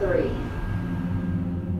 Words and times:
three. 0.00 0.30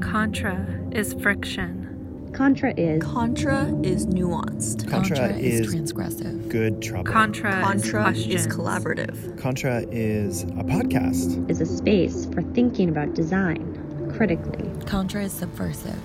Contra 0.01 0.67
is 0.93 1.15
friction. 1.15 2.31
Contra 2.35 2.73
is 2.77 3.03
Contra 3.03 3.65
is 3.83 4.07
nuanced. 4.07 4.89
Contra, 4.89 5.17
Contra 5.17 5.37
is, 5.37 5.61
is 5.61 5.75
transgressive. 5.75 6.49
good 6.49 6.81
trouble. 6.81 7.11
Contra, 7.11 7.61
Contra 7.61 8.11
is 8.13 8.27
is 8.27 8.47
collaborative. 8.47 9.39
Contra 9.39 9.81
is 9.91 10.43
a 10.45 10.65
podcast. 10.65 11.51
is 11.51 11.61
a 11.61 11.67
space 11.67 12.27
for 12.27 12.43
thinking 12.43 12.89
about 12.89 13.15
design 13.15 13.67
critically. 14.15 14.71
Contra 14.87 15.25
is 15.25 15.33
subversive. 15.33 15.99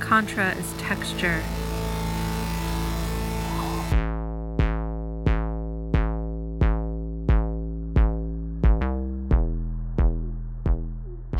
Contra 0.00 0.54
is 0.54 0.72
texture. 0.78 1.42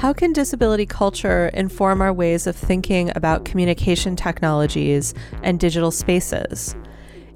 How 0.04 0.12
can 0.12 0.34
disability 0.34 0.84
culture 0.84 1.48
inform 1.54 2.02
our 2.02 2.12
ways 2.12 2.46
of 2.46 2.54
thinking 2.54 3.10
about 3.16 3.46
communication 3.46 4.16
technologies 4.16 5.14
and 5.42 5.58
digital 5.58 5.90
spaces? 5.90 6.76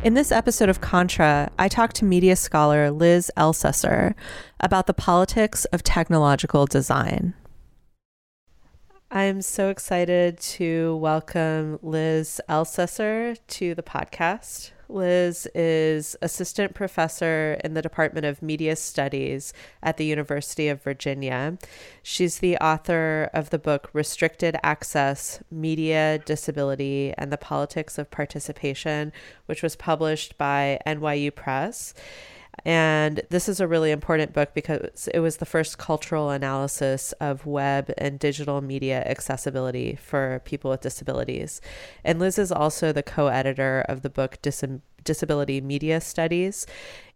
In 0.04 0.12
this 0.12 0.30
episode 0.30 0.68
of 0.68 0.82
Contra, 0.82 1.50
I 1.58 1.68
talked 1.68 1.96
to 1.96 2.04
media 2.04 2.36
scholar 2.36 2.90
Liz 2.90 3.30
Ellcessor 3.38 4.12
about 4.60 4.86
the 4.86 4.92
politics 4.92 5.64
of 5.72 5.82
technological 5.82 6.66
design. 6.66 7.32
I'm 9.10 9.40
so 9.40 9.70
excited 9.70 10.38
to 10.38 10.96
welcome 10.96 11.78
Liz 11.80 12.38
Ellcessor 12.50 13.38
to 13.46 13.74
the 13.74 13.82
podcast. 13.82 14.72
Liz 14.88 15.46
is 15.54 16.16
assistant 16.22 16.74
professor 16.74 17.58
in 17.62 17.74
the 17.74 17.82
Department 17.82 18.26
of 18.26 18.42
Media 18.42 18.74
Studies 18.74 19.52
at 19.82 19.96
the 19.96 20.04
University 20.06 20.68
of 20.68 20.82
Virginia. 20.82 21.58
She's 22.02 22.38
the 22.38 22.56
author 22.58 23.30
of 23.34 23.50
the 23.50 23.58
book 23.58 23.90
Restricted 23.92 24.56
Access 24.62 25.40
Media, 25.50 26.18
Disability, 26.24 27.12
and 27.18 27.30
the 27.30 27.36
Politics 27.36 27.98
of 27.98 28.10
Participation, 28.10 29.12
which 29.46 29.62
was 29.62 29.76
published 29.76 30.38
by 30.38 30.80
NYU 30.86 31.34
Press. 31.34 31.92
And 32.68 33.22
this 33.30 33.48
is 33.48 33.60
a 33.60 33.66
really 33.66 33.92
important 33.92 34.34
book 34.34 34.52
because 34.52 35.08
it 35.14 35.20
was 35.20 35.38
the 35.38 35.46
first 35.46 35.78
cultural 35.78 36.28
analysis 36.28 37.12
of 37.12 37.46
web 37.46 37.90
and 37.96 38.18
digital 38.18 38.60
media 38.60 39.02
accessibility 39.06 39.96
for 39.96 40.42
people 40.44 40.70
with 40.70 40.82
disabilities. 40.82 41.62
And 42.04 42.18
Liz 42.18 42.38
is 42.38 42.52
also 42.52 42.92
the 42.92 43.02
co 43.02 43.28
editor 43.28 43.86
of 43.88 44.02
the 44.02 44.10
book 44.10 44.36
Dis- 44.42 44.62
Disability 45.02 45.62
Media 45.62 45.98
Studies 45.98 46.66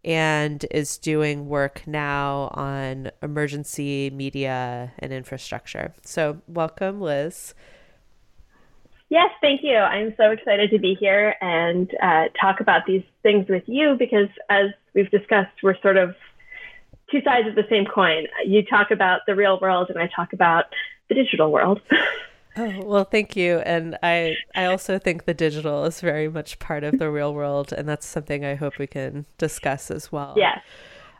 and 0.03 0.65
is 0.71 0.97
doing 0.97 1.47
work 1.47 1.83
now 1.85 2.49
on 2.55 3.11
emergency 3.21 4.09
media 4.09 4.91
and 4.97 5.13
infrastructure. 5.13 5.93
So, 6.03 6.41
welcome, 6.47 6.99
Liz. 6.99 7.53
Yes, 9.13 9.29
thank 9.41 9.61
you. 9.61 9.75
I'm 9.77 10.15
so 10.17 10.31
excited 10.31 10.71
to 10.71 10.79
be 10.79 10.95
here 10.95 11.35
and 11.39 11.87
uh, 12.01 12.29
talk 12.41 12.61
about 12.61 12.87
these 12.87 13.03
things 13.21 13.47
with 13.47 13.61
you 13.67 13.95
because, 13.99 14.27
as 14.49 14.71
we've 14.95 15.11
discussed, 15.11 15.51
we're 15.61 15.79
sort 15.81 15.97
of 15.97 16.15
two 17.11 17.21
sides 17.21 17.47
of 17.47 17.53
the 17.53 17.61
same 17.69 17.85
coin. 17.85 18.25
You 18.43 18.65
talk 18.65 18.89
about 18.89 19.21
the 19.27 19.35
real 19.35 19.59
world, 19.59 19.91
and 19.91 19.99
I 19.99 20.07
talk 20.07 20.33
about 20.33 20.65
the 21.09 21.15
digital 21.15 21.51
world. 21.51 21.79
Oh, 22.55 22.85
well, 22.85 23.03
thank 23.03 23.35
you. 23.35 23.57
And 23.65 23.97
I 24.03 24.35
I 24.53 24.65
also 24.65 24.99
think 24.99 25.25
the 25.25 25.33
digital 25.33 25.85
is 25.85 26.01
very 26.01 26.29
much 26.29 26.59
part 26.59 26.83
of 26.83 26.99
the 26.99 27.09
real 27.09 27.33
world 27.33 27.73
and 27.73 27.89
that's 27.89 28.05
something 28.05 28.45
I 28.45 28.53
hope 28.53 28.77
we 28.77 28.85
can 28.85 29.25
discuss 29.39 29.89
as 29.89 30.11
well. 30.11 30.35
yes. 30.37 30.59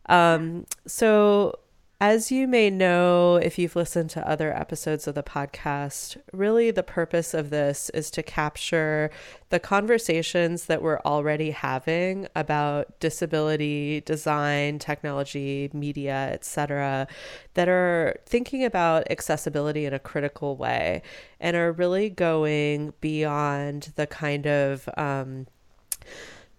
Um 0.05 0.67
so 0.85 1.57
as 2.05 2.33
you 2.33 2.49
may 2.49 2.69
know 2.69 3.37
if 3.37 3.57
you've 3.57 3.77
listened 3.77 4.09
to 4.09 4.29
other 4.29 4.53
episodes 4.53 5.07
of 5.07 5.15
the 5.15 5.23
podcast, 5.23 6.17
really 6.33 6.69
the 6.69 6.83
purpose 6.83 7.33
of 7.33 7.49
this 7.49 7.89
is 7.91 8.11
to 8.11 8.21
capture 8.21 9.09
the 9.51 9.59
conversations 9.59 10.65
that 10.65 10.81
we're 10.81 10.99
already 11.05 11.51
having 11.51 12.27
about 12.35 12.99
disability, 12.99 14.01
design, 14.01 14.79
technology, 14.79 15.69
media, 15.71 16.29
etc., 16.33 17.07
that 17.53 17.69
are 17.69 18.17
thinking 18.25 18.65
about 18.65 19.09
accessibility 19.09 19.85
in 19.85 19.93
a 19.93 19.99
critical 19.99 20.57
way 20.57 21.01
and 21.39 21.55
are 21.55 21.71
really 21.71 22.09
going 22.09 22.91
beyond 22.99 23.93
the 23.95 24.07
kind 24.07 24.45
of 24.45 24.89
um, 24.97 25.47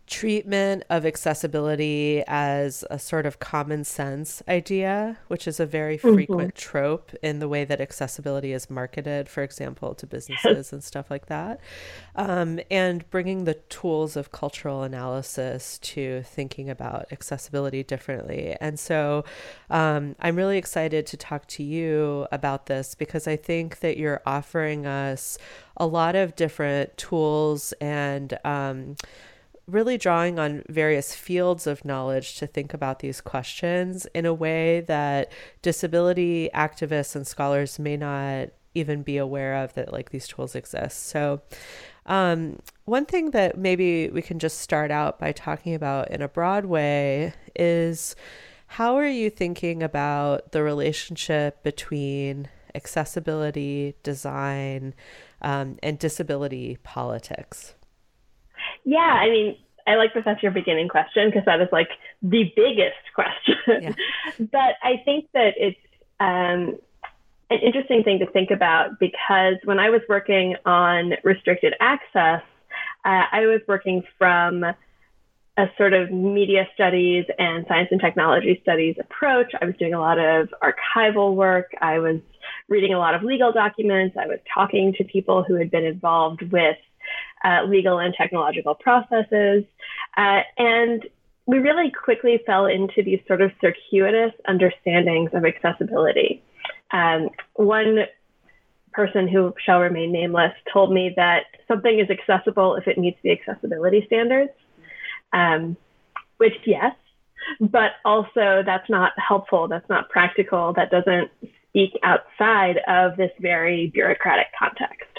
treatment 0.06 0.84
of 0.90 1.06
accessibility 1.06 2.22
as 2.26 2.84
a 2.90 2.98
sort 2.98 3.24
of 3.24 3.38
common 3.38 3.84
sense 3.84 4.42
idea, 4.46 5.18
which 5.28 5.48
is 5.48 5.58
a 5.58 5.64
very 5.64 5.96
frequent 5.96 6.54
trope 6.54 7.12
in 7.22 7.38
the 7.38 7.48
way 7.48 7.64
that 7.64 7.80
accessibility 7.80 8.52
is 8.52 8.68
marketed, 8.68 9.28
for 9.30 9.42
example, 9.42 9.94
to 9.94 10.06
businesses 10.06 10.72
and 10.72 10.84
stuff 10.84 11.10
like 11.10 11.26
that. 11.26 11.58
Um, 12.16 12.60
and 12.70 13.08
bringing 13.10 13.44
the 13.44 13.54
tools 13.54 14.14
of 14.14 14.30
cultural 14.30 14.82
analysis 14.82 15.78
to 15.78 16.22
thinking 16.22 16.68
about 16.68 17.06
accessibility 17.10 17.82
differently. 17.82 18.56
And 18.60 18.78
so 18.78 19.24
um, 19.70 20.16
I'm 20.20 20.36
really 20.36 20.58
excited 20.58 21.06
to 21.06 21.16
talk 21.16 21.46
to 21.48 21.62
you 21.62 22.26
about 22.30 22.66
this 22.66 22.94
because 22.94 23.26
I 23.26 23.36
think 23.36 23.80
that 23.80 23.96
you're 23.96 24.20
offering 24.26 24.86
us 24.86 25.38
a 25.78 25.86
lot 25.86 26.14
of 26.14 26.36
different 26.36 26.96
tools 26.98 27.72
and 27.80 28.38
um, 28.44 28.96
really 29.66 29.96
drawing 29.96 30.38
on 30.38 30.62
various 30.68 31.14
fields 31.14 31.66
of 31.66 31.84
knowledge 31.84 32.36
to 32.36 32.46
think 32.46 32.74
about 32.74 32.98
these 32.98 33.20
questions 33.20 34.06
in 34.14 34.26
a 34.26 34.34
way 34.34 34.80
that 34.82 35.32
disability 35.62 36.50
activists 36.54 37.16
and 37.16 37.26
scholars 37.26 37.78
may 37.78 37.96
not 37.96 38.48
even 38.74 39.02
be 39.02 39.16
aware 39.16 39.62
of 39.62 39.72
that 39.74 39.92
like 39.92 40.10
these 40.10 40.28
tools 40.28 40.54
exist. 40.54 41.06
So 41.06 41.40
um, 42.06 42.58
one 42.84 43.06
thing 43.06 43.30
that 43.30 43.56
maybe 43.56 44.08
we 44.10 44.20
can 44.20 44.38
just 44.38 44.58
start 44.58 44.90
out 44.90 45.18
by 45.18 45.32
talking 45.32 45.74
about 45.74 46.10
in 46.10 46.20
a 46.20 46.28
broad 46.28 46.66
way 46.66 47.32
is 47.54 48.14
how 48.66 48.96
are 48.96 49.06
you 49.06 49.30
thinking 49.30 49.82
about 49.82 50.52
the 50.52 50.62
relationship 50.62 51.62
between 51.62 52.48
accessibility, 52.74 53.94
design, 54.02 54.94
um, 55.40 55.78
and 55.82 55.98
disability 55.98 56.78
politics? 56.82 57.74
Yeah, 58.84 58.98
I 58.98 59.30
mean, 59.30 59.56
I 59.86 59.96
like 59.96 60.14
that 60.14 60.24
that's 60.24 60.42
your 60.42 60.52
beginning 60.52 60.88
question 60.88 61.28
because 61.28 61.44
that 61.46 61.60
is 61.60 61.68
like 61.72 61.90
the 62.22 62.52
biggest 62.56 62.96
question. 63.14 63.56
Yeah. 63.66 63.92
but 64.52 64.76
I 64.82 65.02
think 65.04 65.28
that 65.34 65.54
it's 65.56 65.78
um, 66.20 66.78
an 67.50 67.58
interesting 67.62 68.02
thing 68.02 68.18
to 68.20 68.26
think 68.26 68.50
about 68.50 68.98
because 68.98 69.56
when 69.64 69.78
I 69.78 69.90
was 69.90 70.00
working 70.08 70.56
on 70.64 71.14
restricted 71.22 71.74
access, 71.80 72.42
uh, 73.04 73.24
I 73.30 73.46
was 73.46 73.60
working 73.68 74.02
from 74.18 74.64
a 75.56 75.66
sort 75.76 75.92
of 75.92 76.10
media 76.10 76.66
studies 76.74 77.26
and 77.38 77.64
science 77.68 77.88
and 77.92 78.00
technology 78.00 78.58
studies 78.62 78.96
approach. 78.98 79.52
I 79.60 79.66
was 79.66 79.76
doing 79.76 79.94
a 79.94 80.00
lot 80.00 80.18
of 80.18 80.52
archival 80.62 81.34
work. 81.34 81.72
I 81.80 81.98
was 82.00 82.20
reading 82.68 82.92
a 82.92 82.98
lot 82.98 83.14
of 83.14 83.22
legal 83.22 83.52
documents. 83.52 84.16
I 84.18 84.26
was 84.26 84.40
talking 84.52 84.94
to 84.94 85.04
people 85.04 85.44
who 85.44 85.54
had 85.54 85.70
been 85.70 85.84
involved 85.84 86.42
with 86.50 86.76
uh, 87.44 87.64
legal 87.64 87.98
and 87.98 88.14
technological 88.14 88.74
processes. 88.74 89.64
Uh, 90.16 90.40
and 90.58 91.06
we 91.46 91.58
really 91.58 91.90
quickly 91.90 92.40
fell 92.46 92.66
into 92.66 93.02
these 93.02 93.20
sort 93.26 93.42
of 93.42 93.52
circuitous 93.60 94.32
understandings 94.48 95.30
of 95.34 95.44
accessibility. 95.44 96.42
Um, 96.90 97.28
one 97.54 98.06
person 98.92 99.28
who 99.28 99.52
shall 99.64 99.80
remain 99.80 100.12
nameless 100.12 100.52
told 100.72 100.92
me 100.92 101.12
that 101.16 101.44
something 101.68 101.98
is 101.98 102.08
accessible 102.08 102.76
if 102.76 102.86
it 102.86 102.96
meets 102.96 103.18
the 103.22 103.32
accessibility 103.32 104.04
standards, 104.06 104.52
um, 105.32 105.76
which, 106.38 106.54
yes, 106.64 106.94
but 107.60 107.92
also 108.04 108.62
that's 108.64 108.88
not 108.88 109.12
helpful, 109.18 109.68
that's 109.68 109.88
not 109.90 110.08
practical, 110.08 110.72
that 110.74 110.90
doesn't 110.90 111.30
speak 111.68 111.98
outside 112.04 112.78
of 112.86 113.16
this 113.16 113.32
very 113.40 113.88
bureaucratic 113.88 114.46
context. 114.58 115.13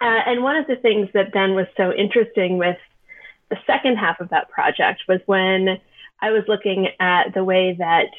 Uh, 0.00 0.20
and 0.26 0.42
one 0.42 0.56
of 0.56 0.66
the 0.66 0.76
things 0.76 1.08
that 1.14 1.32
then 1.32 1.54
was 1.54 1.66
so 1.76 1.92
interesting 1.92 2.58
with 2.58 2.76
the 3.50 3.56
second 3.66 3.96
half 3.96 4.20
of 4.20 4.30
that 4.30 4.50
project 4.50 5.02
was 5.08 5.20
when 5.26 5.80
I 6.20 6.30
was 6.30 6.42
looking 6.48 6.88
at 6.98 7.34
the 7.34 7.44
way 7.44 7.76
that 7.78 8.10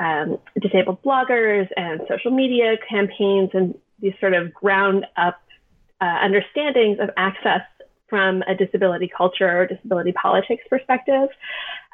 um, 0.00 0.38
disabled 0.60 1.02
bloggers 1.02 1.68
and 1.76 2.00
social 2.08 2.30
media 2.30 2.76
campaigns 2.88 3.50
and 3.54 3.78
these 4.00 4.14
sort 4.20 4.34
of 4.34 4.52
ground 4.52 5.06
up 5.16 5.40
uh, 6.00 6.04
understandings 6.04 6.98
of 7.00 7.10
access 7.16 7.62
from 8.08 8.42
a 8.42 8.54
disability 8.54 9.10
culture 9.16 9.62
or 9.62 9.66
disability 9.66 10.12
politics 10.12 10.62
perspective, 10.68 11.28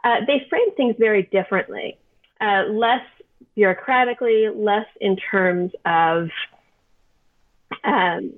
uh, 0.03 0.17
they 0.27 0.45
frame 0.49 0.75
things 0.75 0.97
very 0.99 1.23
differently, 1.25 1.97
uh, 2.41 2.65
less 2.69 3.05
bureaucratically, 3.57 4.51
less 4.55 4.87
in 5.01 5.17
terms 5.17 5.73
of 5.85 6.29
um, 7.85 8.33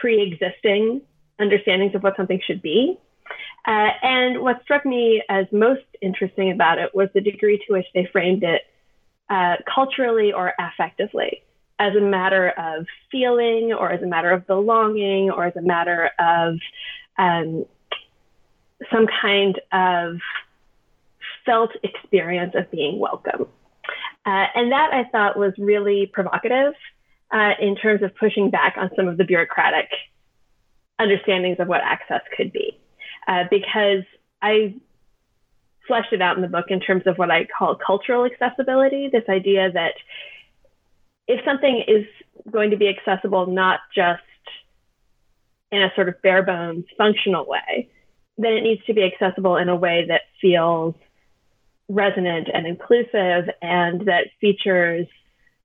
pre-existing 0.00 1.00
understandings 1.38 1.94
of 1.94 2.02
what 2.02 2.16
something 2.16 2.40
should 2.46 2.62
be. 2.62 2.98
Uh, 3.66 3.88
and 4.02 4.42
what 4.42 4.62
struck 4.62 4.84
me 4.84 5.22
as 5.28 5.46
most 5.50 5.84
interesting 6.02 6.50
about 6.50 6.78
it 6.78 6.94
was 6.94 7.08
the 7.14 7.20
degree 7.20 7.58
to 7.66 7.72
which 7.72 7.86
they 7.94 8.06
framed 8.12 8.44
it 8.44 8.62
uh, 9.30 9.56
culturally 9.74 10.32
or 10.32 10.52
affectively. 10.60 11.40
as 11.78 11.94
a 11.96 12.00
matter 12.00 12.50
of 12.50 12.86
feeling 13.10 13.72
or 13.72 13.90
as 13.90 14.02
a 14.02 14.06
matter 14.06 14.30
of 14.30 14.46
belonging 14.46 15.30
or 15.30 15.44
as 15.44 15.56
a 15.56 15.60
matter 15.60 16.10
of 16.18 16.58
um, 17.18 17.64
some 18.92 19.06
kind 19.20 19.60
of 19.72 20.18
felt 21.44 21.70
experience 21.82 22.54
of 22.54 22.70
being 22.70 22.98
welcome. 22.98 23.46
Uh, 24.26 24.46
and 24.54 24.72
that 24.72 24.90
I 24.92 25.04
thought 25.10 25.36
was 25.36 25.52
really 25.58 26.06
provocative 26.06 26.74
uh, 27.34 27.50
in 27.60 27.74
terms 27.74 28.02
of 28.02 28.14
pushing 28.14 28.48
back 28.48 28.76
on 28.78 28.90
some 28.94 29.08
of 29.08 29.18
the 29.18 29.24
bureaucratic 29.24 29.88
understandings 31.00 31.58
of 31.58 31.66
what 31.66 31.80
access 31.82 32.20
could 32.36 32.52
be. 32.52 32.78
Uh, 33.26 33.42
because 33.50 34.04
I 34.40 34.74
fleshed 35.88 36.12
it 36.12 36.22
out 36.22 36.36
in 36.36 36.42
the 36.42 36.48
book 36.48 36.66
in 36.68 36.80
terms 36.80 37.02
of 37.06 37.16
what 37.16 37.30
I 37.30 37.46
call 37.46 37.76
cultural 37.76 38.24
accessibility 38.24 39.08
this 39.12 39.24
idea 39.28 39.72
that 39.72 39.94
if 41.26 41.44
something 41.44 41.84
is 41.88 42.06
going 42.50 42.70
to 42.70 42.76
be 42.76 42.88
accessible 42.88 43.46
not 43.46 43.80
just 43.94 44.22
in 45.72 45.82
a 45.82 45.90
sort 45.96 46.08
of 46.08 46.22
bare 46.22 46.42
bones 46.42 46.84
functional 46.96 47.46
way, 47.46 47.90
then 48.38 48.52
it 48.52 48.62
needs 48.62 48.84
to 48.86 48.94
be 48.94 49.02
accessible 49.02 49.56
in 49.56 49.68
a 49.68 49.76
way 49.76 50.06
that 50.08 50.22
feels 50.40 50.94
resonant 51.88 52.48
and 52.52 52.66
inclusive 52.66 53.50
and 53.60 54.06
that 54.06 54.28
features 54.40 55.06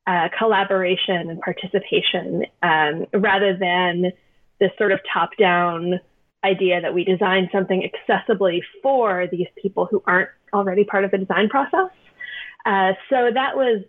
uh, 0.08 0.30
collaboration 0.38 1.30
and 1.30 1.40
participation 1.42 2.46
um, 2.64 3.06
rather 3.14 3.56
than 3.58 4.12
this 4.60 4.72
sort 4.78 4.92
of 4.92 5.00
top 5.12 5.30
down 5.38 6.00
idea 6.44 6.82
that 6.82 6.94
we 6.94 7.04
design 7.04 7.50
something 7.52 7.90
accessibly 7.90 8.62
for 8.82 9.28
these 9.32 9.48
people 9.62 9.88
who 9.90 10.02
aren't 10.06 10.30
already 10.54 10.84
part 10.84 11.04
of 11.04 11.12
the 11.12 11.18
design 11.18 11.50
process. 11.50 11.92
Uh, 12.66 12.94
so 13.10 13.30
that 13.34 13.56
was, 13.56 13.84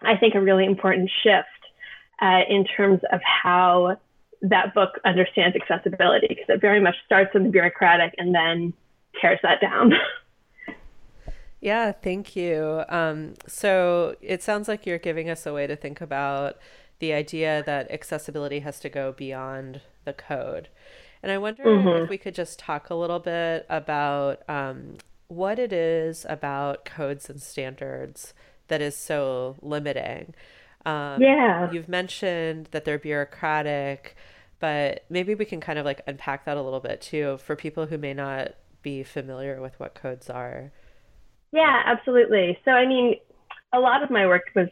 I 0.00 0.16
think, 0.16 0.34
a 0.34 0.40
really 0.40 0.64
important 0.64 1.10
shift 1.22 1.46
uh, 2.20 2.40
in 2.48 2.64
terms 2.64 3.00
of 3.12 3.20
how 3.22 3.98
that 4.42 4.74
book 4.74 5.00
understands 5.04 5.56
accessibility 5.56 6.26
because 6.28 6.44
it 6.48 6.60
very 6.60 6.80
much 6.80 6.94
starts 7.04 7.30
in 7.34 7.44
the 7.44 7.48
bureaucratic 7.48 8.14
and 8.18 8.34
then 8.34 8.72
tears 9.20 9.38
that 9.42 9.60
down. 9.60 9.92
Yeah, 11.60 11.92
thank 11.92 12.36
you. 12.36 12.84
Um, 12.88 13.34
so 13.46 14.16
it 14.20 14.42
sounds 14.42 14.68
like 14.68 14.86
you're 14.86 14.98
giving 14.98 15.30
us 15.30 15.46
a 15.46 15.52
way 15.52 15.66
to 15.66 15.76
think 15.76 16.00
about 16.00 16.58
the 16.98 17.12
idea 17.12 17.62
that 17.66 17.90
accessibility 17.90 18.60
has 18.60 18.80
to 18.80 18.88
go 18.88 19.12
beyond 19.12 19.80
the 20.04 20.12
code. 20.12 20.68
And 21.22 21.32
I 21.32 21.38
wonder 21.38 21.64
mm-hmm. 21.64 22.04
if 22.04 22.10
we 22.10 22.18
could 22.18 22.34
just 22.34 22.58
talk 22.58 22.90
a 22.90 22.94
little 22.94 23.18
bit 23.18 23.66
about 23.68 24.48
um, 24.48 24.94
what 25.28 25.58
it 25.58 25.72
is 25.72 26.24
about 26.28 26.84
codes 26.84 27.28
and 27.28 27.42
standards 27.42 28.32
that 28.68 28.80
is 28.80 28.96
so 28.96 29.56
limiting. 29.62 30.34
Um, 30.84 31.20
yeah. 31.20 31.70
You've 31.72 31.88
mentioned 31.88 32.68
that 32.70 32.84
they're 32.84 32.98
bureaucratic, 32.98 34.16
but 34.60 35.04
maybe 35.10 35.34
we 35.34 35.44
can 35.44 35.60
kind 35.60 35.78
of 35.78 35.84
like 35.84 36.00
unpack 36.06 36.44
that 36.44 36.56
a 36.56 36.62
little 36.62 36.80
bit 36.80 37.00
too 37.00 37.38
for 37.38 37.56
people 37.56 37.86
who 37.86 37.98
may 37.98 38.14
not 38.14 38.54
be 38.82 39.02
familiar 39.02 39.60
with 39.60 39.78
what 39.80 39.94
codes 39.94 40.30
are. 40.30 40.70
Yeah, 41.52 41.82
absolutely. 41.84 42.58
So, 42.64 42.70
I 42.70 42.86
mean, 42.86 43.16
a 43.72 43.78
lot 43.78 44.02
of 44.02 44.10
my 44.10 44.26
work 44.26 44.44
was 44.54 44.68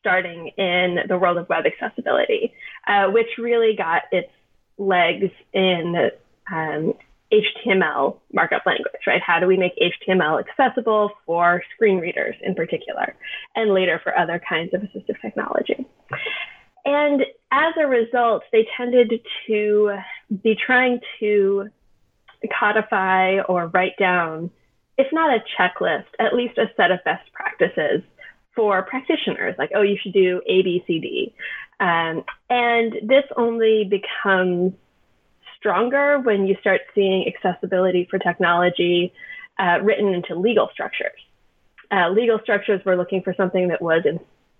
starting 0.00 0.48
in 0.56 0.98
the 1.08 1.18
world 1.18 1.38
of 1.38 1.48
web 1.48 1.64
accessibility, 1.66 2.52
uh, 2.86 3.08
which 3.08 3.26
really 3.38 3.74
got 3.76 4.02
its 4.12 4.30
legs 4.78 5.30
in 5.52 6.10
um, 6.52 6.94
HTML 7.32 8.18
markup 8.32 8.64
language, 8.64 9.02
right? 9.06 9.20
How 9.20 9.38
do 9.38 9.46
we 9.46 9.56
make 9.56 9.72
HTML 9.76 10.40
accessible 10.40 11.10
for 11.26 11.62
screen 11.74 11.98
readers 11.98 12.36
in 12.42 12.54
particular, 12.54 13.14
and 13.54 13.74
later 13.74 14.00
for 14.02 14.16
other 14.16 14.40
kinds 14.48 14.72
of 14.72 14.80
assistive 14.80 15.20
technology? 15.20 15.86
And 16.84 17.22
as 17.50 17.74
a 17.78 17.86
result, 17.86 18.44
they 18.50 18.66
tended 18.76 19.12
to 19.46 19.98
be 20.42 20.54
trying 20.54 21.00
to 21.20 21.68
codify 22.58 23.40
or 23.40 23.66
write 23.66 23.96
down 23.98 24.50
if 24.98 25.06
not 25.12 25.30
a 25.30 25.42
checklist, 25.56 26.06
at 26.18 26.34
least 26.34 26.58
a 26.58 26.66
set 26.76 26.90
of 26.90 27.02
best 27.04 27.32
practices 27.32 28.02
for 28.54 28.82
practitioners, 28.82 29.54
like, 29.56 29.70
oh, 29.74 29.82
you 29.82 29.96
should 30.02 30.12
do 30.12 30.42
A, 30.46 30.62
B, 30.62 30.82
C, 30.86 30.98
D. 30.98 31.34
Um, 31.78 32.24
and 32.50 32.92
this 33.04 33.22
only 33.36 33.84
becomes 33.84 34.72
stronger 35.56 36.18
when 36.18 36.46
you 36.46 36.56
start 36.60 36.80
seeing 36.94 37.32
accessibility 37.32 38.06
for 38.10 38.18
technology 38.18 39.12
uh, 39.58 39.78
written 39.82 40.12
into 40.12 40.34
legal 40.34 40.68
structures. 40.72 41.20
Uh, 41.90 42.10
legal 42.10 42.40
structures 42.42 42.84
were 42.84 42.96
looking 42.96 43.22
for 43.22 43.32
something 43.34 43.68
that 43.68 43.80
was 43.80 44.02
in, 44.04 44.18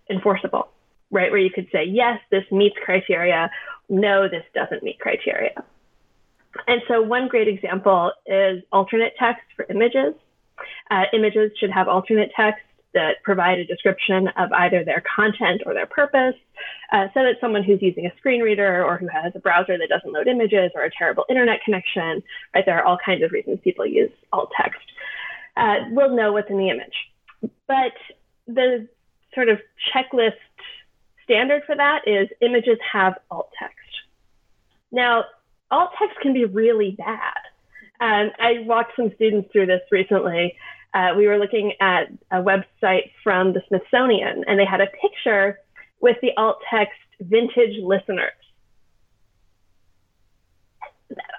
enforceable, 0.08 0.68
right? 1.10 1.30
Where 1.30 1.40
you 1.40 1.50
could 1.50 1.68
say, 1.72 1.84
yes, 1.84 2.20
this 2.30 2.44
meets 2.52 2.76
criteria. 2.84 3.50
No, 3.88 4.28
this 4.28 4.44
doesn't 4.54 4.84
meet 4.84 5.00
criteria. 5.00 5.64
And 6.66 6.82
so, 6.88 7.02
one 7.02 7.28
great 7.28 7.48
example 7.48 8.12
is 8.26 8.62
alternate 8.72 9.14
text 9.18 9.44
for 9.56 9.66
images. 9.68 10.14
Uh, 10.90 11.04
images 11.12 11.50
should 11.58 11.70
have 11.70 11.88
alternate 11.88 12.30
text 12.34 12.62
that 12.94 13.22
provide 13.22 13.58
a 13.58 13.64
description 13.64 14.28
of 14.36 14.50
either 14.52 14.82
their 14.82 15.02
content 15.14 15.62
or 15.66 15.74
their 15.74 15.86
purpose, 15.86 16.34
uh, 16.92 17.06
so 17.12 17.22
that 17.22 17.36
someone 17.40 17.62
who's 17.62 17.82
using 17.82 18.06
a 18.06 18.16
screen 18.16 18.40
reader 18.40 18.84
or 18.84 18.96
who 18.96 19.06
has 19.08 19.32
a 19.34 19.38
browser 19.38 19.76
that 19.76 19.88
doesn't 19.88 20.12
load 20.12 20.26
images 20.26 20.70
or 20.74 20.84
a 20.84 20.90
terrible 20.96 21.24
internet 21.28 21.60
connection, 21.64 22.22
right? 22.54 22.64
There 22.64 22.78
are 22.78 22.84
all 22.84 22.98
kinds 23.04 23.22
of 23.22 23.30
reasons 23.30 23.60
people 23.62 23.86
use 23.86 24.10
alt 24.32 24.50
text. 24.56 24.80
Uh, 25.56 25.76
will 25.90 26.14
know 26.14 26.32
what's 26.32 26.50
in 26.50 26.56
the 26.56 26.70
image. 26.70 26.94
But 27.66 27.92
the 28.46 28.88
sort 29.34 29.48
of 29.48 29.58
checklist 29.92 30.32
standard 31.24 31.62
for 31.66 31.76
that 31.76 32.06
is 32.06 32.28
images 32.40 32.78
have 32.90 33.18
alt 33.30 33.50
text. 33.58 33.74
Now, 34.90 35.24
alt 35.70 35.90
text 35.98 36.18
can 36.20 36.32
be 36.32 36.46
really 36.46 36.92
bad. 36.92 37.36
Um, 38.00 38.30
I 38.38 38.60
walked 38.60 38.92
some 38.96 39.12
students 39.16 39.50
through 39.52 39.66
this 39.66 39.82
recently. 39.90 40.56
Uh, 40.94 41.14
we 41.16 41.26
were 41.26 41.38
looking 41.38 41.72
at 41.80 42.08
a 42.30 42.36
website 42.36 43.10
from 43.22 43.52
the 43.52 43.62
Smithsonian, 43.68 44.44
and 44.46 44.58
they 44.58 44.64
had 44.64 44.80
a 44.80 44.86
picture 44.86 45.58
with 46.00 46.16
the 46.22 46.30
alt 46.36 46.58
text 46.70 46.98
vintage 47.20 47.76
listeners. 47.82 48.32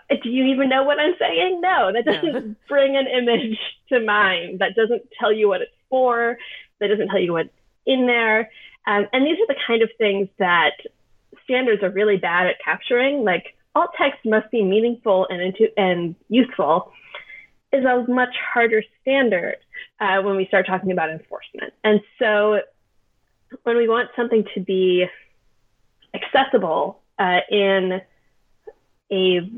Do 0.09 0.29
you 0.29 0.45
even 0.45 0.69
know 0.69 0.83
what 0.83 0.99
I'm 0.99 1.13
saying? 1.19 1.61
No, 1.61 1.91
that 1.93 2.03
doesn't 2.05 2.33
no. 2.33 2.55
bring 2.67 2.97
an 2.97 3.07
image 3.07 3.57
to 3.89 3.99
mind. 3.99 4.59
That 4.59 4.75
doesn't 4.75 5.03
tell 5.19 5.31
you 5.31 5.47
what 5.47 5.61
it's 5.61 5.71
for. 5.89 6.37
That 6.79 6.87
doesn't 6.87 7.09
tell 7.09 7.19
you 7.19 7.33
what's 7.33 7.49
in 7.85 8.07
there. 8.07 8.49
Um, 8.87 9.07
and 9.13 9.25
these 9.25 9.37
are 9.39 9.47
the 9.47 9.55
kind 9.67 9.83
of 9.83 9.89
things 9.97 10.27
that 10.39 10.71
standards 11.43 11.83
are 11.83 11.91
really 11.91 12.17
bad 12.17 12.47
at 12.47 12.55
capturing. 12.63 13.23
Like 13.23 13.55
alt 13.75 13.91
text 13.97 14.19
must 14.25 14.49
be 14.51 14.63
meaningful 14.63 15.27
and, 15.29 15.55
and 15.77 16.15
useful 16.27 16.91
is 17.71 17.85
a 17.85 18.05
much 18.09 18.35
harder 18.53 18.83
standard 19.01 19.57
uh, 19.99 20.21
when 20.21 20.35
we 20.35 20.47
start 20.47 20.65
talking 20.65 20.91
about 20.91 21.09
enforcement. 21.09 21.73
And 21.83 22.01
so 22.17 22.61
when 23.63 23.77
we 23.77 23.87
want 23.87 24.09
something 24.15 24.45
to 24.55 24.59
be 24.59 25.05
accessible 26.13 26.99
uh, 27.19 27.39
in 27.49 28.01
a 29.11 29.51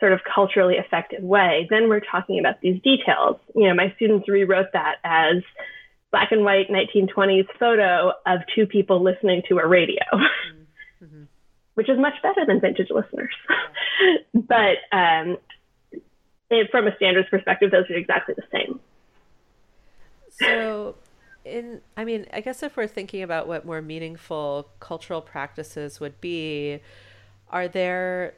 sort 0.00 0.12
of 0.12 0.20
culturally 0.34 0.76
effective 0.76 1.22
way, 1.22 1.66
then 1.70 1.88
we're 1.88 2.00
talking 2.00 2.38
about 2.38 2.60
these 2.60 2.80
details. 2.82 3.36
You 3.54 3.68
know, 3.68 3.74
my 3.74 3.92
students 3.96 4.28
rewrote 4.28 4.72
that 4.72 4.96
as 5.04 5.42
black 6.10 6.32
and 6.32 6.44
white 6.44 6.68
1920s 6.68 7.46
photo 7.58 8.12
of 8.24 8.40
two 8.54 8.66
people 8.66 9.02
listening 9.02 9.42
to 9.48 9.58
a 9.58 9.66
radio. 9.66 10.02
Mm-hmm 11.04 11.24
which 11.76 11.90
is 11.90 11.98
much 11.98 12.14
better 12.22 12.44
than 12.46 12.58
vintage 12.58 12.88
listeners. 12.90 13.34
but 14.34 14.78
um, 14.92 15.36
from 16.70 16.86
a 16.86 16.96
standards 16.96 17.28
perspective, 17.28 17.70
those 17.70 17.84
are 17.90 17.94
exactly 17.94 18.34
the 18.34 18.42
same. 18.50 18.80
So, 20.30 20.96
in 21.44 21.82
I 21.96 22.04
mean, 22.04 22.26
I 22.32 22.40
guess 22.40 22.62
if 22.62 22.78
we're 22.78 22.86
thinking 22.86 23.22
about 23.22 23.46
what 23.46 23.66
more 23.66 23.82
meaningful 23.82 24.68
cultural 24.80 25.20
practices 25.20 26.00
would 26.00 26.18
be, 26.20 26.80
are 27.50 27.68
there 27.68 28.34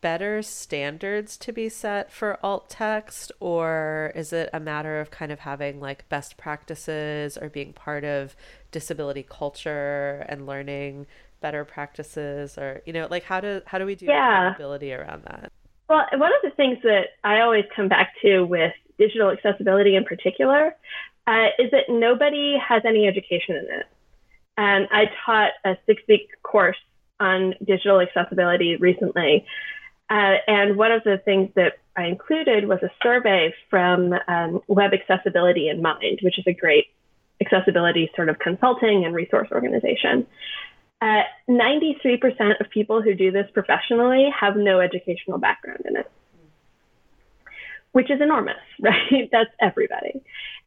better 0.00 0.42
standards 0.42 1.36
to 1.36 1.52
be 1.52 1.68
set 1.68 2.10
for 2.10 2.38
alt 2.44 2.70
text 2.70 3.32
or 3.40 4.12
is 4.14 4.32
it 4.32 4.48
a 4.52 4.60
matter 4.60 5.00
of 5.00 5.10
kind 5.10 5.32
of 5.32 5.40
having 5.40 5.80
like 5.80 6.08
best 6.08 6.36
practices 6.36 7.36
or 7.36 7.48
being 7.48 7.72
part 7.72 8.04
of 8.04 8.36
disability 8.70 9.26
culture 9.28 10.24
and 10.28 10.46
learning 10.46 11.04
better 11.40 11.64
practices 11.64 12.58
or 12.58 12.82
you 12.86 12.92
know 12.92 13.06
like 13.10 13.24
how 13.24 13.40
do 13.40 13.60
how 13.66 13.78
do 13.78 13.86
we 13.86 13.94
do 13.94 14.06
yeah. 14.06 14.48
accountability 14.48 14.92
around 14.92 15.22
that 15.24 15.52
well 15.88 16.04
one 16.14 16.32
of 16.32 16.42
the 16.42 16.50
things 16.56 16.78
that 16.82 17.08
i 17.24 17.40
always 17.40 17.64
come 17.74 17.88
back 17.88 18.12
to 18.22 18.42
with 18.42 18.72
digital 18.98 19.30
accessibility 19.30 19.96
in 19.96 20.04
particular 20.04 20.74
uh, 21.26 21.48
is 21.58 21.70
that 21.70 21.84
nobody 21.88 22.56
has 22.58 22.82
any 22.84 23.06
education 23.06 23.56
in 23.56 23.66
it 23.80 23.86
and 24.56 24.88
i 24.90 25.04
taught 25.24 25.50
a 25.64 25.76
six 25.86 26.02
week 26.08 26.28
course 26.42 26.76
on 27.20 27.54
digital 27.64 28.00
accessibility 28.00 28.76
recently 28.76 29.44
uh, 30.10 30.36
and 30.46 30.76
one 30.76 30.90
of 30.90 31.04
the 31.04 31.18
things 31.24 31.50
that 31.54 31.74
I 31.96 32.04
included 32.04 32.66
was 32.66 32.78
a 32.82 32.90
survey 33.02 33.52
from 33.68 34.14
um, 34.26 34.60
Web 34.66 34.92
Accessibility 34.94 35.68
in 35.68 35.82
Mind, 35.82 36.20
which 36.22 36.38
is 36.38 36.44
a 36.46 36.54
great 36.54 36.86
accessibility 37.40 38.10
sort 38.16 38.28
of 38.28 38.38
consulting 38.38 39.04
and 39.04 39.14
resource 39.14 39.48
organization. 39.52 40.26
Uh, 41.00 41.22
93% 41.48 42.60
of 42.60 42.70
people 42.70 43.02
who 43.02 43.14
do 43.14 43.30
this 43.30 43.46
professionally 43.52 44.28
have 44.38 44.56
no 44.56 44.80
educational 44.80 45.38
background 45.38 45.84
in 45.88 45.96
it, 45.96 46.10
which 47.92 48.10
is 48.10 48.20
enormous, 48.20 48.56
right? 48.80 49.28
That's 49.30 49.50
everybody. 49.60 50.22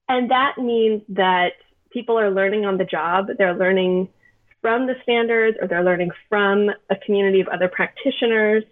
And 0.08 0.32
that 0.32 0.58
means 0.58 1.02
that 1.10 1.54
people 1.92 2.18
are 2.18 2.32
learning 2.32 2.66
on 2.66 2.78
the 2.78 2.86
job. 2.86 3.28
They're 3.38 3.56
learning 3.56 4.10
from 4.62 4.88
the 4.88 4.96
standards 5.04 5.58
or 5.62 5.68
they're 5.68 5.84
learning 5.84 6.12
from 6.30 6.70
a 6.90 6.96
community 7.06 7.42
of 7.42 7.48
other 7.48 7.68
practitioners. 7.68 8.64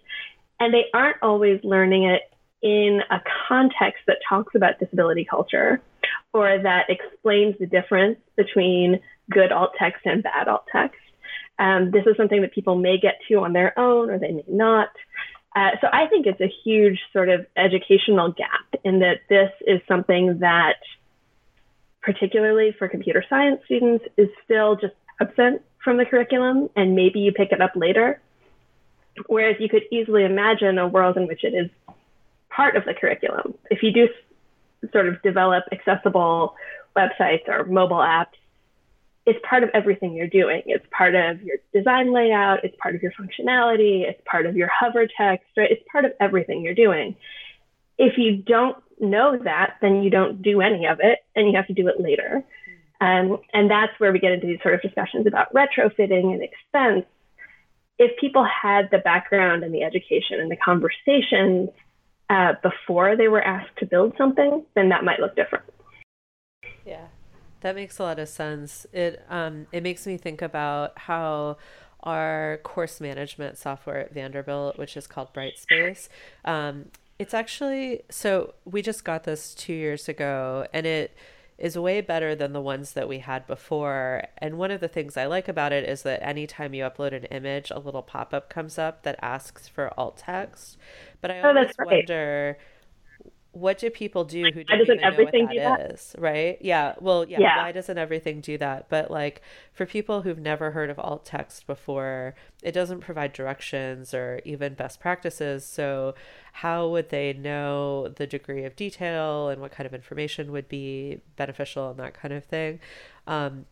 And 0.58 0.72
they 0.72 0.86
aren't 0.94 1.22
always 1.22 1.60
learning 1.64 2.04
it 2.04 2.22
in 2.62 3.00
a 3.10 3.20
context 3.48 4.02
that 4.06 4.18
talks 4.28 4.54
about 4.54 4.78
disability 4.78 5.26
culture 5.28 5.80
or 6.32 6.58
that 6.62 6.86
explains 6.88 7.56
the 7.58 7.66
difference 7.66 8.18
between 8.36 9.00
good 9.30 9.52
alt 9.52 9.72
text 9.78 10.02
and 10.04 10.22
bad 10.22 10.48
alt 10.48 10.64
text. 10.70 10.99
Um, 11.60 11.90
this 11.90 12.06
is 12.06 12.16
something 12.16 12.40
that 12.40 12.52
people 12.52 12.74
may 12.74 12.98
get 12.98 13.20
to 13.28 13.34
on 13.40 13.52
their 13.52 13.78
own 13.78 14.08
or 14.08 14.18
they 14.18 14.32
may 14.32 14.44
not. 14.48 14.88
Uh, 15.54 15.72
so 15.82 15.88
I 15.92 16.06
think 16.06 16.26
it's 16.26 16.40
a 16.40 16.50
huge 16.64 16.98
sort 17.12 17.28
of 17.28 17.44
educational 17.54 18.32
gap 18.32 18.80
in 18.82 19.00
that 19.00 19.20
this 19.28 19.50
is 19.66 19.80
something 19.86 20.38
that, 20.38 20.76
particularly 22.00 22.74
for 22.78 22.88
computer 22.88 23.22
science 23.28 23.60
students, 23.66 24.06
is 24.16 24.28
still 24.44 24.76
just 24.76 24.94
absent 25.20 25.60
from 25.84 25.98
the 25.98 26.06
curriculum, 26.06 26.70
and 26.76 26.94
maybe 26.94 27.20
you 27.20 27.32
pick 27.32 27.52
it 27.52 27.60
up 27.60 27.72
later. 27.76 28.20
Whereas 29.26 29.56
you 29.60 29.68
could 29.68 29.82
easily 29.90 30.24
imagine 30.24 30.78
a 30.78 30.88
world 30.88 31.18
in 31.18 31.26
which 31.26 31.44
it 31.44 31.52
is 31.52 31.68
part 32.48 32.76
of 32.76 32.86
the 32.86 32.94
curriculum. 32.94 33.54
If 33.70 33.82
you 33.82 33.92
do 33.92 34.08
sort 34.92 35.08
of 35.08 35.20
develop 35.20 35.64
accessible 35.72 36.54
websites 36.96 37.48
or 37.48 37.64
mobile 37.64 37.98
apps, 37.98 38.39
it's 39.26 39.38
part 39.48 39.62
of 39.62 39.70
everything 39.74 40.14
you're 40.14 40.26
doing. 40.26 40.62
It's 40.66 40.86
part 40.90 41.14
of 41.14 41.42
your 41.42 41.56
design 41.74 42.12
layout, 42.12 42.64
it's 42.64 42.76
part 42.82 42.94
of 42.94 43.02
your 43.02 43.12
functionality, 43.12 44.08
it's 44.08 44.20
part 44.24 44.46
of 44.46 44.56
your 44.56 44.68
hover 44.68 45.06
text, 45.06 45.46
right? 45.56 45.70
It's 45.70 45.82
part 45.90 46.04
of 46.04 46.12
everything 46.20 46.62
you're 46.62 46.74
doing. 46.74 47.16
If 47.98 48.16
you 48.16 48.36
don't 48.36 48.76
know 48.98 49.38
that, 49.44 49.76
then 49.80 50.02
you 50.02 50.10
don't 50.10 50.42
do 50.42 50.60
any 50.60 50.86
of 50.86 51.00
it 51.00 51.18
and 51.36 51.46
you 51.46 51.56
have 51.56 51.66
to 51.66 51.74
do 51.74 51.88
it 51.88 52.00
later. 52.00 52.42
Um, 53.00 53.38
and 53.52 53.70
that's 53.70 53.92
where 53.98 54.12
we 54.12 54.18
get 54.18 54.32
into 54.32 54.46
these 54.46 54.60
sort 54.62 54.74
of 54.74 54.82
discussions 54.82 55.26
about 55.26 55.52
retrofitting 55.54 56.32
and 56.32 56.42
expense. 56.42 57.06
If 57.98 58.18
people 58.18 58.44
had 58.44 58.88
the 58.90 58.98
background 58.98 59.64
and 59.64 59.74
the 59.74 59.82
education 59.82 60.40
and 60.40 60.50
the 60.50 60.56
conversations 60.56 61.70
uh, 62.30 62.54
before 62.62 63.16
they 63.16 63.28
were 63.28 63.42
asked 63.42 63.76
to 63.78 63.86
build 63.86 64.14
something, 64.16 64.64
then 64.74 64.90
that 64.90 65.04
might 65.04 65.20
look 65.20 65.36
different. 65.36 65.64
Yeah, 66.86 67.06
that 67.60 67.74
makes 67.74 67.98
a 67.98 68.02
lot 68.02 68.18
of 68.18 68.28
sense. 68.28 68.86
It 68.92 69.24
um, 69.28 69.66
it 69.72 69.82
makes 69.82 70.06
me 70.06 70.16
think 70.16 70.42
about 70.42 70.98
how 70.98 71.56
our 72.02 72.60
course 72.62 73.00
management 73.00 73.58
software 73.58 73.98
at 73.98 74.14
Vanderbilt, 74.14 74.78
which 74.78 74.96
is 74.96 75.06
called 75.06 75.34
Brightspace, 75.34 76.08
um, 76.46 76.86
it's 77.18 77.34
actually 77.34 78.00
so 78.10 78.54
we 78.64 78.80
just 78.80 79.04
got 79.04 79.24
this 79.24 79.54
two 79.54 79.74
years 79.74 80.08
ago, 80.08 80.66
and 80.72 80.86
it 80.86 81.14
is 81.58 81.76
way 81.76 82.00
better 82.00 82.34
than 82.34 82.54
the 82.54 82.60
ones 82.60 82.94
that 82.94 83.06
we 83.06 83.18
had 83.18 83.46
before. 83.46 84.22
And 84.38 84.56
one 84.56 84.70
of 84.70 84.80
the 84.80 84.88
things 84.88 85.18
I 85.18 85.26
like 85.26 85.46
about 85.46 85.72
it 85.72 85.86
is 85.86 86.02
that 86.04 86.22
anytime 86.22 86.72
you 86.72 86.84
upload 86.84 87.12
an 87.14 87.24
image, 87.24 87.70
a 87.70 87.78
little 87.78 88.00
pop 88.00 88.32
up 88.32 88.48
comes 88.48 88.78
up 88.78 89.02
that 89.02 89.18
asks 89.20 89.68
for 89.68 89.92
alt 90.00 90.16
text. 90.16 90.78
But 91.20 91.30
I 91.30 91.40
oh, 91.42 91.48
always 91.48 91.74
wonder 91.78 92.56
what 93.52 93.78
do 93.78 93.90
people 93.90 94.24
do 94.24 94.44
who 94.54 94.62
don't 94.62 94.80
even 94.80 94.98
know 94.98 95.10
what 95.10 95.32
that, 95.32 95.54
that 95.56 95.90
is, 95.92 96.14
right? 96.18 96.56
Yeah. 96.60 96.94
Well, 97.00 97.28
yeah, 97.28 97.40
yeah, 97.40 97.56
Why 97.62 97.72
doesn't 97.72 97.98
everything 97.98 98.40
do 98.40 98.56
that? 98.58 98.88
But 98.88 99.10
like 99.10 99.42
for 99.72 99.86
people 99.86 100.22
who've 100.22 100.38
never 100.38 100.70
heard 100.70 100.88
of 100.88 101.00
alt 101.00 101.24
text 101.24 101.66
before, 101.66 102.36
it 102.62 102.72
doesn't 102.72 103.00
provide 103.00 103.32
directions 103.32 104.14
or 104.14 104.40
even 104.44 104.74
best 104.74 105.00
practices. 105.00 105.66
So 105.66 106.14
how 106.52 106.88
would 106.88 107.08
they 107.08 107.32
know 107.32 108.08
the 108.08 108.26
degree 108.26 108.64
of 108.64 108.76
detail 108.76 109.48
and 109.48 109.60
what 109.60 109.72
kind 109.72 109.86
of 109.86 109.94
information 109.94 110.52
would 110.52 110.68
be 110.68 111.20
beneficial 111.36 111.90
and 111.90 111.98
that 111.98 112.14
kind 112.14 112.32
of 112.32 112.44
thing? 112.44 112.78
Um, 113.26 113.66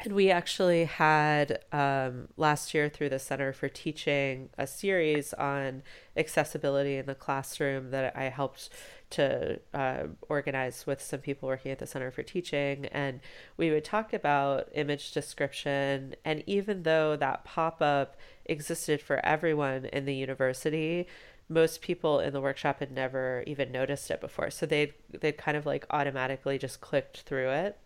and 0.00 0.14
we 0.14 0.30
actually 0.30 0.84
had 0.84 1.60
um, 1.72 2.28
last 2.36 2.74
year 2.74 2.88
through 2.88 3.08
the 3.08 3.18
Center 3.18 3.52
for 3.52 3.68
Teaching 3.68 4.50
a 4.58 4.66
series 4.66 5.32
on 5.32 5.82
accessibility 6.16 6.96
in 6.96 7.06
the 7.06 7.14
classroom 7.14 7.90
that 7.92 8.14
I 8.14 8.24
helped 8.24 8.68
to 9.10 9.60
uh, 9.72 10.04
organize 10.28 10.86
with 10.86 11.00
some 11.00 11.20
people 11.20 11.48
working 11.48 11.72
at 11.72 11.78
the 11.78 11.86
Center 11.86 12.10
for 12.10 12.22
Teaching. 12.22 12.86
And 12.86 13.20
we 13.56 13.70
would 13.70 13.84
talk 13.84 14.12
about 14.12 14.68
image 14.74 15.12
description. 15.12 16.14
And 16.24 16.42
even 16.46 16.82
though 16.82 17.16
that 17.16 17.44
pop 17.44 17.80
up 17.80 18.16
existed 18.44 19.00
for 19.00 19.24
everyone 19.24 19.86
in 19.86 20.04
the 20.04 20.14
university, 20.14 21.06
most 21.48 21.80
people 21.80 22.18
in 22.18 22.32
the 22.32 22.40
workshop 22.40 22.80
had 22.80 22.90
never 22.90 23.44
even 23.46 23.70
noticed 23.70 24.10
it 24.10 24.20
before. 24.20 24.50
So 24.50 24.66
they'd, 24.66 24.92
they'd 25.20 25.38
kind 25.38 25.56
of 25.56 25.66
like 25.66 25.86
automatically 25.90 26.58
just 26.58 26.80
clicked 26.80 27.20
through 27.20 27.50
it 27.50 27.78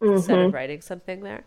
mm-hmm. 0.00 0.14
instead 0.14 0.38
of 0.38 0.52
writing 0.52 0.80
something 0.80 1.20
there. 1.20 1.44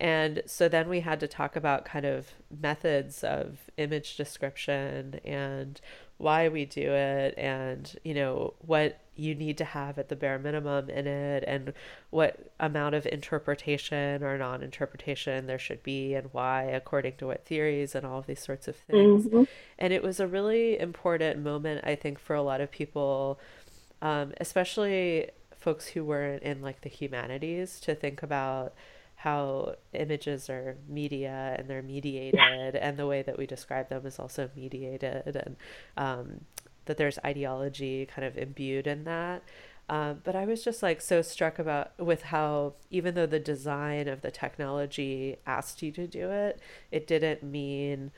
And 0.00 0.42
so 0.46 0.68
then 0.68 0.88
we 0.88 1.00
had 1.00 1.20
to 1.20 1.28
talk 1.28 1.54
about 1.54 1.84
kind 1.84 2.04
of 2.04 2.28
methods 2.60 3.22
of 3.22 3.70
image 3.76 4.16
description 4.16 5.20
and 5.24 5.80
why 6.22 6.48
we 6.48 6.64
do 6.64 6.92
it 6.92 7.34
and, 7.36 7.96
you 8.04 8.14
know, 8.14 8.54
what 8.60 9.00
you 9.16 9.34
need 9.34 9.58
to 9.58 9.64
have 9.64 9.98
at 9.98 10.08
the 10.08 10.14
bare 10.14 10.38
minimum 10.38 10.88
in 10.88 11.08
it 11.08 11.42
and 11.46 11.72
what 12.10 12.52
amount 12.60 12.94
of 12.94 13.04
interpretation 13.06 14.22
or 14.22 14.38
non 14.38 14.62
interpretation 14.62 15.46
there 15.46 15.58
should 15.58 15.82
be 15.82 16.14
and 16.14 16.28
why, 16.32 16.62
according 16.62 17.16
to 17.16 17.26
what 17.26 17.44
theories 17.44 17.96
and 17.96 18.06
all 18.06 18.20
of 18.20 18.26
these 18.26 18.40
sorts 18.40 18.68
of 18.68 18.76
things. 18.76 19.26
Mm-hmm. 19.26 19.42
And 19.80 19.92
it 19.92 20.02
was 20.02 20.20
a 20.20 20.28
really 20.28 20.78
important 20.78 21.40
moment, 21.40 21.84
I 21.84 21.96
think, 21.96 22.20
for 22.20 22.36
a 22.36 22.42
lot 22.42 22.60
of 22.60 22.70
people, 22.70 23.40
um, 24.00 24.32
especially 24.40 25.28
folks 25.58 25.88
who 25.88 26.04
weren't 26.04 26.44
in 26.44 26.62
like 26.62 26.82
the 26.82 26.88
humanities 26.88 27.80
to 27.80 27.96
think 27.96 28.22
about 28.22 28.74
how 29.22 29.76
images 29.92 30.50
are 30.50 30.76
media 30.88 31.54
and 31.56 31.70
they're 31.70 31.80
mediated 31.80 32.74
and 32.74 32.96
the 32.96 33.06
way 33.06 33.22
that 33.22 33.38
we 33.38 33.46
describe 33.46 33.88
them 33.88 34.04
is 34.04 34.18
also 34.18 34.50
mediated 34.56 35.36
and 35.36 35.56
um, 35.96 36.40
that 36.86 36.96
there's 36.96 37.20
ideology 37.24 38.04
kind 38.04 38.26
of 38.26 38.36
imbued 38.36 38.88
in 38.88 39.04
that 39.04 39.44
um, 39.88 40.20
but 40.24 40.34
i 40.34 40.44
was 40.44 40.64
just 40.64 40.82
like 40.82 41.00
so 41.00 41.22
struck 41.22 41.60
about 41.60 41.92
with 42.00 42.22
how 42.22 42.74
even 42.90 43.14
though 43.14 43.26
the 43.26 43.38
design 43.38 44.08
of 44.08 44.22
the 44.22 44.30
technology 44.30 45.36
asked 45.46 45.82
you 45.82 45.92
to 45.92 46.08
do 46.08 46.28
it 46.30 46.58
it 46.90 47.06
didn't 47.06 47.44
mean 47.44 48.10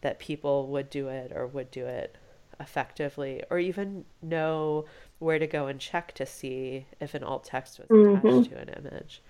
that 0.00 0.20
people 0.20 0.68
would 0.68 0.88
do 0.88 1.08
it 1.08 1.32
or 1.34 1.44
would 1.44 1.72
do 1.72 1.86
it 1.86 2.16
effectively 2.60 3.42
or 3.50 3.58
even 3.58 4.04
know 4.22 4.84
where 5.18 5.40
to 5.40 5.46
go 5.46 5.66
and 5.66 5.80
check 5.80 6.12
to 6.14 6.24
see 6.24 6.86
if 7.00 7.14
an 7.14 7.24
alt 7.24 7.44
text 7.44 7.80
was 7.80 7.86
attached 7.90 8.24
mm-hmm. 8.24 8.54
to 8.54 8.60
an 8.60 8.68
image. 8.68 9.22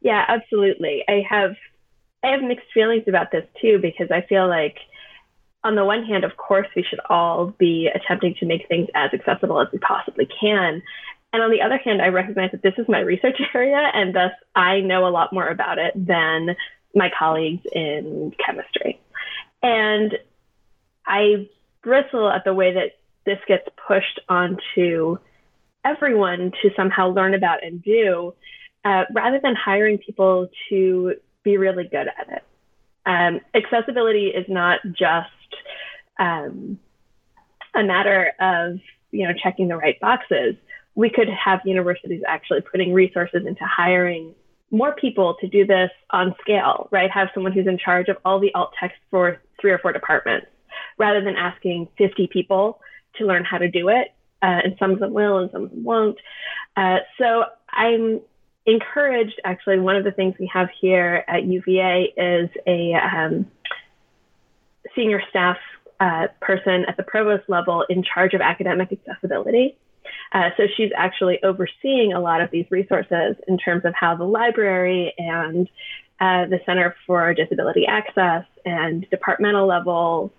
Yeah, 0.00 0.24
absolutely. 0.26 1.04
I 1.08 1.22
have 1.28 1.56
I 2.22 2.28
have 2.28 2.42
mixed 2.42 2.66
feelings 2.72 3.04
about 3.06 3.30
this 3.30 3.44
too 3.60 3.78
because 3.80 4.10
I 4.10 4.22
feel 4.22 4.48
like 4.48 4.76
on 5.62 5.74
the 5.74 5.84
one 5.84 6.04
hand, 6.04 6.24
of 6.24 6.36
course, 6.36 6.68
we 6.74 6.82
should 6.82 7.00
all 7.08 7.48
be 7.58 7.88
attempting 7.94 8.34
to 8.40 8.46
make 8.46 8.66
things 8.68 8.88
as 8.94 9.10
accessible 9.12 9.60
as 9.60 9.68
we 9.72 9.78
possibly 9.78 10.26
can. 10.40 10.82
And 11.32 11.42
on 11.42 11.50
the 11.50 11.62
other 11.62 11.76
hand, 11.76 12.00
I 12.02 12.08
recognize 12.08 12.50
that 12.52 12.62
this 12.62 12.74
is 12.78 12.88
my 12.88 13.00
research 13.00 13.40
area 13.54 13.90
and 13.94 14.14
thus 14.14 14.32
I 14.54 14.80
know 14.80 15.06
a 15.06 15.10
lot 15.10 15.32
more 15.32 15.48
about 15.48 15.78
it 15.78 15.92
than 15.94 16.56
my 16.94 17.10
colleagues 17.16 17.64
in 17.72 18.32
chemistry. 18.44 19.00
And 19.62 20.16
I 21.06 21.48
bristle 21.82 22.30
at 22.30 22.44
the 22.44 22.54
way 22.54 22.74
that 22.74 22.92
this 23.26 23.38
gets 23.46 23.68
pushed 23.86 24.20
onto 24.28 25.18
everyone 25.84 26.52
to 26.62 26.70
somehow 26.76 27.08
learn 27.08 27.34
about 27.34 27.64
and 27.64 27.82
do, 27.82 28.34
uh, 28.84 29.04
rather 29.12 29.40
than 29.42 29.54
hiring 29.54 29.98
people 29.98 30.48
to 30.68 31.14
be 31.42 31.56
really 31.56 31.84
good 31.84 32.08
at 32.08 32.28
it. 32.28 32.44
Um, 33.06 33.40
accessibility 33.54 34.28
is 34.28 34.46
not 34.48 34.80
just 34.92 35.30
um, 36.18 36.78
a 37.74 37.82
matter 37.82 38.32
of 38.40 38.78
you 39.10 39.26
know 39.26 39.34
checking 39.42 39.68
the 39.68 39.76
right 39.76 39.98
boxes. 40.00 40.56
We 40.94 41.10
could 41.10 41.28
have 41.28 41.60
universities 41.64 42.22
actually 42.26 42.60
putting 42.62 42.92
resources 42.92 43.46
into 43.46 43.64
hiring 43.64 44.34
more 44.70 44.92
people 44.92 45.36
to 45.40 45.48
do 45.48 45.66
this 45.66 45.90
on 46.10 46.34
scale, 46.40 46.88
right? 46.90 47.10
Have 47.10 47.28
someone 47.34 47.52
who's 47.52 47.66
in 47.66 47.78
charge 47.78 48.08
of 48.08 48.16
all 48.24 48.38
the 48.38 48.52
alt 48.54 48.72
text 48.78 48.98
for 49.10 49.40
three 49.60 49.72
or 49.72 49.78
four 49.78 49.92
departments 49.92 50.46
rather 50.98 51.22
than 51.22 51.36
asking 51.36 51.88
50 51.98 52.28
people 52.32 52.80
to 53.16 53.24
learn 53.24 53.44
how 53.44 53.58
to 53.58 53.68
do 53.68 53.88
it. 53.88 54.08
Uh, 54.42 54.60
and 54.64 54.76
some 54.78 54.90
of 54.90 55.00
them 55.00 55.12
will 55.12 55.38
and 55.38 55.50
some 55.50 55.64
of 55.64 55.70
them 55.70 55.84
won't. 55.84 56.18
Uh, 56.76 56.98
so 57.18 57.44
I'm 57.70 58.20
encouraged, 58.70 59.40
actually, 59.44 59.78
one 59.78 59.96
of 59.96 60.04
the 60.04 60.12
things 60.12 60.34
we 60.38 60.50
have 60.52 60.68
here 60.80 61.24
at 61.28 61.44
UVA 61.44 62.12
is 62.16 62.50
a 62.66 62.94
um, 62.94 63.50
senior 64.94 65.22
staff 65.30 65.56
uh, 66.00 66.28
person 66.40 66.84
at 66.88 66.96
the 66.96 67.02
provost 67.02 67.48
level 67.48 67.84
in 67.88 68.02
charge 68.02 68.34
of 68.34 68.40
academic 68.40 68.90
accessibility. 68.92 69.76
Uh, 70.32 70.50
so 70.56 70.64
she's 70.76 70.90
actually 70.96 71.42
overseeing 71.42 72.12
a 72.12 72.20
lot 72.20 72.40
of 72.40 72.50
these 72.50 72.66
resources 72.70 73.36
in 73.46 73.58
terms 73.58 73.84
of 73.84 73.94
how 73.94 74.16
the 74.16 74.24
library 74.24 75.12
and 75.18 75.68
uh, 76.20 76.46
the 76.46 76.60
Center 76.64 76.94
for 77.06 77.34
Disability 77.34 77.86
Access 77.86 78.44
and 78.64 79.08
departmental 79.10 79.66
level 79.66 80.32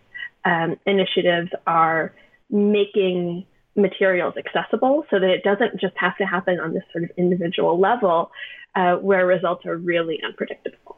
um, 0.46 0.78
initiatives 0.86 1.50
are 1.68 2.14
making 2.50 3.46
materials 3.76 4.34
accessible 4.38 5.06
so 5.10 5.20
that 5.20 5.30
it 5.30 5.44
doesn't 5.44 5.80
just 5.80 5.96
have 5.98 6.18
to 6.18 6.26
happen 6.26 6.60
on 6.60 6.74
this 6.74 6.84
sort 6.92 7.04
of 7.04 7.12
individual 7.18 7.80
level 7.80 8.32
uh, 8.76 8.96
where 8.96 9.26
results 9.26 9.66
are 9.66 9.78
really 9.78 10.20
unpredictable. 10.24 10.98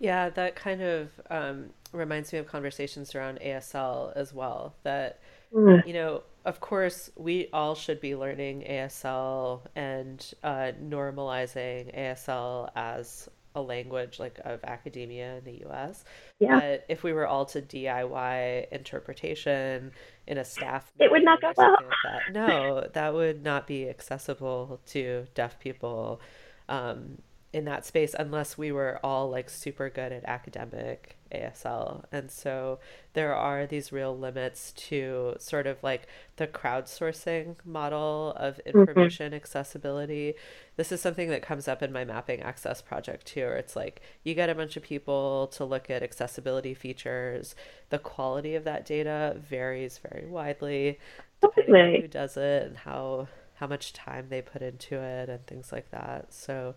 Yeah, 0.00 0.30
that 0.30 0.54
kind 0.54 0.80
of 0.80 1.08
um, 1.28 1.70
reminds 1.92 2.32
me 2.32 2.38
of 2.38 2.46
conversations 2.46 3.14
around 3.14 3.40
ASL 3.40 4.12
as 4.16 4.32
well. 4.32 4.74
That, 4.84 5.20
mm. 5.52 5.86
you 5.86 5.92
know, 5.92 6.22
of 6.44 6.60
course, 6.60 7.10
we 7.16 7.48
all 7.52 7.74
should 7.74 8.00
be 8.00 8.14
learning 8.14 8.64
ASL 8.68 9.62
and 9.74 10.34
uh, 10.44 10.72
normalizing 10.82 11.94
ASL 11.96 12.70
as 12.76 13.28
a 13.58 13.62
language 13.62 14.18
like 14.18 14.38
of 14.44 14.62
academia 14.64 15.36
in 15.36 15.44
the 15.44 15.64
US. 15.66 16.04
Yeah. 16.38 16.60
But 16.60 16.84
if 16.88 17.02
we 17.02 17.12
were 17.12 17.26
all 17.26 17.44
to 17.46 17.60
DIY 17.62 18.68
interpretation 18.70 19.92
in 20.26 20.38
a 20.38 20.44
staff 20.44 20.90
it 20.98 21.10
would 21.10 21.24
not 21.24 21.40
go 21.40 21.52
well. 21.56 21.72
Like 21.72 21.90
that, 22.04 22.32
no, 22.32 22.88
that 22.92 23.14
would 23.14 23.42
not 23.42 23.66
be 23.66 23.88
accessible 23.88 24.80
to 24.86 25.26
deaf 25.34 25.58
people. 25.58 26.20
Um, 26.68 27.18
in 27.50 27.64
that 27.64 27.86
space 27.86 28.14
unless 28.18 28.58
we 28.58 28.70
were 28.70 29.00
all 29.02 29.30
like 29.30 29.48
super 29.48 29.88
good 29.88 30.12
at 30.12 30.22
academic 30.24 31.17
ASL. 31.32 32.04
And 32.12 32.30
so 32.30 32.78
there 33.12 33.34
are 33.34 33.66
these 33.66 33.92
real 33.92 34.16
limits 34.16 34.72
to 34.72 35.34
sort 35.38 35.66
of 35.66 35.82
like 35.82 36.06
the 36.36 36.46
crowdsourcing 36.46 37.56
model 37.64 38.34
of 38.36 38.56
mm-hmm. 38.56 38.78
information 38.78 39.26
mm-hmm. 39.26 39.36
accessibility. 39.36 40.34
This 40.76 40.92
is 40.92 41.00
something 41.00 41.28
that 41.30 41.42
comes 41.42 41.68
up 41.68 41.82
in 41.82 41.92
my 41.92 42.04
mapping 42.04 42.40
access 42.40 42.82
project 42.82 43.26
too. 43.26 43.40
Where 43.40 43.56
it's 43.56 43.76
like 43.76 44.02
you 44.24 44.34
get 44.34 44.50
a 44.50 44.54
bunch 44.54 44.76
of 44.76 44.82
people 44.82 45.48
to 45.48 45.64
look 45.64 45.90
at 45.90 46.02
accessibility 46.02 46.74
features. 46.74 47.54
The 47.90 47.98
quality 47.98 48.54
of 48.54 48.64
that 48.64 48.86
data 48.86 49.36
varies 49.48 49.98
very 49.98 50.26
widely 50.26 50.98
depending 51.40 51.74
on 51.74 52.00
who 52.00 52.08
does 52.08 52.36
it 52.36 52.64
and 52.64 52.76
how 52.76 53.28
how 53.54 53.66
much 53.66 53.92
time 53.92 54.26
they 54.28 54.40
put 54.40 54.62
into 54.62 54.94
it 54.94 55.28
and 55.28 55.44
things 55.46 55.72
like 55.72 55.90
that. 55.90 56.32
So 56.32 56.76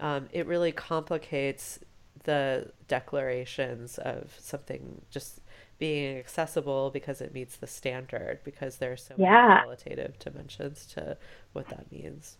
um, 0.00 0.28
it 0.32 0.46
really 0.46 0.72
complicates 0.72 1.78
the 2.24 2.70
declarations 2.88 3.98
of 3.98 4.34
something 4.38 5.02
just 5.10 5.40
being 5.78 6.16
accessible 6.16 6.90
because 6.90 7.20
it 7.20 7.34
meets 7.34 7.56
the 7.56 7.66
standard 7.66 8.40
because 8.44 8.78
there 8.78 8.92
are 8.92 8.96
so 8.96 9.14
yeah. 9.18 9.48
many 9.48 9.60
qualitative 9.62 10.18
dimensions 10.18 10.86
to 10.86 11.16
what 11.52 11.68
that 11.68 11.90
means. 11.92 12.38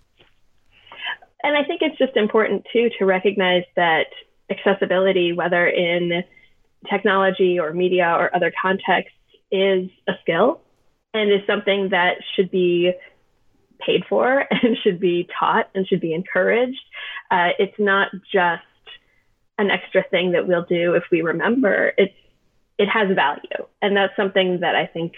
And 1.43 1.57
I 1.57 1.65
think 1.65 1.83
it's 1.83 1.99
just 1.99 2.17
important 2.17 2.67
too 2.73 2.89
to 2.99 3.05
recognize 3.05 3.65
that 3.77 4.07
accessibility, 4.51 5.33
whether 5.33 5.67
in 5.67 6.25
technology 6.91 7.59
or 7.59 7.73
media 7.73 8.09
or 8.19 8.35
other 8.35 8.53
contexts, 8.61 9.13
is 9.53 9.89
a 10.09 10.13
skill 10.23 10.61
and 11.15 11.31
is 11.31 11.47
something 11.47 11.91
that 11.91 12.17
should 12.35 12.51
be 12.51 12.93
paid 13.85 14.03
for 14.09 14.45
and 14.51 14.77
should 14.83 14.99
be 14.99 15.29
taught 15.39 15.69
and 15.75 15.87
should 15.87 16.01
be 16.01 16.15
encouraged. 16.15 16.81
Uh, 17.31 17.51
it's 17.59 17.79
not 17.79 18.09
just 18.33 18.63
an 19.59 19.71
extra 19.71 20.05
thing 20.11 20.33
that 20.33 20.47
we'll 20.47 20.65
do 20.65 20.95
if 20.95 21.05
we 21.11 21.23
remember. 21.23 21.93
It's 21.97 22.15
it 22.79 22.89
has 22.89 23.15
value, 23.15 23.67
and 23.81 23.97
that's 23.97 24.15
something 24.17 24.61
that 24.61 24.75
I 24.75 24.87
think 24.87 25.15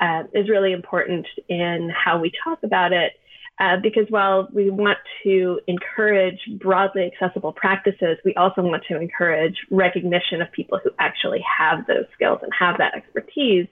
uh, 0.00 0.24
is 0.34 0.48
really 0.48 0.72
important 0.72 1.26
in 1.48 1.90
how 1.94 2.18
we 2.18 2.32
talk 2.44 2.62
about 2.62 2.92
it. 2.92 3.12
Uh, 3.60 3.76
because 3.76 4.06
while 4.08 4.48
we 4.54 4.70
want 4.70 4.96
to 5.22 5.60
encourage 5.66 6.38
broadly 6.58 7.12
accessible 7.12 7.52
practices, 7.52 8.16
we 8.24 8.34
also 8.34 8.62
want 8.62 8.82
to 8.88 8.98
encourage 8.98 9.54
recognition 9.70 10.40
of 10.40 10.50
people 10.50 10.80
who 10.82 10.90
actually 10.98 11.44
have 11.58 11.86
those 11.86 12.06
skills 12.14 12.38
and 12.42 12.50
have 12.58 12.78
that 12.78 12.94
expertise, 12.94 13.66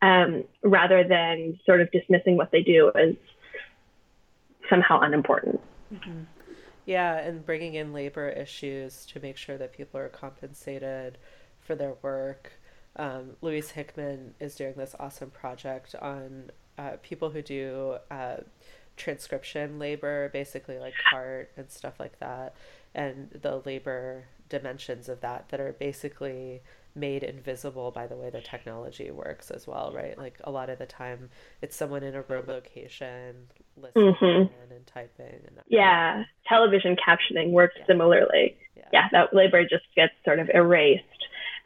um, 0.00 0.42
rather 0.62 1.04
than 1.06 1.60
sort 1.66 1.82
of 1.82 1.92
dismissing 1.92 2.38
what 2.38 2.50
they 2.50 2.62
do 2.62 2.90
as 2.94 3.14
somehow 4.70 5.00
unimportant. 5.00 5.60
Mm-hmm. 5.92 6.22
Yeah, 6.90 7.18
and 7.18 7.46
bringing 7.46 7.74
in 7.74 7.92
labor 7.92 8.28
issues 8.28 9.06
to 9.12 9.20
make 9.20 9.36
sure 9.36 9.56
that 9.56 9.72
people 9.72 10.00
are 10.00 10.08
compensated 10.08 11.18
for 11.60 11.76
their 11.76 11.94
work. 12.02 12.50
Um, 12.96 13.36
Louise 13.42 13.70
Hickman 13.70 14.34
is 14.40 14.56
doing 14.56 14.74
this 14.76 14.96
awesome 14.98 15.30
project 15.30 15.94
on 16.02 16.50
uh, 16.76 16.96
people 17.00 17.30
who 17.30 17.42
do 17.42 17.98
uh, 18.10 18.38
transcription 18.96 19.78
labor, 19.78 20.30
basically 20.32 20.80
like 20.80 20.94
CART 21.08 21.52
and 21.56 21.70
stuff 21.70 22.00
like 22.00 22.18
that, 22.18 22.56
and 22.92 23.30
the 23.40 23.62
labor 23.64 24.24
dimensions 24.48 25.08
of 25.08 25.20
that 25.20 25.50
that 25.50 25.60
are 25.60 25.74
basically 25.74 26.60
made 26.94 27.22
invisible 27.22 27.90
by 27.90 28.06
the 28.06 28.16
way 28.16 28.30
the 28.30 28.40
technology 28.40 29.10
works 29.10 29.50
as 29.50 29.66
well, 29.66 29.92
right? 29.94 30.16
Like 30.18 30.40
a 30.44 30.50
lot 30.50 30.70
of 30.70 30.78
the 30.78 30.86
time, 30.86 31.30
it's 31.62 31.76
someone 31.76 32.02
in 32.02 32.14
a 32.14 32.22
remote 32.22 32.48
location 32.48 33.48
listening 33.76 34.14
mm-hmm. 34.14 34.72
and 34.72 34.86
typing. 34.86 35.40
And 35.46 35.60
yeah, 35.68 36.12
kind 36.12 36.20
of 36.20 36.26
television 36.48 36.96
captioning 36.96 37.50
works 37.50 37.74
yeah. 37.78 37.86
similarly. 37.86 38.56
Yeah. 38.76 38.84
yeah, 38.92 39.08
that 39.12 39.34
labor 39.34 39.62
just 39.62 39.84
gets 39.94 40.12
sort 40.24 40.38
of 40.38 40.50
erased. 40.52 41.04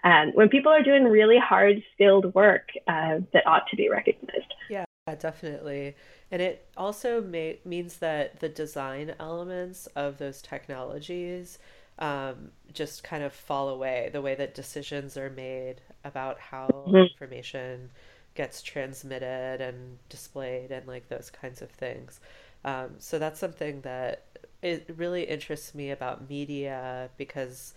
And 0.02 0.34
when 0.34 0.50
people 0.50 0.70
are 0.70 0.82
doing 0.82 1.04
really 1.04 1.38
hard, 1.38 1.82
skilled 1.94 2.34
work, 2.34 2.68
uh, 2.86 3.20
that 3.32 3.46
ought 3.46 3.66
to 3.70 3.76
be 3.76 3.88
recognized. 3.88 4.52
Yeah, 4.68 4.84
definitely. 5.18 5.96
And 6.30 6.42
it 6.42 6.66
also 6.76 7.20
may- 7.20 7.60
means 7.64 7.98
that 7.98 8.40
the 8.40 8.48
design 8.48 9.14
elements 9.18 9.86
of 9.88 10.18
those 10.18 10.42
technologies 10.42 11.58
um, 11.98 12.50
just 12.72 13.04
kind 13.04 13.22
of 13.22 13.32
fall 13.32 13.68
away. 13.68 14.10
The 14.12 14.22
way 14.22 14.34
that 14.34 14.54
decisions 14.54 15.16
are 15.16 15.30
made 15.30 15.76
about 16.04 16.38
how 16.40 16.68
mm-hmm. 16.68 16.96
information 16.96 17.90
gets 18.34 18.62
transmitted 18.62 19.60
and 19.60 19.98
displayed 20.08 20.70
and 20.70 20.86
like 20.86 21.08
those 21.08 21.30
kinds 21.30 21.62
of 21.62 21.70
things. 21.70 22.20
Um, 22.64 22.94
so 22.98 23.18
that's 23.18 23.38
something 23.38 23.82
that 23.82 24.24
it 24.62 24.88
really 24.96 25.24
interests 25.24 25.74
me 25.74 25.90
about 25.90 26.28
media 26.28 27.10
because 27.16 27.74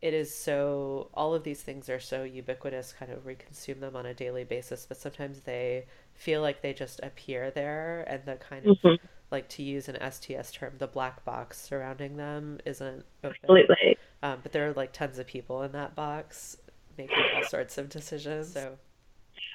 it 0.00 0.14
is 0.14 0.34
so 0.34 1.08
all 1.12 1.34
of 1.34 1.44
these 1.44 1.60
things 1.60 1.90
are 1.90 2.00
so 2.00 2.22
ubiquitous 2.22 2.94
kind 2.98 3.12
of 3.12 3.26
we 3.26 3.34
consume 3.34 3.80
them 3.80 3.96
on 3.96 4.06
a 4.06 4.14
daily 4.14 4.44
basis 4.44 4.86
but 4.86 4.96
sometimes 4.96 5.40
they 5.40 5.84
feel 6.14 6.40
like 6.40 6.62
they 6.62 6.72
just 6.72 7.00
appear 7.02 7.50
there 7.50 8.02
and 8.08 8.24
the 8.24 8.36
kind 8.36 8.64
of 8.64 8.78
mm-hmm 8.78 9.06
like 9.30 9.48
to 9.50 9.62
use 9.62 9.88
an 9.88 9.96
STS 10.10 10.52
term, 10.52 10.74
the 10.78 10.86
black 10.86 11.24
box 11.24 11.60
surrounding 11.60 12.16
them 12.16 12.58
isn't 12.64 13.04
open. 13.24 13.36
Absolutely. 13.42 13.98
Um, 14.22 14.38
but 14.42 14.52
there 14.52 14.68
are 14.68 14.72
like 14.72 14.92
tons 14.92 15.18
of 15.18 15.26
people 15.26 15.62
in 15.62 15.72
that 15.72 15.94
box 15.94 16.56
making 16.98 17.16
all 17.34 17.44
sorts 17.44 17.78
of 17.78 17.88
decisions. 17.88 18.52
So. 18.52 18.76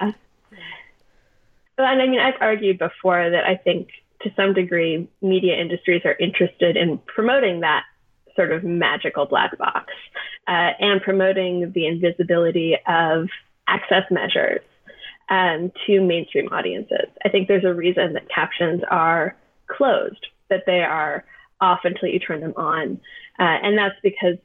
Yeah. 0.01 0.11
Well, 1.77 1.87
And 1.87 2.01
I 2.01 2.07
mean, 2.07 2.19
I've 2.19 2.41
argued 2.41 2.79
before 2.79 3.29
that 3.29 3.43
I 3.45 3.55
think 3.55 3.89
to 4.21 4.31
some 4.35 4.53
degree 4.53 5.07
media 5.21 5.55
industries 5.59 6.01
are 6.05 6.15
interested 6.19 6.77
in 6.77 6.99
promoting 6.99 7.59
that 7.61 7.83
sort 8.35 8.51
of 8.51 8.63
magical 8.63 9.25
black 9.25 9.57
box 9.57 9.93
uh, 10.47 10.71
and 10.79 11.01
promoting 11.01 11.71
the 11.73 11.85
invisibility 11.87 12.75
of 12.87 13.27
access 13.67 14.03
measures 14.11 14.61
um, 15.29 15.71
to 15.85 16.01
mainstream 16.01 16.47
audiences. 16.51 17.07
I 17.23 17.29
think 17.29 17.47
there's 17.47 17.63
a 17.63 17.73
reason 17.73 18.13
that 18.13 18.29
captions 18.29 18.81
are 18.89 19.35
closed, 19.75 20.25
that 20.49 20.63
they 20.65 20.81
are 20.81 21.25
off 21.61 21.79
until 21.83 22.09
you 22.09 22.19
turn 22.19 22.41
them 22.41 22.53
on. 22.55 22.99
Uh, 23.39 23.57
and 23.63 23.77
that's 23.77 23.95
because 24.03 24.37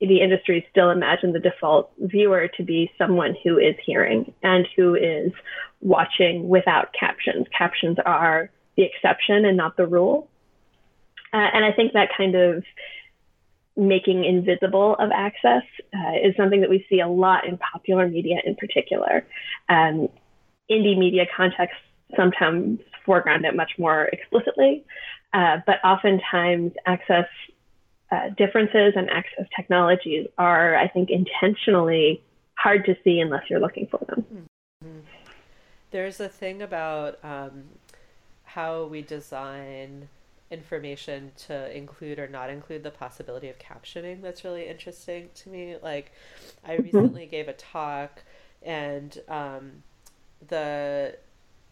the 0.00 0.20
industry 0.20 0.66
still 0.70 0.90
imagine 0.90 1.32
the 1.32 1.40
default 1.40 1.90
viewer 1.98 2.48
to 2.56 2.62
be 2.62 2.90
someone 2.98 3.34
who 3.42 3.58
is 3.58 3.74
hearing 3.84 4.32
and 4.42 4.68
who 4.76 4.94
is 4.94 5.32
watching 5.80 6.48
without 6.48 6.92
captions. 6.98 7.46
Captions 7.56 7.96
are 8.04 8.50
the 8.76 8.82
exception 8.82 9.44
and 9.44 9.56
not 9.56 9.76
the 9.76 9.86
rule. 9.86 10.28
Uh, 11.32 11.48
and 11.52 11.64
I 11.64 11.72
think 11.72 11.92
that 11.94 12.10
kind 12.16 12.34
of 12.34 12.64
making 13.76 14.24
invisible 14.24 14.96
of 14.98 15.10
access 15.14 15.62
uh, 15.94 16.12
is 16.22 16.34
something 16.36 16.60
that 16.62 16.70
we 16.70 16.86
see 16.88 17.00
a 17.00 17.08
lot 17.08 17.46
in 17.46 17.58
popular 17.58 18.08
media 18.08 18.36
in 18.44 18.54
particular. 18.54 19.26
Um, 19.68 20.08
indie 20.70 20.96
media 20.96 21.26
contexts 21.36 21.78
sometimes 22.16 22.80
foreground 23.06 23.44
it 23.44 23.54
much 23.54 23.72
more 23.78 24.04
explicitly, 24.06 24.84
uh, 25.32 25.58
but 25.66 25.76
oftentimes 25.84 26.72
access 26.84 27.28
uh, 28.12 28.28
differences 28.36 28.92
and 28.96 29.08
access 29.10 29.46
technologies 29.54 30.26
are, 30.38 30.76
I 30.76 30.88
think, 30.88 31.10
intentionally 31.10 32.22
hard 32.54 32.84
to 32.86 32.96
see 33.02 33.20
unless 33.20 33.44
you're 33.48 33.60
looking 33.60 33.86
for 33.90 34.00
them. 34.08 34.24
Mm-hmm. 34.84 34.98
There's 35.90 36.20
a 36.20 36.28
thing 36.28 36.62
about 36.62 37.18
um, 37.24 37.64
how 38.44 38.84
we 38.84 39.02
design 39.02 40.08
information 40.50 41.32
to 41.36 41.76
include 41.76 42.18
or 42.18 42.28
not 42.28 42.50
include 42.50 42.82
the 42.84 42.90
possibility 42.90 43.48
of 43.48 43.58
captioning 43.58 44.22
that's 44.22 44.44
really 44.44 44.68
interesting 44.68 45.28
to 45.34 45.48
me. 45.48 45.76
Like, 45.82 46.12
I 46.64 46.74
mm-hmm. 46.74 46.82
recently 46.84 47.26
gave 47.26 47.48
a 47.48 47.52
talk, 47.52 48.22
and 48.62 49.18
um, 49.28 49.82
the 50.46 51.16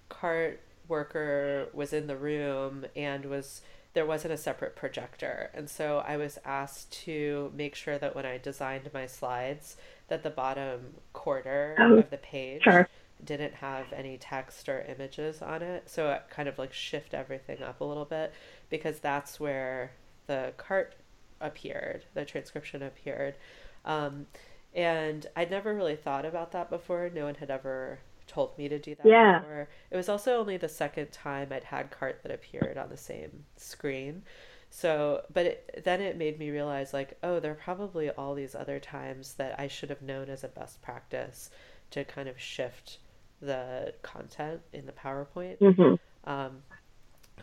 CART 0.08 0.60
worker 0.88 1.68
was 1.72 1.92
in 1.92 2.06
the 2.06 2.16
room 2.16 2.86
and 2.96 3.26
was 3.26 3.62
there 3.94 4.06
wasn't 4.06 4.34
a 4.34 4.36
separate 4.36 4.74
projector. 4.74 5.50
And 5.54 5.70
so 5.70 6.02
I 6.06 6.16
was 6.16 6.38
asked 6.44 6.92
to 7.04 7.52
make 7.54 7.74
sure 7.76 7.96
that 7.98 8.14
when 8.16 8.26
I 8.26 8.38
designed 8.38 8.90
my 8.92 9.06
slides, 9.06 9.76
that 10.08 10.22
the 10.24 10.30
bottom 10.30 10.94
quarter 11.12 11.76
Oh, 11.78 11.98
of 11.98 12.10
the 12.10 12.18
page 12.18 12.64
sure. 12.64 12.88
didn't 13.24 13.54
have 13.54 13.92
any 13.92 14.18
text 14.18 14.68
or 14.68 14.82
images 14.82 15.40
on 15.42 15.62
it. 15.62 15.88
So 15.88 16.10
it 16.10 16.24
kind 16.30 16.48
of 16.48 16.58
like 16.58 16.72
shift 16.72 17.14
everything 17.14 17.62
up 17.62 17.80
a 17.80 17.84
little 17.84 18.04
bit 18.04 18.32
because 18.68 18.98
that's 18.98 19.38
where 19.38 19.92
the 20.26 20.52
cart 20.56 20.96
appeared, 21.40 22.04
the 22.14 22.24
transcription 22.24 22.82
appeared. 22.82 23.36
Um, 23.84 24.26
and 24.74 25.26
I'd 25.36 25.50
never 25.50 25.72
really 25.74 25.96
thought 25.96 26.24
about 26.24 26.52
that 26.52 26.68
before. 26.70 27.08
No 27.14 27.24
one 27.26 27.36
had 27.36 27.50
ever 27.50 28.00
told 28.26 28.56
me 28.58 28.68
to 28.68 28.78
do 28.78 28.94
that 28.96 29.14
Yeah. 29.14 29.44
before. 29.44 29.68
It 29.90 29.96
was 29.96 30.08
also 30.08 30.38
only 30.38 30.56
the 30.56 30.68
second 30.68 31.12
time 31.12 31.52
I'd 31.52 31.64
had 31.64 31.90
cart 31.90 32.20
that 32.22 32.32
appeared 32.32 32.78
on 32.78 32.88
the 32.88 32.96
same 32.96 33.44
screen. 33.56 34.22
So, 34.70 35.24
but 35.32 35.46
it, 35.46 35.80
then 35.84 36.00
it 36.00 36.16
made 36.16 36.38
me 36.38 36.50
realize 36.50 36.92
like, 36.92 37.16
oh, 37.22 37.38
there 37.40 37.52
are 37.52 37.54
probably 37.56 38.10
all 38.10 38.34
these 38.34 38.54
other 38.54 38.80
times 38.80 39.34
that 39.34 39.58
I 39.58 39.68
should 39.68 39.90
have 39.90 40.02
known 40.02 40.28
as 40.28 40.42
a 40.44 40.48
best 40.48 40.82
practice 40.82 41.50
to 41.90 42.04
kind 42.04 42.28
of 42.28 42.40
shift 42.40 42.98
the 43.40 43.94
content 44.02 44.62
in 44.72 44.86
the 44.86 44.92
PowerPoint. 44.92 45.58
hmm 45.60 45.94
Um, 46.24 46.62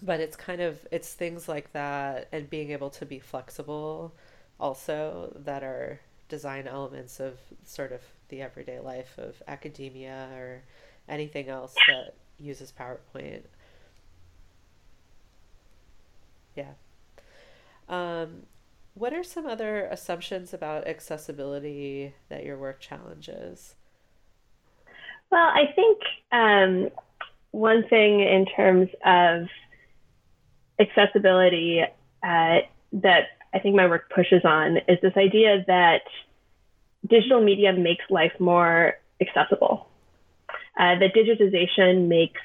but 0.01 0.19
it's 0.19 0.35
kind 0.35 0.61
of 0.61 0.85
it's 0.91 1.13
things 1.13 1.47
like 1.47 1.73
that 1.73 2.27
and 2.31 2.49
being 2.49 2.71
able 2.71 2.89
to 2.89 3.05
be 3.05 3.19
flexible 3.19 4.13
also 4.59 5.33
that 5.45 5.63
are 5.63 5.99
design 6.31 6.65
elements 6.65 7.19
of 7.19 7.37
sort 7.63 7.91
of 7.91 8.01
the 8.29 8.41
everyday 8.41 8.79
life 8.79 9.17
of 9.19 9.43
academia 9.47 10.29
or 10.33 10.63
anything 11.07 11.49
else 11.49 11.75
that 11.87 12.15
uses 12.39 12.71
PowerPoint. 12.71 13.43
Yeah. 16.55 16.71
Um, 17.87 18.43
what 18.93 19.13
are 19.13 19.23
some 19.23 19.45
other 19.45 19.85
assumptions 19.85 20.53
about 20.53 20.87
accessibility 20.87 22.13
that 22.29 22.45
your 22.45 22.57
work 22.57 22.79
challenges? 22.79 23.75
Well, 25.29 25.47
I 25.47 25.65
think 25.75 25.99
um, 26.31 26.89
one 27.51 27.87
thing 27.89 28.21
in 28.21 28.45
terms 28.45 28.89
of 29.05 29.47
accessibility 30.79 31.81
uh, 32.23 32.59
that 32.93 33.23
I 33.53 33.59
think 33.59 33.75
my 33.75 33.87
work 33.87 34.11
pushes 34.13 34.43
on 34.45 34.77
is 34.87 34.97
this 35.01 35.13
idea 35.17 35.63
that 35.67 36.01
digital 37.07 37.41
media 37.41 37.73
makes 37.73 38.05
life 38.09 38.33
more 38.39 38.93
accessible. 39.19 39.87
Uh, 40.79 40.95
that 40.99 41.13
digitization 41.13 42.07
makes 42.07 42.41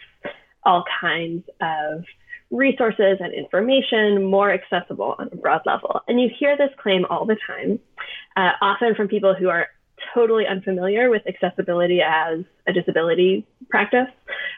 all 0.64 0.84
kinds 1.00 1.44
of 1.60 2.04
resources 2.50 3.18
and 3.20 3.32
information 3.32 4.24
more 4.24 4.52
accessible 4.52 5.14
on 5.18 5.28
a 5.32 5.36
broad 5.36 5.62
level. 5.64 6.00
And 6.08 6.20
you 6.20 6.28
hear 6.38 6.56
this 6.56 6.70
claim 6.80 7.04
all 7.08 7.24
the 7.24 7.36
time, 7.46 7.78
uh, 8.36 8.52
often 8.60 8.94
from 8.94 9.08
people 9.08 9.34
who 9.34 9.48
are 9.48 9.68
totally 10.14 10.46
unfamiliar 10.46 11.10
with 11.10 11.22
accessibility 11.26 12.00
as 12.02 12.44
a 12.66 12.72
disability 12.72 13.46
practice, 13.68 14.08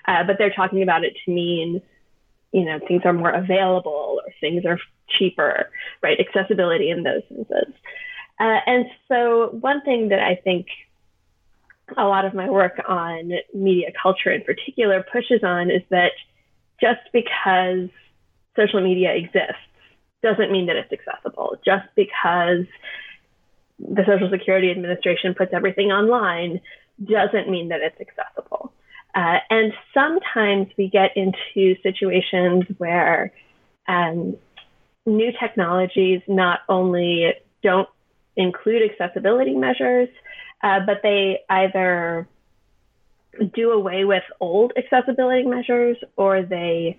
uh, 0.07 0.25
but 0.25 0.37
they're 0.39 0.53
talking 0.53 0.83
about 0.83 1.05
it 1.05 1.15
to 1.25 1.31
mean, 1.31 1.81
you 2.53 2.65
know, 2.65 2.79
things 2.87 3.03
are 3.05 3.13
more 3.13 3.31
available 3.31 4.21
or 4.25 4.33
things 4.41 4.65
are 4.65 4.79
cheaper, 5.19 5.71
right? 6.03 6.19
Accessibility 6.21 6.91
in 6.91 7.03
those 7.03 7.23
senses. 7.29 7.75
Uh, 8.41 8.61
and 8.67 8.87
so, 9.09 9.49
one 9.61 9.83
thing 9.83 10.09
that 10.09 10.21
I 10.21 10.37
think 10.37 10.67
a 11.97 12.05
lot 12.05 12.25
of 12.25 12.35
my 12.35 12.49
work 12.51 12.81
on 12.87 13.33
media 13.55 13.91
culture 14.01 14.31
in 14.31 14.43
particular 14.43 15.05
pushes 15.11 15.43
on 15.43 15.71
is 15.71 15.83
that 15.91 16.13
just 16.81 17.01
because 17.13 17.89
social 18.57 18.81
media 18.81 19.15
exists 19.15 19.63
doesn't 20.23 20.53
mean 20.53 20.67
that 20.67 20.77
it's 20.77 20.93
accessible. 20.93 21.57
Just 21.65 21.87
because 21.95 22.67
the 23.79 24.05
Social 24.07 24.29
Security 24.31 24.71
Administration 24.71 25.35
puts 25.35 25.53
everything 25.53 25.91
online 25.93 26.61
doesn't 27.03 27.49
mean 27.49 27.69
that 27.69 27.81
it's 27.81 28.01
accessible. 28.01 28.73
Uh, 29.15 29.39
and 29.51 29.73
sometimes 29.95 30.67
we 30.77 30.89
get 30.89 31.17
into 31.17 31.81
situations 31.83 32.65
where 32.79 33.33
um, 33.87 34.37
new 35.09 35.33
technologies 35.41 36.21
not 36.29 36.61
only 36.69 37.33
don't 37.63 37.89
include 38.37 38.83
accessibility 38.91 39.55
measures, 39.55 40.09
uh, 40.63 40.81
but 40.87 41.01
they 41.03 41.41
either 41.49 42.29
do 43.55 43.71
away 43.73 44.05
with 44.05 44.23
old 44.41 44.73
accessibility 44.77 45.45
measures 45.45 45.97
or 46.17 46.43
they 46.43 46.99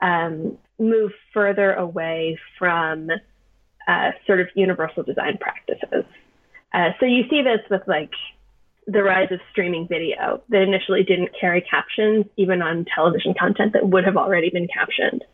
um, 0.00 0.58
move 0.78 1.12
further 1.32 1.72
away 1.72 2.38
from 2.58 3.10
uh, 3.88 4.10
sort 4.26 4.40
of 4.40 4.48
universal 4.54 5.02
design 5.02 5.38
practices. 5.38 6.04
Uh, 6.72 6.90
so 7.00 7.06
you 7.06 7.24
see 7.30 7.42
this 7.42 7.60
with 7.70 7.82
like 7.86 8.10
the 8.86 9.02
rise 9.02 9.32
of 9.32 9.40
streaming 9.50 9.88
video 9.88 10.42
that 10.48 10.62
initially 10.62 11.02
didn't 11.02 11.30
carry 11.38 11.60
captions 11.60 12.24
even 12.36 12.62
on 12.62 12.84
television 12.94 13.34
content 13.38 13.72
that 13.72 13.88
would 13.88 14.04
have 14.04 14.16
already 14.16 14.50
been 14.50 14.68
captioned, 14.68 15.24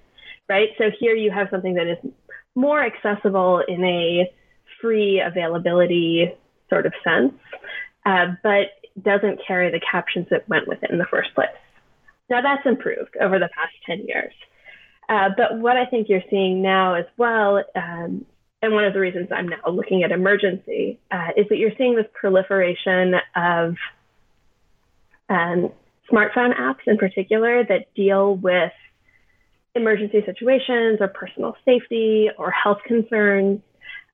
right? 0.48 0.68
So 0.78 0.90
here 0.98 1.14
you 1.14 1.30
have 1.30 1.48
something 1.50 1.74
that 1.74 1.86
is 1.86 1.98
more 2.54 2.82
accessible 2.84 3.62
in 3.66 3.84
a 3.84 4.30
free 4.80 5.20
availability 5.24 6.32
sort 6.68 6.86
of 6.86 6.92
sense, 7.04 7.34
uh, 8.04 8.34
but 8.42 8.68
doesn't 9.00 9.40
carry 9.46 9.70
the 9.70 9.80
captions 9.80 10.26
that 10.30 10.48
went 10.48 10.68
with 10.68 10.82
it 10.82 10.90
in 10.90 10.98
the 10.98 11.06
first 11.06 11.34
place. 11.34 11.48
Now 12.28 12.40
that's 12.42 12.66
improved 12.66 13.16
over 13.20 13.38
the 13.38 13.48
past 13.54 13.72
10 13.86 14.06
years. 14.06 14.32
Uh, 15.08 15.30
but 15.36 15.58
what 15.58 15.76
I 15.76 15.86
think 15.86 16.08
you're 16.08 16.22
seeing 16.30 16.62
now 16.62 16.94
as 16.94 17.04
well, 17.16 17.62
um, 17.74 18.24
and 18.62 18.72
one 18.72 18.84
of 18.84 18.92
the 18.92 19.00
reasons 19.00 19.28
I'm 19.32 19.48
now 19.48 19.68
looking 19.70 20.04
at 20.04 20.12
emergency, 20.12 20.98
uh, 21.10 21.28
is 21.36 21.46
that 21.48 21.56
you're 21.56 21.76
seeing 21.76 21.96
this 21.96 22.06
proliferation 22.14 23.14
of 23.34 23.76
um, 25.28 25.72
smartphone 26.10 26.56
apps 26.58 26.86
in 26.86 26.96
particular 26.98 27.64
that 27.64 27.92
deal 27.94 28.36
with 28.36 28.72
emergency 29.74 30.22
situations 30.26 30.98
or 31.00 31.08
personal 31.08 31.56
safety 31.64 32.28
or 32.38 32.50
health 32.50 32.78
concerns. 32.86 33.60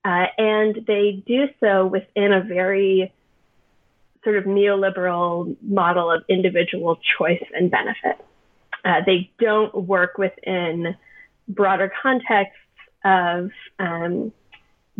Uh, 0.04 0.26
and 0.38 0.84
they 0.86 1.22
do 1.26 1.46
so 1.60 1.86
within 1.86 2.32
a 2.32 2.42
very 2.42 3.12
sort 4.24 4.36
of 4.36 4.44
neoliberal 4.44 5.56
model 5.62 6.10
of 6.10 6.22
individual 6.28 6.98
choice 7.18 7.42
and 7.54 7.70
benefit. 7.70 8.16
Uh, 8.84 9.00
they 9.04 9.30
don't 9.40 9.74
work 9.86 10.18
within 10.18 10.94
broader 11.48 11.92
contexts 12.02 12.56
of 13.04 13.50
um, 13.78 14.32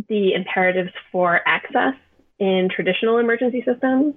the 0.07 0.33
imperatives 0.33 0.91
for 1.11 1.39
access 1.45 1.93
in 2.39 2.69
traditional 2.73 3.17
emergency 3.17 3.63
systems. 3.65 4.15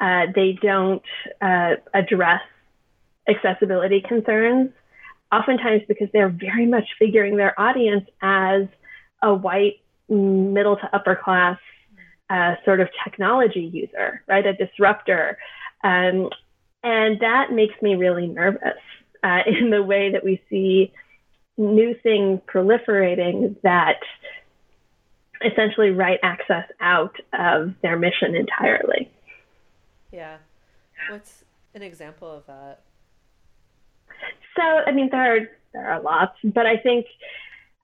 Uh, 0.00 0.26
they 0.34 0.58
don't 0.62 1.02
uh, 1.40 1.74
address 1.92 2.40
accessibility 3.28 4.00
concerns, 4.00 4.70
oftentimes 5.32 5.82
because 5.88 6.08
they're 6.12 6.28
very 6.28 6.66
much 6.66 6.84
figuring 6.98 7.36
their 7.36 7.58
audience 7.60 8.08
as 8.22 8.62
a 9.22 9.34
white, 9.34 9.80
middle 10.08 10.76
to 10.76 10.94
upper 10.94 11.16
class 11.16 11.58
uh, 12.30 12.54
sort 12.64 12.80
of 12.80 12.88
technology 13.04 13.70
user, 13.72 14.22
right? 14.26 14.46
A 14.46 14.54
disruptor. 14.54 15.38
Um, 15.82 16.30
and 16.82 17.20
that 17.20 17.52
makes 17.52 17.80
me 17.82 17.94
really 17.94 18.26
nervous 18.26 18.78
uh, 19.22 19.40
in 19.46 19.70
the 19.70 19.82
way 19.82 20.12
that 20.12 20.24
we 20.24 20.42
see 20.48 20.92
new 21.56 21.94
things 22.02 22.40
proliferating 22.46 23.56
that 23.62 24.00
essentially 25.44 25.90
write 25.90 26.20
access 26.22 26.64
out 26.80 27.16
of 27.32 27.74
their 27.82 27.98
mission 27.98 28.34
entirely. 28.34 29.10
Yeah. 30.12 30.38
What's 31.10 31.44
an 31.74 31.82
example 31.82 32.30
of 32.30 32.46
that? 32.46 32.80
So, 34.56 34.62
I 34.62 34.92
mean, 34.92 35.08
there 35.10 35.36
are 35.36 35.40
there 35.72 35.90
are 35.90 36.02
lots, 36.02 36.36
but 36.42 36.66
I 36.66 36.76
think 36.76 37.06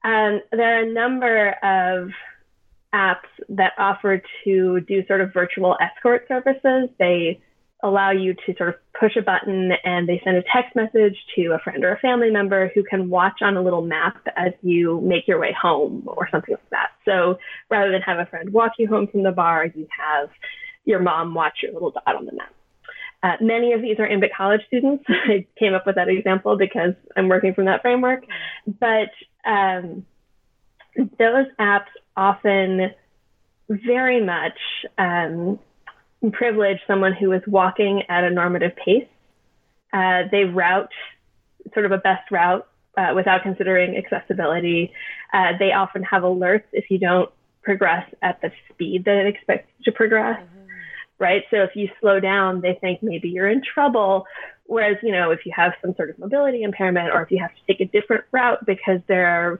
um, 0.03 0.41
there 0.51 0.79
are 0.79 0.83
a 0.83 0.93
number 0.93 1.49
of 1.63 2.09
apps 2.93 3.29
that 3.49 3.73
offer 3.77 4.21
to 4.43 4.79
do 4.81 5.05
sort 5.07 5.21
of 5.21 5.33
virtual 5.33 5.77
escort 5.81 6.27
services. 6.27 6.89
They 6.97 7.41
allow 7.83 8.11
you 8.11 8.33
to 8.33 8.55
sort 8.57 8.69
of 8.69 8.75
push 8.99 9.15
a 9.15 9.21
button 9.21 9.71
and 9.83 10.07
they 10.07 10.19
send 10.23 10.37
a 10.37 10.43
text 10.51 10.75
message 10.75 11.15
to 11.35 11.53
a 11.53 11.59
friend 11.59 11.83
or 11.83 11.91
a 11.91 11.99
family 11.99 12.31
member 12.31 12.71
who 12.73 12.83
can 12.83 13.09
watch 13.09 13.41
on 13.41 13.57
a 13.57 13.61
little 13.61 13.81
map 13.81 14.17
as 14.35 14.53
you 14.61 15.01
make 15.01 15.27
your 15.27 15.39
way 15.39 15.55
home 15.59 16.03
or 16.07 16.27
something 16.31 16.55
like 16.55 16.69
that. 16.71 16.89
So 17.03 17.37
rather 17.69 17.91
than 17.91 18.01
have 18.01 18.17
a 18.17 18.25
friend 18.25 18.51
walk 18.51 18.73
you 18.79 18.87
home 18.87 19.07
from 19.07 19.23
the 19.23 19.31
bar, 19.31 19.65
you 19.65 19.87
have 19.97 20.29
your 20.85 20.99
mom 20.99 21.33
watch 21.33 21.59
your 21.61 21.73
little 21.73 21.91
dot 21.91 22.15
on 22.15 22.25
the 22.25 22.31
map. 22.31 22.53
Uh, 23.25 23.37
many 23.41 23.73
of 23.73 23.81
these 23.81 23.97
are 23.97 24.07
Imbit 24.07 24.29
College 24.37 24.61
students. 24.67 25.03
I 25.09 25.47
came 25.57 25.73
up 25.73 25.87
with 25.87 25.95
that 25.95 26.09
example 26.09 26.57
because 26.57 26.93
I'm 27.17 27.27
working 27.27 27.55
from 27.55 27.65
that 27.65 27.81
framework. 27.81 28.23
But 28.67 29.09
um, 29.43 30.05
those 30.95 31.47
apps 31.59 31.87
often 32.15 32.91
very 33.67 34.23
much 34.23 34.59
um, 34.99 35.57
privilege 36.33 36.77
someone 36.85 37.13
who 37.13 37.31
is 37.31 37.41
walking 37.47 38.03
at 38.09 38.23
a 38.23 38.29
normative 38.29 38.73
pace. 38.75 39.07
Uh, 39.91 40.23
they 40.31 40.43
route 40.43 40.91
sort 41.73 41.87
of 41.87 41.91
a 41.91 41.97
best 41.97 42.29
route 42.29 42.67
uh, 42.95 43.13
without 43.15 43.41
considering 43.41 43.97
accessibility. 43.97 44.93
Uh, 45.33 45.53
they 45.57 45.71
often 45.71 46.03
have 46.03 46.21
alerts 46.21 46.65
if 46.73 46.91
you 46.91 46.99
don't 46.99 47.31
progress 47.63 48.07
at 48.21 48.39
the 48.41 48.51
speed 48.69 49.05
that 49.05 49.15
it 49.15 49.25
expects 49.25 49.67
to 49.83 49.91
progress. 49.91 50.39
Mm-hmm. 50.39 50.54
Right. 51.17 51.43
So 51.49 51.57
if 51.63 51.75
you 51.75 51.89
slow 52.01 52.19
down, 52.19 52.61
they 52.61 52.77
think 52.81 53.01
maybe 53.01 53.29
you're 53.29 53.49
in 53.49 53.61
trouble. 53.61 54.25
Whereas, 54.65 54.97
you 55.01 55.11
know, 55.11 55.31
if 55.31 55.45
you 55.45 55.53
have 55.55 55.73
some 55.81 55.95
sort 55.95 56.09
of 56.09 56.19
mobility 56.19 56.63
impairment 56.63 57.13
or 57.13 57.21
if 57.21 57.31
you 57.31 57.39
have 57.39 57.51
to 57.51 57.61
take 57.67 57.79
a 57.79 57.85
different 57.85 58.25
route 58.31 58.65
because 58.65 58.99
there 59.07 59.27
are 59.27 59.59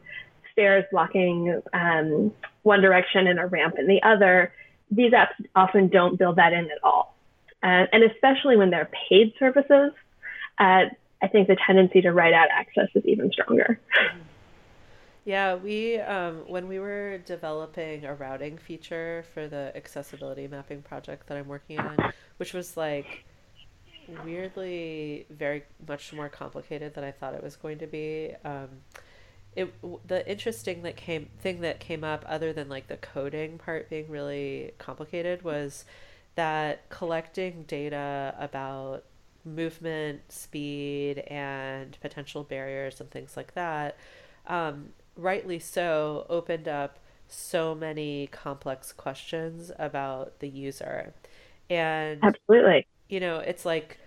stairs 0.52 0.84
blocking 0.92 1.62
um, 1.74 2.34
one 2.64 2.82
direction 2.82 3.28
and 3.28 3.40
a 3.40 3.46
ramp 3.46 3.76
in 3.78 3.88
the 3.88 4.02
other, 4.04 4.52
these 4.92 5.12
apps 5.14 5.34
often 5.56 5.88
don't 5.88 6.18
build 6.18 6.38
that 6.38 6.54
in 6.54 6.66
at 6.66 6.84
all. 6.84 7.16
Uh, 7.64 7.86
and 7.92 8.04
especially 8.04 8.58
when 8.58 8.70
they're 8.70 8.90
paid 9.10 9.34
services, 9.40 9.92
uh, 10.60 10.86
I 11.22 11.28
think 11.32 11.48
the 11.48 11.58
tendency 11.66 12.02
to 12.02 12.12
write 12.12 12.34
out 12.34 12.50
access 12.52 12.90
is 12.96 13.06
even 13.06 13.32
stronger. 13.32 13.80
Yeah, 15.26 15.56
we 15.56 16.00
um, 16.00 16.44
when 16.48 16.68
we 16.68 16.78
were 16.78 17.18
developing 17.20 18.06
a 18.06 18.14
routing 18.14 18.60
feature 18.60 19.26
for 19.34 19.48
the 19.48 19.76
accessibility 19.76 20.48
mapping 20.48 20.84
project 20.84 21.28
that 21.28 21.38
I'm 21.38 21.48
working 21.48 21.80
on, 21.80 22.14
which 22.38 22.54
was 22.54 22.78
like 22.78 23.26
weirdly 24.24 25.26
very 25.32 25.64
much 25.88 26.14
more 26.14 26.30
complicated 26.30 26.94
than 26.94 27.04
I 27.04 27.12
thought 27.12 27.34
it 27.34 27.44
was 27.44 27.56
going 27.56 27.80
to 27.80 27.88
be. 27.88 28.34
Um, 28.46 28.70
it 29.56 29.74
the 30.08 30.30
interesting 30.30 30.84
that 30.84 30.96
came 30.96 31.30
thing 31.40 31.62
that 31.62 31.80
came 31.80 32.04
up 32.04 32.24
other 32.28 32.54
than 32.54 32.70
like 32.70 32.88
the 32.88 32.98
coding 32.98 33.58
part 33.58 33.90
being 33.90 34.08
really 34.10 34.74
complicated 34.78 35.44
was 35.44 35.86
that 36.36 36.88
collecting 36.90 37.64
data 37.64 38.36
about 38.38 39.06
movement, 39.44 40.22
speed, 40.32 41.20
and 41.30 41.98
potential 42.02 42.44
barriers 42.44 43.02
and 43.02 43.10
things 43.10 43.36
like 43.38 43.54
that, 43.56 43.98
um, 44.48 44.90
rightly 45.16 45.60
so, 45.60 46.26
opened 46.30 46.68
up 46.68 47.00
so 47.28 47.74
many 47.74 48.28
complex 48.28 48.92
questions 48.92 49.72
about 49.80 50.40
the 50.40 50.48
user. 50.48 51.14
And 51.70 52.24
absolutely, 52.24 52.86
you 53.10 53.20
know, 53.20 53.40
it's 53.40 53.66
like 53.66 53.98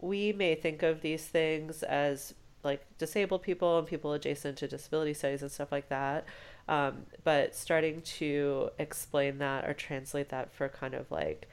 we 0.00 0.32
may 0.32 0.54
think 0.54 0.82
of 0.82 1.00
these 1.00 1.24
things 1.24 1.82
as 1.82 2.34
like 2.64 2.84
disabled 2.98 3.42
people 3.42 3.78
and 3.78 3.86
people 3.86 4.12
adjacent 4.12 4.56
to 4.58 4.68
disability 4.68 5.14
studies 5.14 5.42
and 5.42 5.50
stuff 5.50 5.72
like 5.72 5.88
that. 5.88 6.24
Um, 6.68 7.06
but 7.24 7.54
starting 7.54 8.02
to 8.02 8.70
explain 8.78 9.38
that 9.38 9.68
or 9.68 9.74
translate 9.74 10.28
that 10.28 10.52
for 10.52 10.68
kind 10.68 10.94
of 10.94 11.10
like 11.10 11.48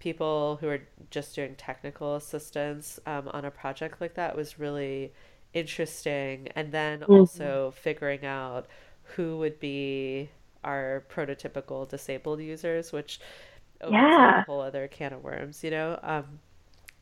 people 0.00 0.58
who 0.60 0.68
are 0.68 0.80
just 1.10 1.34
doing 1.36 1.54
technical 1.54 2.16
assistance 2.16 2.98
um, 3.06 3.28
on 3.28 3.44
a 3.44 3.50
project 3.50 4.00
like 4.00 4.14
that 4.14 4.34
was 4.34 4.58
really 4.58 5.12
interesting. 5.54 6.48
And 6.54 6.72
then 6.72 7.00
mm-hmm. 7.00 7.12
also 7.12 7.72
figuring 7.76 8.24
out 8.24 8.66
who 9.02 9.38
would 9.38 9.58
be 9.58 10.30
our 10.64 11.04
prototypical 11.10 11.88
disabled 11.88 12.40
users, 12.40 12.92
which 12.92 13.20
opens 13.80 13.94
yeah. 13.94 14.40
a 14.40 14.44
whole 14.44 14.60
other 14.60 14.88
can 14.88 15.12
of 15.12 15.24
worms, 15.24 15.64
you 15.64 15.70
know? 15.70 15.98
Um, 16.02 16.40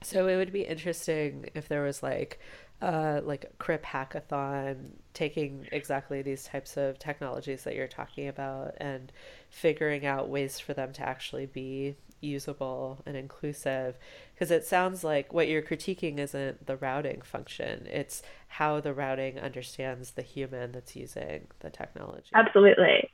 so 0.02 0.28
it 0.28 0.36
would 0.36 0.52
be 0.52 0.62
interesting 0.62 1.50
if 1.54 1.68
there 1.68 1.82
was 1.82 2.02
like 2.02 2.38
uh, 2.80 3.20
like 3.24 3.44
a 3.44 3.56
CRIP 3.58 3.84
hackathon 3.84 4.90
taking 5.12 5.66
exactly 5.72 6.22
these 6.22 6.44
types 6.44 6.76
of 6.76 6.96
technologies 6.98 7.64
that 7.64 7.74
you're 7.74 7.88
talking 7.88 8.28
about 8.28 8.74
and 8.76 9.10
figuring 9.50 10.06
out 10.06 10.28
ways 10.28 10.60
for 10.60 10.74
them 10.74 10.92
to 10.92 11.02
actually 11.02 11.46
be 11.46 11.96
usable 12.20 13.02
and 13.06 13.16
inclusive 13.16 13.98
because 14.34 14.50
it 14.50 14.64
sounds 14.64 15.04
like 15.04 15.32
what 15.32 15.48
you're 15.48 15.62
critiquing 15.62 16.18
isn't 16.18 16.66
the 16.66 16.76
routing 16.76 17.20
function 17.22 17.86
it's 17.90 18.22
how 18.48 18.80
the 18.80 18.92
routing 18.92 19.38
understands 19.38 20.12
the 20.12 20.22
human 20.22 20.72
that's 20.72 20.96
using 20.96 21.46
the 21.60 21.70
technology. 21.70 22.30
Absolutely. 22.34 23.10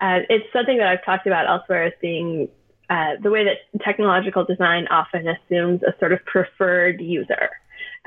Uh, 0.00 0.20
it's 0.28 0.46
something 0.52 0.78
that 0.78 0.86
i've 0.86 1.04
talked 1.04 1.26
about 1.26 1.46
elsewhere 1.46 1.84
as 1.84 1.92
being 2.00 2.48
uh, 2.88 3.14
the 3.22 3.30
way 3.30 3.44
that 3.44 3.58
technological 3.84 4.44
design 4.44 4.88
often 4.88 5.28
assumes 5.28 5.82
a 5.82 5.94
sort 6.00 6.12
of 6.12 6.24
preferred 6.24 7.00
user 7.00 7.50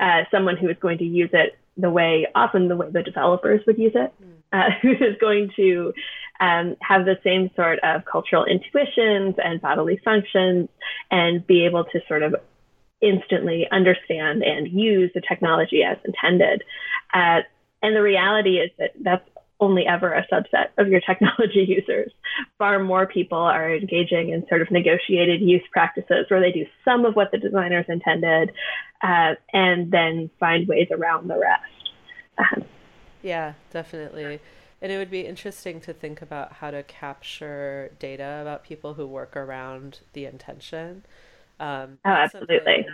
uh, 0.00 0.22
someone 0.30 0.56
who 0.56 0.68
is 0.68 0.76
going 0.80 0.98
to 0.98 1.04
use 1.04 1.30
it 1.32 1.56
the 1.76 1.90
way 1.90 2.26
often 2.34 2.68
the 2.68 2.76
way 2.76 2.90
the 2.90 3.02
developers 3.02 3.60
would 3.66 3.78
use 3.78 3.92
it. 3.94 4.12
Mm. 4.22 4.32
Uh, 4.54 4.70
who 4.82 4.92
is 4.92 5.16
going 5.20 5.50
to 5.56 5.92
um, 6.40 6.76
have 6.80 7.04
the 7.04 7.18
same 7.22 7.50
sort 7.54 7.78
of 7.80 8.04
cultural 8.10 8.44
intuitions 8.44 9.34
and 9.42 9.60
bodily 9.60 10.00
functions 10.04 10.68
and 11.10 11.46
be 11.46 11.66
able 11.66 11.84
to 11.84 12.00
sort 12.08 12.22
of 12.22 12.34
instantly 13.00 13.66
understand 13.70 14.42
and 14.42 14.68
use 14.68 15.10
the 15.14 15.20
technology 15.20 15.82
as 15.82 15.98
intended. 16.04 16.62
Uh, 17.12 17.40
and 17.82 17.94
the 17.94 18.02
reality 18.02 18.56
is 18.56 18.70
that 18.78 18.92
that's 19.02 19.28
only 19.60 19.86
ever 19.86 20.12
a 20.12 20.26
subset 20.32 20.68
of 20.78 20.88
your 20.88 21.00
technology 21.06 21.64
users. 21.68 22.12
Far 22.58 22.78
more 22.82 23.06
people 23.06 23.38
are 23.38 23.74
engaging 23.74 24.30
in 24.30 24.46
sort 24.48 24.62
of 24.62 24.70
negotiated 24.70 25.40
use 25.40 25.62
practices 25.72 26.26
where 26.28 26.40
they 26.40 26.52
do 26.52 26.66
some 26.84 27.04
of 27.04 27.14
what 27.14 27.30
the 27.30 27.38
designers 27.38 27.86
intended 27.88 28.50
uh, 29.02 29.34
and 29.52 29.90
then 29.90 30.30
find 30.40 30.66
ways 30.66 30.88
around 30.90 31.28
the 31.28 31.38
rest. 31.38 31.62
Um, 32.38 32.64
yeah, 33.24 33.54
definitely. 33.72 34.38
And 34.82 34.92
it 34.92 34.98
would 34.98 35.10
be 35.10 35.22
interesting 35.22 35.80
to 35.80 35.94
think 35.94 36.20
about 36.20 36.52
how 36.52 36.70
to 36.70 36.82
capture 36.82 37.90
data 37.98 38.38
about 38.42 38.64
people 38.64 38.92
who 38.92 39.06
work 39.06 39.34
around 39.34 40.00
the 40.12 40.26
intention. 40.26 41.06
Um, 41.58 41.98
oh, 42.04 42.10
absolutely. 42.10 42.86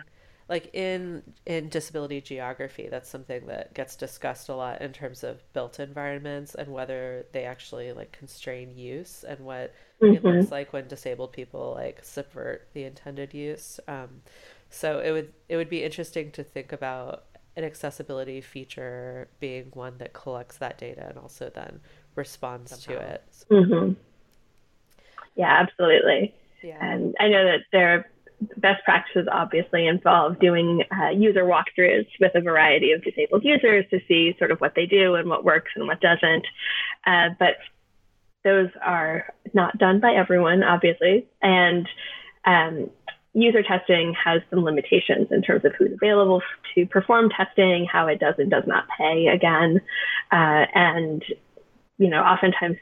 Like 0.49 0.73
in 0.73 1.23
in 1.47 1.69
disability 1.69 2.21
geography, 2.21 2.89
that's 2.89 3.09
something 3.09 3.47
that 3.47 3.75
gets 3.75 3.97
discussed 3.97 4.49
a 4.49 4.55
lot 4.55 4.83
in 4.83 4.93
terms 4.93 5.25
of 5.25 5.41
built 5.53 5.81
environments 5.81 6.55
and 6.55 6.73
whether 6.73 7.27
they 7.33 7.45
actually 7.45 7.93
like 7.93 8.13
constrain 8.13 8.77
use 8.77 9.25
and 9.25 9.41
what 9.41 9.75
mm-hmm. 10.01 10.15
it 10.15 10.25
looks 10.25 10.53
like 10.53 10.73
when 10.73 10.87
disabled 10.87 11.33
people 11.33 11.73
like 11.77 12.01
subvert 12.03 12.69
the 12.73 12.85
intended 12.85 13.35
use. 13.35 13.81
Um, 13.89 14.23
so 14.71 15.01
it 15.01 15.11
would 15.11 15.33
it 15.49 15.57
would 15.57 15.71
be 15.71 15.83
interesting 15.83 16.31
to 16.33 16.45
think 16.45 16.73
about 16.73 17.25
an 17.61 17.67
accessibility 17.67 18.41
feature 18.41 19.29
being 19.39 19.71
one 19.75 19.99
that 19.99 20.13
collects 20.13 20.57
that 20.59 20.79
data 20.79 21.07
and 21.09 21.19
also 21.19 21.51
then 21.55 21.81
responds 22.15 22.79
to 22.79 22.97
it. 22.97 23.23
Mm-hmm. 23.51 23.93
Yeah, 25.37 25.61
absolutely. 25.61 26.35
Yeah. 26.63 26.79
And 26.81 27.15
I 27.21 27.29
know 27.29 27.45
that 27.45 27.61
there 27.73 27.95
are 27.95 28.07
best 28.57 28.83
practices 28.85 29.29
obviously 29.31 29.87
involve 29.87 30.41
doing 30.41 30.83
uh, 30.91 31.11
user 31.11 31.45
walkthroughs 31.45 32.07
with 32.21 32.33
a 32.35 32.41
variety 32.41 32.93
of 32.93 33.05
disabled 33.05 33.45
users 33.45 33.85
to 33.91 34.01
see 34.09 34.35
sort 34.39 34.51
of 34.51 34.61
what 34.61 34.75
they 34.75 34.87
do 34.87 35.15
and 35.15 35.29
what 35.29 35.45
works 35.45 35.71
and 35.77 35.87
what 35.87 36.01
doesn't. 36.01 36.47
Uh, 37.07 37.29
but 37.39 37.57
those 38.43 38.71
are 38.83 39.27
not 39.53 39.77
done 39.79 40.01
by 40.01 40.15
everyone, 40.15 40.63
obviously. 40.63 41.27
And 41.43 41.87
um, 42.47 42.91
user 43.33 43.63
testing 43.63 44.15
has 44.25 44.43
some 44.51 44.65
limitations 44.65 45.29
in 45.31 45.43
terms 45.43 45.65
of 45.65 45.73
who's 45.79 45.93
available 45.93 46.43
to 46.75 46.87
perform 46.87 47.31
testing, 47.31 47.87
how 47.91 48.07
it 48.09 48.19
does 48.19 48.35
and 48.39 48.51
does 48.51 48.65
not 48.67 48.85
pay 48.97 49.27
again. 49.29 49.81
Uh, 50.33 50.67
and, 50.75 51.25
you 51.99 52.09
know, 52.09 52.21
oftentimes 52.21 52.77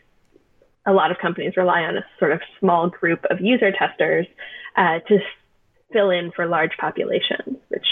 a 0.87 0.93
lot 0.93 1.11
of 1.11 1.19
companies 1.19 1.57
rely 1.57 1.83
on 1.83 1.97
a 1.97 2.05
sort 2.19 2.33
of 2.33 2.41
small 2.61 2.89
group 2.89 3.25
of 3.31 3.41
user 3.41 3.73
testers 3.73 4.27
uh, 4.77 5.01
to 5.07 5.19
fill 5.93 6.11
in 6.11 6.33
for 6.35 6.47
large 6.47 6.73
populations, 6.81 7.59
which 7.69 7.87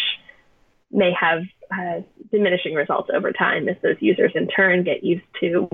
may 0.90 1.12
have 1.18 1.42
uh, 1.70 2.00
diminishing 2.30 2.74
results 2.74 3.10
over 3.12 3.32
time 3.32 3.68
as 3.68 3.76
those 3.82 3.96
users 4.00 4.32
in 4.34 4.48
turn 4.48 4.84
get 4.84 5.04
used 5.04 5.24
to 5.40 5.68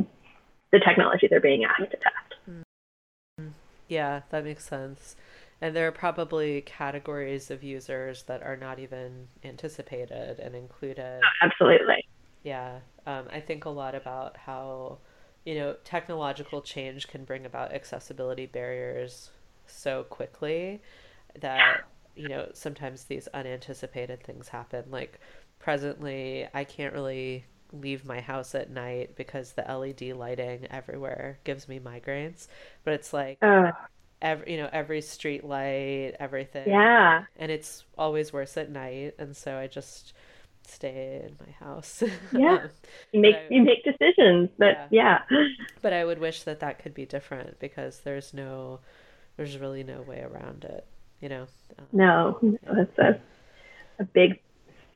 the 0.72 0.80
technology 0.80 1.28
they're 1.28 1.40
being 1.40 1.64
asked 1.64 1.90
to 1.90 1.96
test. 1.98 3.52
Yeah, 3.88 4.22
that 4.30 4.44
makes 4.44 4.64
sense. 4.64 5.16
And 5.62 5.76
there 5.76 5.86
are 5.86 5.92
probably 5.92 6.60
categories 6.62 7.48
of 7.48 7.62
users 7.62 8.24
that 8.24 8.42
are 8.42 8.56
not 8.56 8.80
even 8.80 9.28
anticipated 9.44 10.40
and 10.40 10.56
included. 10.56 11.20
Oh, 11.22 11.46
absolutely. 11.46 12.04
Yeah. 12.42 12.80
Um, 13.06 13.26
I 13.32 13.38
think 13.38 13.64
a 13.64 13.70
lot 13.70 13.94
about 13.94 14.36
how, 14.36 14.98
you 15.44 15.54
know, 15.54 15.76
technological 15.84 16.62
change 16.62 17.06
can 17.06 17.24
bring 17.24 17.46
about 17.46 17.72
accessibility 17.72 18.46
barriers 18.46 19.30
so 19.68 20.02
quickly 20.02 20.82
that, 21.40 21.84
you 22.16 22.28
know, 22.28 22.50
sometimes 22.54 23.04
these 23.04 23.28
unanticipated 23.28 24.20
things 24.24 24.48
happen. 24.48 24.86
Like 24.90 25.20
presently, 25.60 26.48
I 26.52 26.64
can't 26.64 26.92
really 26.92 27.44
leave 27.72 28.04
my 28.04 28.20
house 28.20 28.56
at 28.56 28.68
night 28.68 29.14
because 29.14 29.52
the 29.52 29.70
LED 29.70 30.12
lighting 30.14 30.66
everywhere 30.72 31.38
gives 31.44 31.68
me 31.68 31.78
migraines. 31.78 32.48
But 32.82 32.94
it's 32.94 33.12
like 33.12 33.38
every 34.22 34.52
you 34.52 34.56
know 34.56 34.70
every 34.72 35.02
street 35.02 35.44
light 35.44 36.12
everything. 36.18 36.68
Yeah. 36.68 37.24
And 37.36 37.52
it's 37.52 37.84
always 37.98 38.32
worse 38.32 38.56
at 38.56 38.70
night 38.70 39.14
and 39.18 39.36
so 39.36 39.56
i 39.56 39.66
just 39.66 40.14
stay 40.66 41.22
in 41.24 41.36
my 41.44 41.52
house. 41.66 42.02
Yeah. 42.32 42.54
Um, 42.54 42.70
you 43.12 43.20
make 43.20 43.36
I, 43.36 43.46
you 43.50 43.62
make 43.62 43.84
decisions 43.84 44.48
but 44.58 44.88
yeah. 44.90 45.20
yeah. 45.30 45.38
But 45.82 45.92
i 45.92 46.04
would 46.04 46.18
wish 46.18 46.44
that 46.44 46.60
that 46.60 46.78
could 46.78 46.94
be 46.94 47.04
different 47.04 47.58
because 47.58 48.00
there's 48.00 48.32
no 48.32 48.80
there's 49.36 49.58
really 49.58 49.82
no 49.82 50.02
way 50.02 50.20
around 50.20 50.64
it 50.64 50.86
you 51.22 51.28
know? 51.28 51.46
Um, 51.78 51.86
no, 51.92 52.38
no 52.42 52.82
it's 52.82 52.98
a, 52.98 53.18
a 53.98 54.04
big 54.04 54.38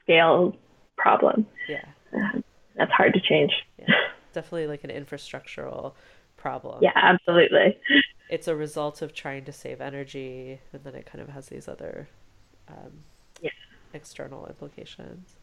scale 0.02 0.54
problem. 0.98 1.46
Yeah. 1.68 1.84
Uh, 2.14 2.40
that's 2.76 2.92
hard 2.92 3.14
to 3.14 3.20
change. 3.20 3.52
Yeah, 3.78 3.86
definitely 4.34 4.66
like 4.66 4.84
an 4.84 4.90
infrastructural 4.90 5.94
problem. 6.36 6.80
Yeah, 6.82 6.92
absolutely. 6.94 7.78
It's 8.28 8.48
a 8.48 8.56
result 8.56 9.02
of 9.02 9.14
trying 9.14 9.44
to 9.44 9.52
save 9.52 9.80
energy, 9.80 10.60
and 10.72 10.82
then 10.84 10.94
it 10.94 11.06
kind 11.06 11.22
of 11.22 11.28
has 11.28 11.46
these 11.46 11.68
other 11.68 12.08
um, 12.68 13.04
yeah. 13.40 13.50
external 13.92 14.46
implications. 14.46 15.36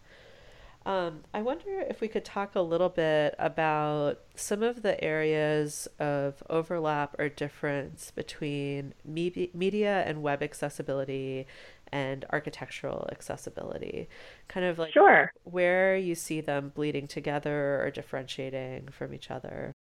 Um, 0.86 1.22
I 1.34 1.41
wonder 1.41 1.80
if 1.89 2.02
we 2.02 2.10
could 2.10 2.26
talk 2.26 2.56
a 2.56 2.62
little 2.62 2.89
bit 2.89 3.36
about 3.39 4.19
some 4.36 4.62
of 4.62 4.82
the 4.82 5.02
areas 5.02 5.88
of 5.98 6.43
overlap 6.50 7.15
or 7.17 7.30
difference 7.30 8.12
between 8.12 8.93
me- 9.06 9.50
media 9.54 10.04
and 10.06 10.22
web 10.22 10.43
accessibility 10.43 11.48
and 11.91 12.26
architectural 12.34 13.08
accessibility. 13.12 14.10
Kind 14.50 14.65
of 14.65 14.78
like 14.78 14.91
sure. 14.91 15.32
where 15.43 15.96
you 15.96 16.15
see 16.15 16.41
them 16.41 16.74
bleeding 16.76 17.08
together 17.08 17.82
or 17.82 17.89
differentiating 17.89 18.89
from 18.89 19.13
each 19.13 19.32
other. 19.32 19.72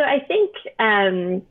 So 0.00 0.06
I 0.06 0.20
think, 0.26 0.50
um, 0.78 1.42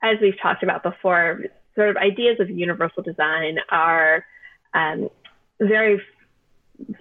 as 0.00 0.18
we've 0.22 0.40
talked 0.40 0.62
about 0.62 0.84
before, 0.84 1.40
sort 1.74 1.90
of 1.90 1.96
ideas 1.96 2.38
of 2.38 2.48
universal 2.48 3.02
design 3.02 3.58
are 3.68 4.24
um, 4.72 5.08
very 5.60 6.00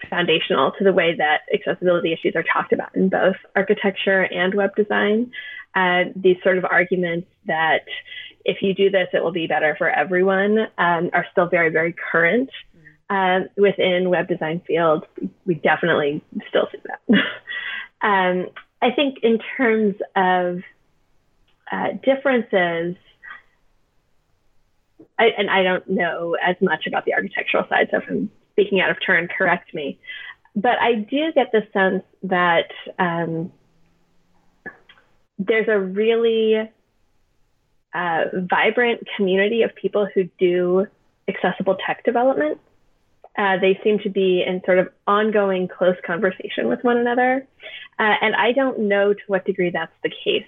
foundational 0.09 0.71
to 0.79 0.83
the 0.83 0.91
way 0.91 1.15
that 1.15 1.41
accessibility 1.53 2.11
issues 2.11 2.35
are 2.35 2.43
talked 2.51 2.73
about 2.73 2.95
in 2.95 3.09
both 3.09 3.35
architecture 3.55 4.23
and 4.23 4.55
web 4.55 4.75
design. 4.75 5.31
Uh, 5.75 6.05
these 6.15 6.37
sort 6.41 6.57
of 6.57 6.65
arguments 6.65 7.27
that 7.45 7.83
if 8.45 8.63
you 8.63 8.73
do 8.73 8.89
this, 8.89 9.09
it 9.13 9.23
will 9.23 9.31
be 9.31 9.45
better 9.45 9.75
for 9.77 9.91
everyone 9.91 10.57
um, 10.79 11.11
are 11.13 11.27
still 11.31 11.45
very, 11.45 11.69
very 11.69 11.93
current. 12.11 12.49
Uh, 13.11 13.41
within 13.57 14.09
web 14.09 14.27
design 14.27 14.59
field, 14.65 15.05
we 15.45 15.53
definitely 15.53 16.23
still 16.49 16.67
see 16.71 16.79
that. 16.83 17.23
um, 18.01 18.47
I 18.81 18.91
think 18.91 19.19
in 19.23 19.39
terms 19.57 19.95
of 20.15 20.61
uh, 21.71 21.87
differences, 22.03 22.95
I, 25.17 25.25
and 25.37 25.49
I 25.49 25.63
don't 25.63 25.87
know 25.89 26.35
as 26.41 26.55
much 26.61 26.87
about 26.87 27.05
the 27.05 27.13
architectural 27.13 27.65
side, 27.69 27.89
so 27.91 27.97
if 27.97 28.03
I'm 28.09 28.31
speaking 28.51 28.79
out 28.79 28.89
of 28.89 28.97
turn, 29.05 29.27
correct 29.27 29.73
me. 29.73 29.99
But 30.55 30.79
I 30.79 30.95
do 30.95 31.31
get 31.33 31.51
the 31.51 31.67
sense 31.73 32.03
that 32.23 32.71
um, 32.97 33.51
there's 35.37 35.67
a 35.67 35.79
really 35.79 36.69
uh, 37.93 38.23
vibrant 38.33 39.01
community 39.15 39.63
of 39.63 39.75
people 39.75 40.07
who 40.13 40.29
do 40.39 40.87
accessible 41.27 41.77
tech 41.85 42.03
development. 42.03 42.59
Uh, 43.39 43.57
they 43.57 43.79
seem 43.85 43.97
to 43.99 44.09
be 44.09 44.43
in 44.45 44.61
sort 44.65 44.79
of 44.79 44.89
ongoing 45.07 45.69
close 45.69 45.95
conversation 46.05 46.67
with 46.67 46.83
one 46.83 46.97
another. 46.97 47.47
Uh, 47.97 48.15
and 48.21 48.35
I 48.35 48.51
don't 48.51 48.79
know 48.79 49.13
to 49.13 49.19
what 49.27 49.45
degree 49.45 49.69
that's 49.69 49.93
the 50.03 50.09
case 50.09 50.45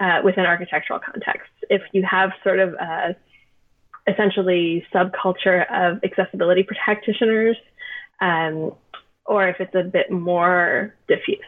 uh, 0.00 0.20
within 0.24 0.44
architectural 0.44 0.98
contexts. 0.98 1.54
If 1.70 1.80
you 1.92 2.02
have 2.02 2.30
sort 2.42 2.58
of 2.58 2.74
a 2.74 3.14
essentially 4.08 4.84
subculture 4.92 5.64
of 5.70 6.02
accessibility 6.02 6.64
practitioners, 6.64 7.56
um, 8.20 8.72
or 9.24 9.48
if 9.48 9.60
it's 9.60 9.74
a 9.76 9.84
bit 9.84 10.10
more 10.10 10.94
diffuse. 11.06 11.38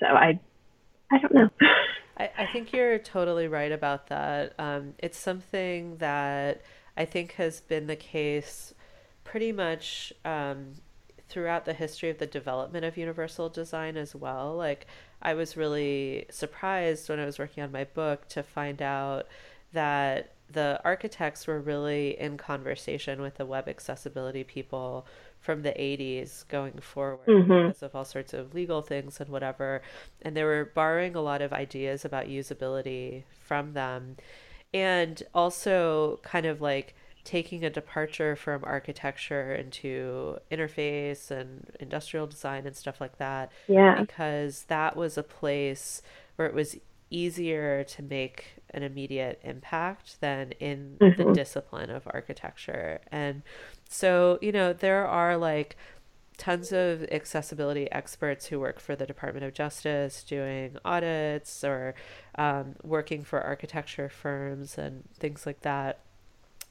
So 0.00 0.06
I, 0.06 0.38
I 1.10 1.18
don't 1.18 1.32
know. 1.32 1.48
I, 2.18 2.30
I 2.36 2.46
think 2.52 2.74
you're 2.74 2.98
totally 2.98 3.48
right 3.48 3.72
about 3.72 4.08
that. 4.08 4.52
Um, 4.58 4.92
it's 4.98 5.18
something 5.18 5.96
that 5.96 6.60
I 6.94 7.06
think 7.06 7.32
has 7.32 7.62
been 7.62 7.86
the 7.86 7.96
case 7.96 8.74
pretty 9.30 9.52
much 9.52 10.12
um, 10.24 10.72
throughout 11.28 11.64
the 11.64 11.72
history 11.72 12.10
of 12.10 12.18
the 12.18 12.26
development 12.26 12.84
of 12.84 12.96
universal 12.96 13.48
design 13.48 13.96
as 13.96 14.12
well. 14.12 14.56
Like, 14.56 14.88
I 15.22 15.34
was 15.34 15.56
really 15.56 16.26
surprised 16.30 17.08
when 17.08 17.20
I 17.20 17.26
was 17.26 17.38
working 17.38 17.62
on 17.62 17.70
my 17.70 17.84
book 17.84 18.26
to 18.30 18.42
find 18.42 18.82
out 18.82 19.28
that 19.72 20.32
the 20.50 20.80
architects 20.84 21.46
were 21.46 21.60
really 21.60 22.18
in 22.18 22.38
conversation 22.38 23.22
with 23.22 23.36
the 23.36 23.46
web 23.46 23.68
accessibility 23.68 24.42
people 24.42 25.06
from 25.38 25.62
the 25.62 25.70
80s 25.70 26.48
going 26.48 26.80
forward 26.80 27.28
mm-hmm. 27.28 27.68
because 27.68 27.84
of 27.84 27.94
all 27.94 28.04
sorts 28.04 28.34
of 28.34 28.52
legal 28.52 28.82
things 28.82 29.20
and 29.20 29.30
whatever. 29.30 29.80
And 30.22 30.36
they 30.36 30.42
were 30.42 30.72
borrowing 30.74 31.14
a 31.14 31.20
lot 31.20 31.40
of 31.40 31.52
ideas 31.52 32.04
about 32.04 32.26
usability 32.26 33.22
from 33.38 33.74
them. 33.74 34.16
And 34.74 35.22
also 35.32 36.18
kind 36.24 36.46
of 36.46 36.60
like 36.60 36.96
taking 37.30 37.64
a 37.64 37.70
departure 37.70 38.34
from 38.34 38.64
architecture 38.64 39.54
into 39.54 40.36
interface 40.50 41.30
and 41.30 41.64
industrial 41.78 42.26
design 42.26 42.66
and 42.66 42.74
stuff 42.74 43.00
like 43.00 43.18
that. 43.18 43.52
Yeah. 43.68 44.00
Because 44.00 44.64
that 44.64 44.96
was 44.96 45.16
a 45.16 45.22
place 45.22 46.02
where 46.34 46.48
it 46.48 46.54
was 46.54 46.76
easier 47.08 47.84
to 47.84 48.02
make 48.02 48.46
an 48.74 48.82
immediate 48.82 49.38
impact 49.44 50.20
than 50.20 50.50
in 50.58 50.96
mm-hmm. 51.00 51.22
the 51.22 51.32
discipline 51.32 51.88
of 51.88 52.02
architecture. 52.06 53.00
And 53.12 53.42
so, 53.88 54.40
you 54.42 54.50
know, 54.50 54.72
there 54.72 55.06
are 55.06 55.36
like 55.36 55.76
tons 56.36 56.72
of 56.72 57.04
accessibility 57.12 57.88
experts 57.92 58.46
who 58.46 58.58
work 58.58 58.80
for 58.80 58.96
the 58.96 59.06
Department 59.06 59.46
of 59.46 59.54
Justice 59.54 60.24
doing 60.24 60.78
audits 60.84 61.62
or 61.62 61.94
um, 62.34 62.74
working 62.82 63.22
for 63.22 63.40
architecture 63.40 64.08
firms 64.08 64.76
and 64.76 65.04
things 65.16 65.46
like 65.46 65.60
that. 65.60 66.00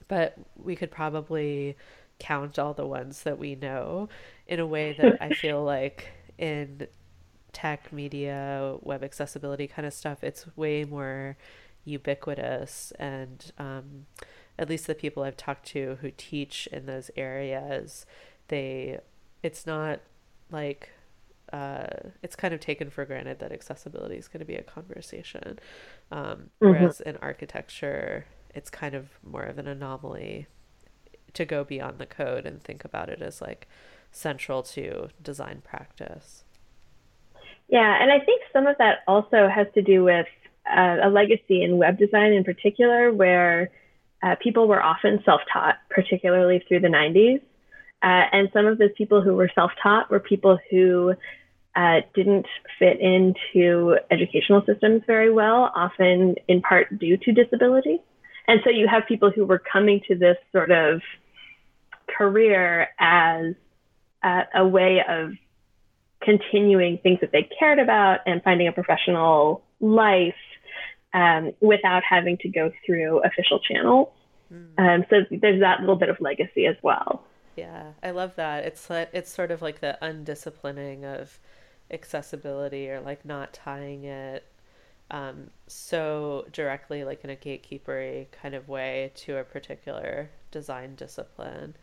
But 0.10 0.38
we 0.62 0.76
could 0.76 0.92
probably 0.92 1.78
count 2.20 2.60
all 2.60 2.74
the 2.74 2.86
ones 2.86 3.24
that 3.24 3.40
we 3.40 3.56
know 3.56 4.10
in 4.46 4.60
a 4.60 4.68
way 4.68 4.94
that 5.00 5.18
I 5.22 5.30
feel 5.34 5.64
like 5.64 6.10
in 6.38 6.88
tech, 7.54 7.92
media, 7.92 8.76
web 8.82 9.04
accessibility 9.04 9.68
kind 9.68 9.86
of 9.86 9.94
stuff, 9.94 10.24
it's 10.24 10.46
way 10.56 10.84
more 10.84 11.38
ubiquitous. 11.86 12.94
And 13.00 13.52
um, 13.58 14.06
at 14.58 14.70
least 14.70 14.88
the 14.88 14.96
people 14.96 15.24
I've 15.24 15.38
talked 15.38 15.66
to 15.68 15.98
who 16.02 16.12
teach 16.16 16.68
in 16.72 16.86
those 16.86 17.10
areas, 17.16 18.06
they, 18.50 19.00
it's 19.42 19.66
not 19.66 20.00
like, 20.52 20.90
uh, 21.52 21.88
it's 22.22 22.36
kind 22.36 22.54
of 22.54 22.60
taken 22.60 22.90
for 22.90 23.06
granted 23.06 23.40
that 23.40 23.52
accessibility 23.52 24.16
is 24.16 24.28
going 24.28 24.40
to 24.40 24.46
be 24.46 24.56
a 24.56 24.64
conversation. 24.64 25.60
Um, 26.12 26.22
mm-hmm. 26.22 26.70
Whereas 26.70 27.02
in 27.02 27.18
architecture, 27.18 28.26
it's 28.54 28.70
kind 28.70 28.96
of 28.96 29.10
more 29.24 29.44
of 29.44 29.58
an 29.58 29.68
anomaly 29.68 30.48
to 31.34 31.46
go 31.46 31.64
beyond 31.64 32.00
the 32.00 32.06
code 32.06 32.46
and 32.46 32.64
think 32.64 32.84
about 32.84 33.10
it 33.10 33.22
as 33.22 33.42
like 33.42 33.68
central 34.12 34.64
to 34.64 35.10
design 35.22 35.62
practice. 35.64 36.44
Yeah, 37.68 38.02
and 38.02 38.12
I 38.12 38.20
think 38.20 38.42
some 38.52 38.66
of 38.66 38.78
that 38.80 39.00
also 39.08 39.48
has 39.48 39.68
to 39.76 39.82
do 39.82 40.04
with 40.04 40.26
uh, 40.70 40.98
a 41.04 41.10
legacy 41.10 41.64
in 41.64 41.78
web 41.78 41.98
design 41.98 42.34
in 42.34 42.44
particular, 42.44 43.12
where 43.12 43.70
uh, 44.24 44.36
people 44.42 44.68
were 44.68 44.82
often 44.82 45.22
self 45.24 45.42
taught, 45.52 45.78
particularly 45.90 46.64
through 46.68 46.80
the 46.80 46.88
90s. 46.88 47.42
Uh, 48.02 48.26
and 48.32 48.50
some 48.54 48.66
of 48.66 48.78
those 48.78 48.92
people 48.98 49.22
who 49.22 49.36
were 49.36 49.52
self 49.54 49.72
taught 49.82 50.10
were 50.10 50.20
people 50.20 50.58
who 50.72 51.14
uh, 51.76 52.02
didn't 52.16 52.48
fit 52.80 53.00
into 53.00 53.98
educational 54.10 54.64
systems 54.66 55.04
very 55.06 55.32
well, 55.32 55.72
often 55.76 56.36
in 56.48 56.62
part 56.62 56.98
due 56.98 57.18
to 57.18 57.32
disability. 57.32 58.02
And 58.50 58.62
so 58.64 58.72
you 58.72 58.88
have 58.88 59.04
people 59.08 59.30
who 59.30 59.46
were 59.46 59.60
coming 59.60 60.02
to 60.08 60.16
this 60.16 60.36
sort 60.52 60.72
of 60.72 61.04
career 62.18 62.88
as 63.00 63.54
uh, 64.24 64.42
a 64.56 64.68
way 64.68 65.04
of 65.08 65.34
continuing 66.24 66.98
things 66.98 67.20
that 67.22 67.32
they 67.32 67.48
cared 67.60 67.78
about 67.78 68.22
and 68.26 68.42
finding 68.42 68.68
a 68.68 68.72
professional 68.72 69.64
life 69.80 70.34
um, 71.14 71.54
without 71.62 72.02
having 72.04 72.40
to 72.40 72.50
go 72.50 72.72
through 72.84 73.22
official 73.24 73.60
channels. 73.60 74.10
Mm. 74.52 74.80
Um, 74.80 75.06
so 75.12 75.18
there's 75.30 75.60
that 75.60 75.82
little 75.82 75.96
bit 75.96 76.10
of 76.10 76.20
legacy 76.20 76.66
as 76.66 76.76
well. 76.82 77.24
Yeah, 77.56 77.92
I 78.02 78.10
love 78.10 78.36
that. 78.38 78.66
It's 78.66 78.90
it's 78.90 79.32
sort 79.32 79.52
of 79.52 79.62
like 79.62 79.80
the 79.80 79.96
undisciplining 80.02 81.04
of 81.04 81.38
accessibility 81.92 82.90
or 82.90 83.00
like 83.00 83.24
not 83.26 83.54
tying 83.54 84.06
it 84.06 84.44
um, 85.12 85.50
so 85.68 86.46
directly, 86.52 87.04
like 87.04 87.24
in 87.24 87.30
a 87.30 87.36
gatekeepery 87.36 88.28
kind 88.32 88.56
of 88.56 88.68
way, 88.68 89.12
to 89.16 89.38
a 89.38 89.44
particular 89.44 90.30
design 90.52 90.96
discipline. 90.96 91.76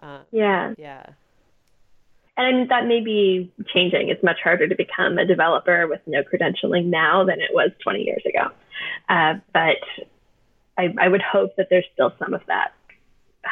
Um, 0.00 0.22
yeah. 0.30 0.74
Yeah 0.76 1.06
and 2.36 2.68
that 2.70 2.86
may 2.86 3.00
be 3.00 3.50
changing. 3.72 4.08
It's 4.08 4.22
much 4.22 4.38
harder 4.42 4.68
to 4.68 4.74
become 4.74 5.18
a 5.18 5.24
developer 5.24 5.86
with 5.86 6.00
no 6.06 6.22
credentialing 6.22 6.86
now 6.86 7.24
than 7.24 7.40
it 7.40 7.50
was 7.52 7.70
20 7.82 8.02
years 8.02 8.22
ago. 8.26 8.50
Uh, 9.08 9.34
but 9.52 9.78
I, 10.76 10.94
I, 11.00 11.08
would 11.08 11.22
hope 11.22 11.56
that 11.56 11.68
there's 11.70 11.86
still 11.94 12.12
some 12.18 12.34
of 12.34 12.42
that 12.46 12.74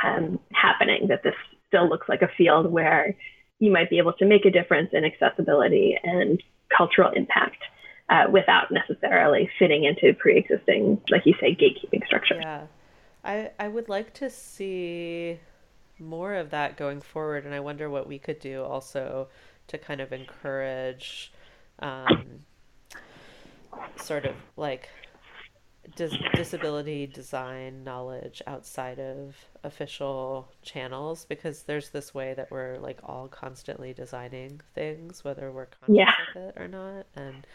um, 0.05 0.39
happening, 0.53 1.09
that 1.09 1.23
this 1.23 1.35
still 1.67 1.89
looks 1.89 2.09
like 2.09 2.21
a 2.21 2.29
field 2.37 2.71
where 2.71 3.17
you 3.59 3.73
might 3.73 3.89
be 3.89 3.99
able 3.99 4.13
to 4.15 4.27
make 4.27 4.45
a 4.45 4.51
difference 4.51 4.91
in 4.93 5.05
accessibility 5.05 5.99
and 6.03 6.43
cultural 6.77 7.11
impact 7.15 7.63
uh, 8.11 8.25
without 8.31 8.71
necessarily 8.71 9.49
fitting 9.59 9.85
into 9.85 10.15
pre 10.15 10.37
existing, 10.39 11.01
like 11.11 11.23
you 11.25 11.35
say, 11.41 11.55
gatekeeping 11.55 12.05
structures. 12.07 12.41
Yeah. 12.43 12.67
I, 13.25 13.51
I 13.59 13.69
would 13.69 13.89
like 13.89 14.13
to 14.15 14.29
see 14.29 15.41
more 15.99 16.35
of 16.35 16.51
that 16.51 16.77
going 16.77 17.01
forward, 17.01 17.47
and 17.47 17.55
I 17.55 17.61
wonder 17.61 17.89
what 17.89 18.07
we 18.07 18.19
could 18.19 18.39
do 18.39 18.63
also 18.63 19.29
to 19.69 19.79
kind 19.79 20.01
of 20.01 20.13
encourage 20.13 21.33
um, 21.79 22.45
sort 23.97 24.27
of 24.27 24.35
like 24.57 24.89
dis- 25.97 26.19
disability 26.35 27.07
design 27.07 27.85
knowledge 27.85 28.43
outside 28.47 28.99
of 29.01 29.37
official 29.65 30.53
channels 30.63 31.25
because 31.27 31.63
there's 31.65 31.91
this 31.91 32.15
way 32.15 32.35
that 32.35 32.51
we're 32.51 32.79
like 32.79 33.01
all 33.05 33.29
constantly 33.29 33.93
designing 33.93 34.61
things 34.75 35.25
whether 35.25 35.51
we're 35.53 35.67
conscious 35.67 35.97
Yeah. 35.97 36.13
of 36.19 36.37
it 36.37 36.55
or 36.57 36.69
not 36.69 37.07
and 37.17 37.47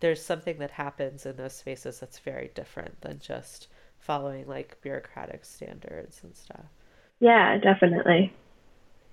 there's 0.00 0.24
something 0.24 0.58
that 0.58 0.70
happens 0.72 1.26
in 1.26 1.36
those 1.36 1.54
spaces 1.54 2.00
that's 2.00 2.18
very 2.20 2.50
different 2.54 3.00
than 3.00 3.18
just 3.18 3.68
following 3.98 4.46
like 4.46 4.80
bureaucratic 4.82 5.44
standards 5.44 6.20
and 6.22 6.36
stuff 6.36 6.66
Yeah, 7.20 7.58
definitely. 7.58 8.32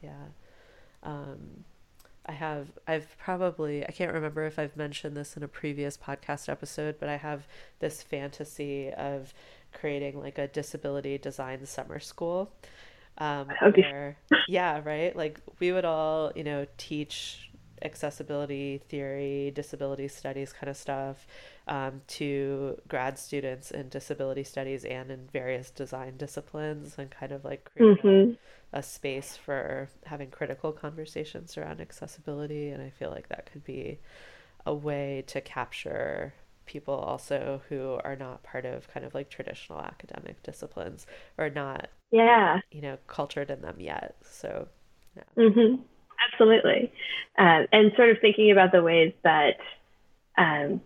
yeah. 0.02 0.28
Um, 1.04 1.64
I 2.26 2.32
have, 2.32 2.68
I've 2.88 3.16
probably, 3.18 3.86
I 3.86 3.92
can't 3.92 4.14
remember 4.14 4.46
if 4.46 4.58
I've 4.58 4.76
mentioned 4.76 5.16
this 5.16 5.38
in 5.38 5.44
a 5.44 5.48
previous 5.48 5.98
podcast 5.98 6.50
episode, 6.50 6.96
but 7.00 7.08
I 7.08 7.18
have 7.18 7.48
this 7.80 8.02
fantasy 8.02 8.92
of 8.92 9.34
creating 9.74 10.20
like 10.20 10.38
a 10.38 10.48
disability 10.48 11.18
design 11.18 11.66
summer 11.66 12.00
school. 12.00 12.52
Um, 13.18 13.48
dear. 13.74 14.18
where, 14.30 14.42
yeah, 14.48 14.82
right? 14.84 15.16
Like 15.16 15.40
we 15.60 15.72
would 15.72 15.86
all, 15.86 16.32
you 16.36 16.44
know, 16.44 16.66
teach 16.78 17.50
accessibility 17.86 18.80
theory, 18.90 19.52
disability 19.56 20.08
studies 20.10 20.54
kind 20.54 20.70
of 20.70 20.78
stuff 20.78 21.28
um, 21.68 22.02
to 22.08 22.78
grad 22.90 23.20
students 23.20 23.72
in 23.72 23.90
disability 23.90 24.44
studies 24.44 24.86
and 24.86 25.12
in 25.12 25.28
various 25.34 25.72
design 25.72 26.18
disciplines 26.18 26.96
and 26.98 27.12
kind 27.12 27.32
of 27.32 27.46
like 27.46 27.66
create 27.72 28.00
a- 28.00 28.06
hmm 28.08 28.36
a 28.74 28.84
space 28.84 29.38
for 29.38 29.90
having 30.06 30.30
critical 30.32 30.72
conversations 30.74 31.58
around 31.58 31.82
accessibility. 31.82 32.70
And 32.70 32.82
i 32.84 32.90
feel 32.90 33.10
like 33.12 33.30
that 33.30 33.50
could 33.52 33.64
be 33.64 34.00
a 34.66 34.74
way 34.74 35.24
to 35.28 35.42
capture 35.42 36.34
people 36.66 36.96
also 36.96 37.62
who 37.70 38.00
are 38.04 38.16
not 38.16 38.44
part 38.44 38.66
of 38.66 38.88
kind 38.90 39.06
of 39.06 39.14
like 39.14 39.30
traditional 39.30 39.80
academic 39.82 40.42
disciplines 40.44 41.06
or 41.38 41.50
not 41.50 41.90
Yeah. 42.12 42.62
you 42.72 42.82
know 42.82 42.98
cultured 43.08 43.50
in 43.52 43.62
them 43.62 43.80
yet. 43.80 44.16
So 44.24 44.68
hmm 45.38 45.86
Absolutely. 46.32 46.92
Um, 47.38 47.68
and 47.72 47.92
sort 47.96 48.10
of 48.10 48.18
thinking 48.22 48.52
about 48.52 48.72
the 48.72 48.82
ways 48.82 49.14
that, 49.24 49.58
um, 50.38 50.82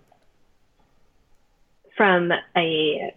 from 1.95 2.31
a 2.55 3.13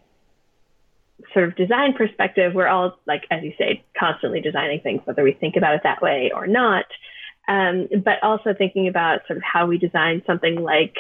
sort 1.33 1.49
of 1.49 1.57
design 1.57 1.95
perspective, 1.95 2.53
we're 2.55 2.67
all, 2.67 2.99
like, 3.07 3.25
as 3.31 3.43
you 3.43 3.53
say, 3.57 3.85
constantly 3.99 4.41
designing 4.41 4.81
things, 4.81 5.01
whether 5.05 5.23
we 5.23 5.33
think 5.33 5.57
about 5.57 5.75
it 5.75 5.83
that 5.85 6.03
way 6.03 6.33
or 6.35 6.47
not. 6.47 6.85
Um, 7.49 7.89
but 8.05 8.23
also 8.23 8.55
thinking 8.55 8.89
about 8.89 9.27
sort 9.27 9.37
of 9.37 9.43
how 9.43 9.67
we 9.67 9.79
design 9.79 10.23
something 10.27 10.57
like, 10.57 10.97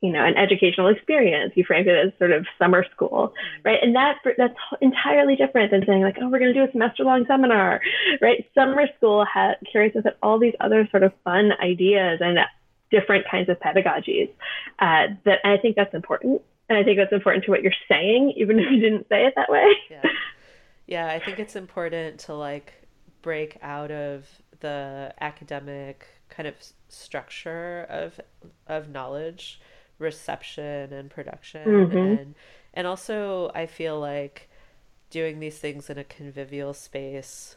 you 0.00 0.12
know, 0.12 0.24
an 0.24 0.36
educational 0.36 0.88
experience. 0.88 1.52
You 1.56 1.64
framed 1.64 1.86
it 1.86 2.06
as 2.06 2.12
sort 2.18 2.32
of 2.32 2.46
summer 2.58 2.84
school, 2.94 3.34
right? 3.64 3.78
And 3.82 3.94
that 3.96 4.16
that's 4.38 4.54
entirely 4.80 5.36
different 5.36 5.70
than 5.70 5.84
saying 5.86 6.02
like, 6.02 6.16
oh, 6.20 6.28
we're 6.28 6.38
going 6.38 6.52
to 6.52 6.58
do 6.58 6.68
a 6.68 6.72
semester 6.72 7.04
long 7.04 7.24
seminar, 7.26 7.80
right? 8.20 8.46
Summer 8.54 8.86
school 8.96 9.26
ha- 9.30 9.56
carries 9.70 9.92
with 9.94 10.06
it 10.06 10.16
all 10.22 10.38
these 10.38 10.54
other 10.60 10.88
sort 10.90 11.02
of 11.02 11.12
fun 11.24 11.52
ideas 11.62 12.20
and 12.20 12.38
different 12.90 13.26
kinds 13.30 13.48
of 13.48 13.58
pedagogies. 13.60 14.30
Uh, 14.78 15.14
that 15.24 15.38
and 15.44 15.52
I 15.52 15.58
think 15.58 15.76
that's 15.76 15.94
important, 15.94 16.42
and 16.68 16.78
I 16.78 16.82
think 16.82 16.98
that's 16.98 17.12
important 17.12 17.44
to 17.44 17.50
what 17.50 17.62
you're 17.62 17.72
saying, 17.88 18.34
even 18.36 18.58
if 18.60 18.70
you 18.70 18.80
didn't 18.80 19.06
say 19.08 19.26
it 19.26 19.34
that 19.36 19.50
way. 19.50 19.72
yeah 19.90 20.02
yeah 20.90 21.06
i 21.06 21.18
think 21.18 21.38
it's 21.38 21.56
important 21.56 22.18
to 22.18 22.34
like 22.34 22.74
break 23.22 23.56
out 23.62 23.90
of 23.90 24.26
the 24.60 25.14
academic 25.20 26.06
kind 26.28 26.46
of 26.46 26.54
structure 26.88 27.86
of 27.88 28.20
of 28.66 28.88
knowledge 28.90 29.60
reception 30.00 30.92
and 30.92 31.10
production 31.10 31.60
Mhm. 31.64 32.18
and 32.18 32.34
and 32.74 32.86
also 32.86 33.50
i 33.54 33.66
feel 33.66 34.00
like 34.00 34.48
doing 35.10 35.40
these 35.40 35.58
things 35.58 35.90
in 35.90 35.98
a 35.98 36.04
convivial 36.04 36.74
space 36.74 37.56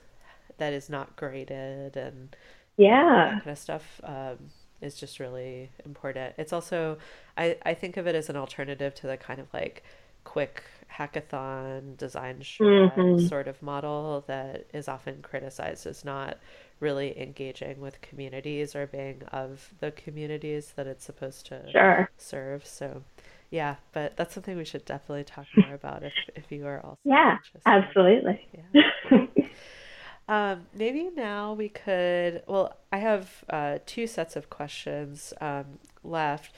that 0.57 0.73
is 0.73 0.89
not 0.89 1.15
graded 1.15 1.97
and 1.97 2.35
Yeah. 2.77 3.25
that 3.25 3.41
kind 3.43 3.51
of 3.51 3.57
stuff 3.59 4.01
um, 4.03 4.37
is 4.81 4.95
just 4.99 5.19
really 5.19 5.71
important. 5.85 6.35
It's 6.37 6.53
also, 6.53 6.97
I, 7.37 7.57
I 7.65 7.73
think 7.73 7.97
of 7.97 8.07
it 8.07 8.15
as 8.15 8.29
an 8.29 8.35
alternative 8.35 8.93
to 8.95 9.07
the 9.07 9.17
kind 9.17 9.39
of 9.39 9.53
like 9.53 9.83
quick 10.23 10.63
hackathon 10.91 11.97
design 11.97 12.43
Mhm. 12.59 13.03
sort 13.15 13.47
of 13.47 13.61
model 13.61 14.23
that 14.27 14.65
is 14.73 14.87
often 14.87 15.21
criticized 15.21 15.85
as 15.87 16.03
not 16.03 16.37
really 16.79 17.19
engaging 17.19 17.79
with 17.79 18.01
communities 18.01 18.75
or 18.75 18.87
being 18.87 19.23
of 19.31 19.73
the 19.79 19.91
communities 19.91 20.73
that 20.75 20.87
it's 20.87 21.05
supposed 21.05 21.45
to 21.47 21.73
Sure. 21.73 22.09
serve. 22.17 22.65
So, 22.65 23.03
yeah, 23.49 23.75
but 23.93 24.17
that's 24.17 24.33
something 24.33 24.57
we 24.57 24.65
should 24.65 24.85
definitely 24.85 25.23
talk 25.23 25.47
more 25.55 25.73
about 25.73 26.03
if, 26.03 26.13
if 26.35 26.51
you 26.51 26.65
are 26.67 26.79
also 26.83 27.01
Yeah. 27.05 27.37
interested. 27.37 27.61
Absolutely. 27.65 28.49
Yeah. 28.53 28.63
Um, 30.27 30.67
maybe 30.73 31.09
now 31.15 31.53
we 31.53 31.69
could. 31.69 32.43
Well, 32.47 32.77
I 32.91 32.97
have 32.97 33.43
uh, 33.49 33.79
two 33.85 34.07
sets 34.07 34.35
of 34.35 34.49
questions 34.49 35.33
um, 35.41 35.79
left. 36.03 36.55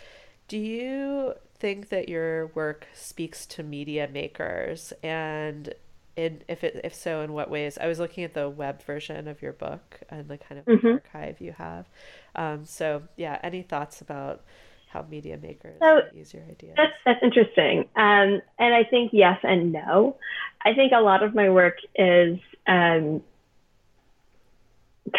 Do 0.47 0.57
you 0.57 1.33
think 1.57 1.89
that 1.89 2.07
your 2.07 2.47
work 2.47 2.87
speaks 2.93 3.45
to 3.47 3.63
media 3.63 4.07
makers, 4.11 4.93
and 5.01 5.73
in 6.15 6.41
if 6.47 6.63
it 6.63 6.79
if 6.83 6.93
so, 6.93 7.21
in 7.21 7.33
what 7.33 7.49
ways? 7.49 7.77
I 7.79 7.87
was 7.87 7.99
looking 7.99 8.23
at 8.23 8.33
the 8.33 8.49
web 8.49 8.81
version 8.83 9.27
of 9.27 9.41
your 9.41 9.53
book 9.53 9.99
and 10.09 10.27
the 10.27 10.37
kind 10.37 10.59
of 10.59 10.65
Mhm. 10.65 10.93
archive 10.93 11.41
you 11.41 11.53
have. 11.53 11.87
Um, 12.35 12.65
so 12.65 13.03
yeah, 13.17 13.39
any 13.43 13.61
thoughts 13.61 14.01
about 14.01 14.41
how 14.89 15.05
media 15.09 15.37
makers 15.37 15.77
So, 15.81 16.01
use 16.13 16.33
your 16.33 16.43
ideas? 16.43 16.73
That's 16.77 16.93
that's 17.05 17.23
interesting. 17.23 17.79
Um, 17.95 18.41
and 18.59 18.73
I 18.73 18.83
think 18.83 19.11
yes 19.13 19.39
and 19.43 19.73
no. 19.73 20.17
I 20.63 20.73
think 20.73 20.93
a 20.93 21.01
lot 21.01 21.21
of 21.21 21.35
my 21.35 21.49
work 21.49 21.77
is 21.95 22.39
um, 22.65 23.21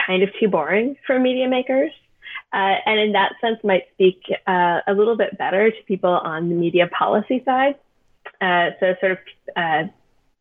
kind 0.07 0.22
of 0.22 0.30
too 0.40 0.49
boring 0.49 0.97
for 1.07 1.18
media 1.18 1.49
makers. 1.49 1.92
Uh, 2.53 2.76
and 2.86 2.99
in 3.01 3.12
that 3.12 3.32
sense, 3.40 3.62
might 3.64 3.84
speak 3.92 4.22
uh, 4.47 4.80
a 4.86 4.94
little 4.94 5.16
bit 5.16 5.36
better 5.36 5.70
to 5.70 5.82
people 5.86 6.11
on 6.11 6.49
the 6.49 6.55
media 6.55 6.86
policy 6.86 7.42
side. 7.44 7.74
Uh, 8.40 8.70
so, 8.80 8.94
sort 9.01 9.12
of, 9.12 9.18
uh, 9.57 9.82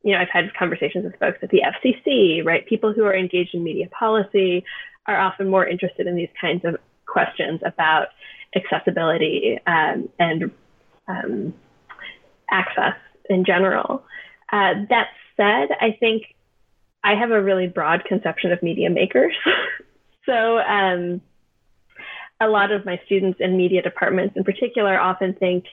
you 0.05 0.11
know, 0.11 0.19
I've 0.19 0.29
had 0.29 0.53
conversations 0.53 1.03
with 1.03 1.19
folks 1.19 1.39
at 1.41 1.49
the 1.49 1.63
FCC, 1.63 2.45
right? 2.45 2.65
People 2.67 2.93
who 2.93 3.03
are 3.05 3.15
engaged 3.15 3.55
in 3.55 3.63
media 3.63 3.87
policy 3.87 4.63
are 5.07 5.19
often 5.19 5.49
more 5.49 5.65
interested 5.65 6.05
in 6.05 6.15
these 6.15 6.29
kinds 6.39 6.63
of 6.63 6.77
questions 7.07 7.59
about 7.65 8.09
accessibility 8.55 9.59
um, 9.65 10.07
and 10.19 10.51
um, 11.07 11.55
access 12.51 12.93
in 13.31 13.45
general. 13.45 14.03
Uh, 14.51 14.85
that 14.89 15.07
said, 15.37 15.69
I 15.81 15.97
think 15.99 16.35
I 17.03 17.15
have 17.15 17.31
a 17.31 17.41
really 17.41 17.67
broad 17.67 18.05
conception 18.05 18.51
of 18.51 18.61
media 18.61 18.91
makers. 18.91 19.33
so 20.27 20.59
um, 20.59 21.19
a 22.39 22.47
lot 22.47 22.71
of 22.71 22.85
my 22.85 23.01
students 23.07 23.39
in 23.41 23.57
media 23.57 23.81
departments 23.81 24.35
in 24.37 24.43
particular 24.43 24.99
often 24.99 25.33
think 25.33 25.65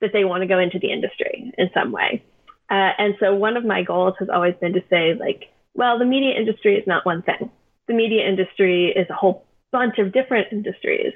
that 0.00 0.10
they 0.12 0.24
want 0.24 0.42
to 0.42 0.46
go 0.46 0.60
into 0.60 0.78
the 0.78 0.92
industry 0.92 1.52
in 1.58 1.70
some 1.74 1.90
way. 1.90 2.22
Uh, 2.70 2.92
and 2.98 3.14
so 3.18 3.34
one 3.34 3.56
of 3.56 3.64
my 3.64 3.82
goals 3.82 4.14
has 4.20 4.28
always 4.28 4.54
been 4.60 4.72
to 4.72 4.82
say, 4.88 5.14
like, 5.14 5.50
well, 5.74 5.98
the 5.98 6.04
media 6.04 6.34
industry 6.36 6.76
is 6.76 6.86
not 6.86 7.04
one 7.04 7.22
thing. 7.22 7.50
The 7.88 7.94
media 7.94 8.26
industry 8.26 8.92
is 8.92 9.08
a 9.10 9.14
whole 9.14 9.44
bunch 9.72 9.98
of 9.98 10.12
different 10.12 10.48
industries. 10.52 11.12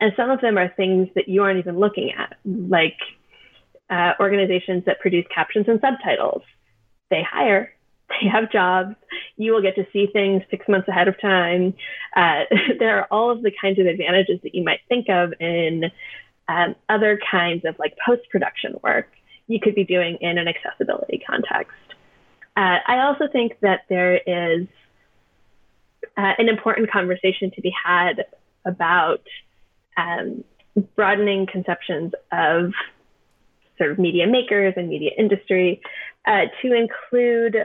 And 0.00 0.12
some 0.16 0.30
of 0.30 0.40
them 0.40 0.58
are 0.58 0.68
things 0.68 1.08
that 1.14 1.28
you 1.28 1.42
aren't 1.42 1.58
even 1.58 1.78
looking 1.78 2.12
at, 2.12 2.36
like 2.44 2.98
uh, 3.88 4.12
organizations 4.20 4.84
that 4.86 5.00
produce 5.00 5.24
captions 5.32 5.66
and 5.68 5.80
subtitles. 5.80 6.42
They 7.10 7.22
hire, 7.22 7.72
they 8.08 8.28
have 8.28 8.50
jobs. 8.50 8.96
You 9.36 9.52
will 9.52 9.62
get 9.62 9.76
to 9.76 9.86
see 9.92 10.08
things 10.12 10.42
six 10.50 10.66
months 10.68 10.88
ahead 10.88 11.08
of 11.08 11.20
time. 11.20 11.74
Uh, 12.14 12.42
there 12.78 12.98
are 12.98 13.06
all 13.10 13.30
of 13.30 13.42
the 13.42 13.52
kinds 13.60 13.78
of 13.78 13.86
advantages 13.86 14.40
that 14.42 14.54
you 14.54 14.64
might 14.64 14.80
think 14.88 15.08
of 15.08 15.32
in 15.40 15.84
um, 16.48 16.74
other 16.88 17.18
kinds 17.30 17.64
of 17.64 17.76
like 17.78 17.96
post 18.04 18.22
production 18.30 18.76
work 18.82 19.08
you 19.46 19.60
could 19.60 19.74
be 19.74 19.84
doing 19.84 20.18
in 20.20 20.38
an 20.38 20.48
accessibility 20.48 21.22
context. 21.26 21.72
Uh, 22.56 22.78
I 22.86 23.00
also 23.00 23.28
think 23.30 23.58
that 23.60 23.82
there 23.88 24.16
is 24.16 24.66
uh, 26.16 26.32
an 26.38 26.48
important 26.48 26.90
conversation 26.90 27.50
to 27.52 27.60
be 27.60 27.72
had 27.84 28.24
about 28.64 29.22
um, 29.96 30.44
broadening 30.94 31.46
conceptions 31.46 32.12
of 32.32 32.72
sort 33.78 33.90
of 33.90 33.98
media 33.98 34.26
makers 34.26 34.74
and 34.76 34.88
media 34.88 35.10
industry 35.16 35.80
uh, 36.26 36.46
to 36.62 36.72
include 36.72 37.56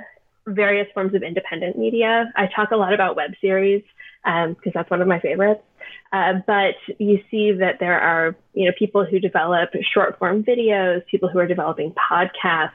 various 0.47 0.88
forms 0.93 1.13
of 1.13 1.23
independent 1.23 1.77
media. 1.77 2.32
I 2.36 2.47
talk 2.47 2.71
a 2.71 2.75
lot 2.75 2.93
about 2.93 3.15
web 3.15 3.32
series 3.39 3.84
because 4.23 4.55
um, 4.65 4.71
that's 4.73 4.89
one 4.89 5.01
of 5.01 5.07
my 5.07 5.19
favorites. 5.19 5.63
Uh, 6.11 6.34
but 6.45 6.75
you 6.99 7.19
see 7.29 7.51
that 7.53 7.79
there 7.79 7.99
are, 7.99 8.36
you 8.53 8.65
know, 8.65 8.71
people 8.77 9.05
who 9.05 9.19
develop 9.19 9.69
short 9.93 10.17
form 10.19 10.43
videos, 10.43 11.05
people 11.07 11.29
who 11.29 11.39
are 11.39 11.47
developing 11.47 11.93
podcasts, 11.93 12.71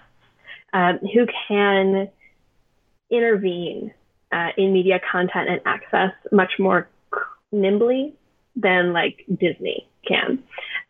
um, 0.72 0.98
who 0.98 1.26
can 1.48 2.08
intervene 3.10 3.92
uh, 4.32 4.48
in 4.56 4.72
media 4.72 5.00
content 5.10 5.48
and 5.48 5.60
access 5.64 6.12
much 6.32 6.52
more 6.58 6.88
nimbly 7.52 8.14
than 8.56 8.92
like 8.92 9.24
Disney 9.28 9.88
can. 10.06 10.42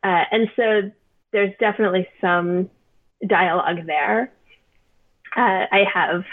Uh, 0.03 0.25
and 0.31 0.49
so 0.57 0.91
there's 1.33 1.53
definitely 1.59 2.09
some 2.21 2.71
dialogue 3.27 3.87
there. 3.87 4.33
Uh, 5.37 5.67
I 5.71 5.85
have 5.93 6.25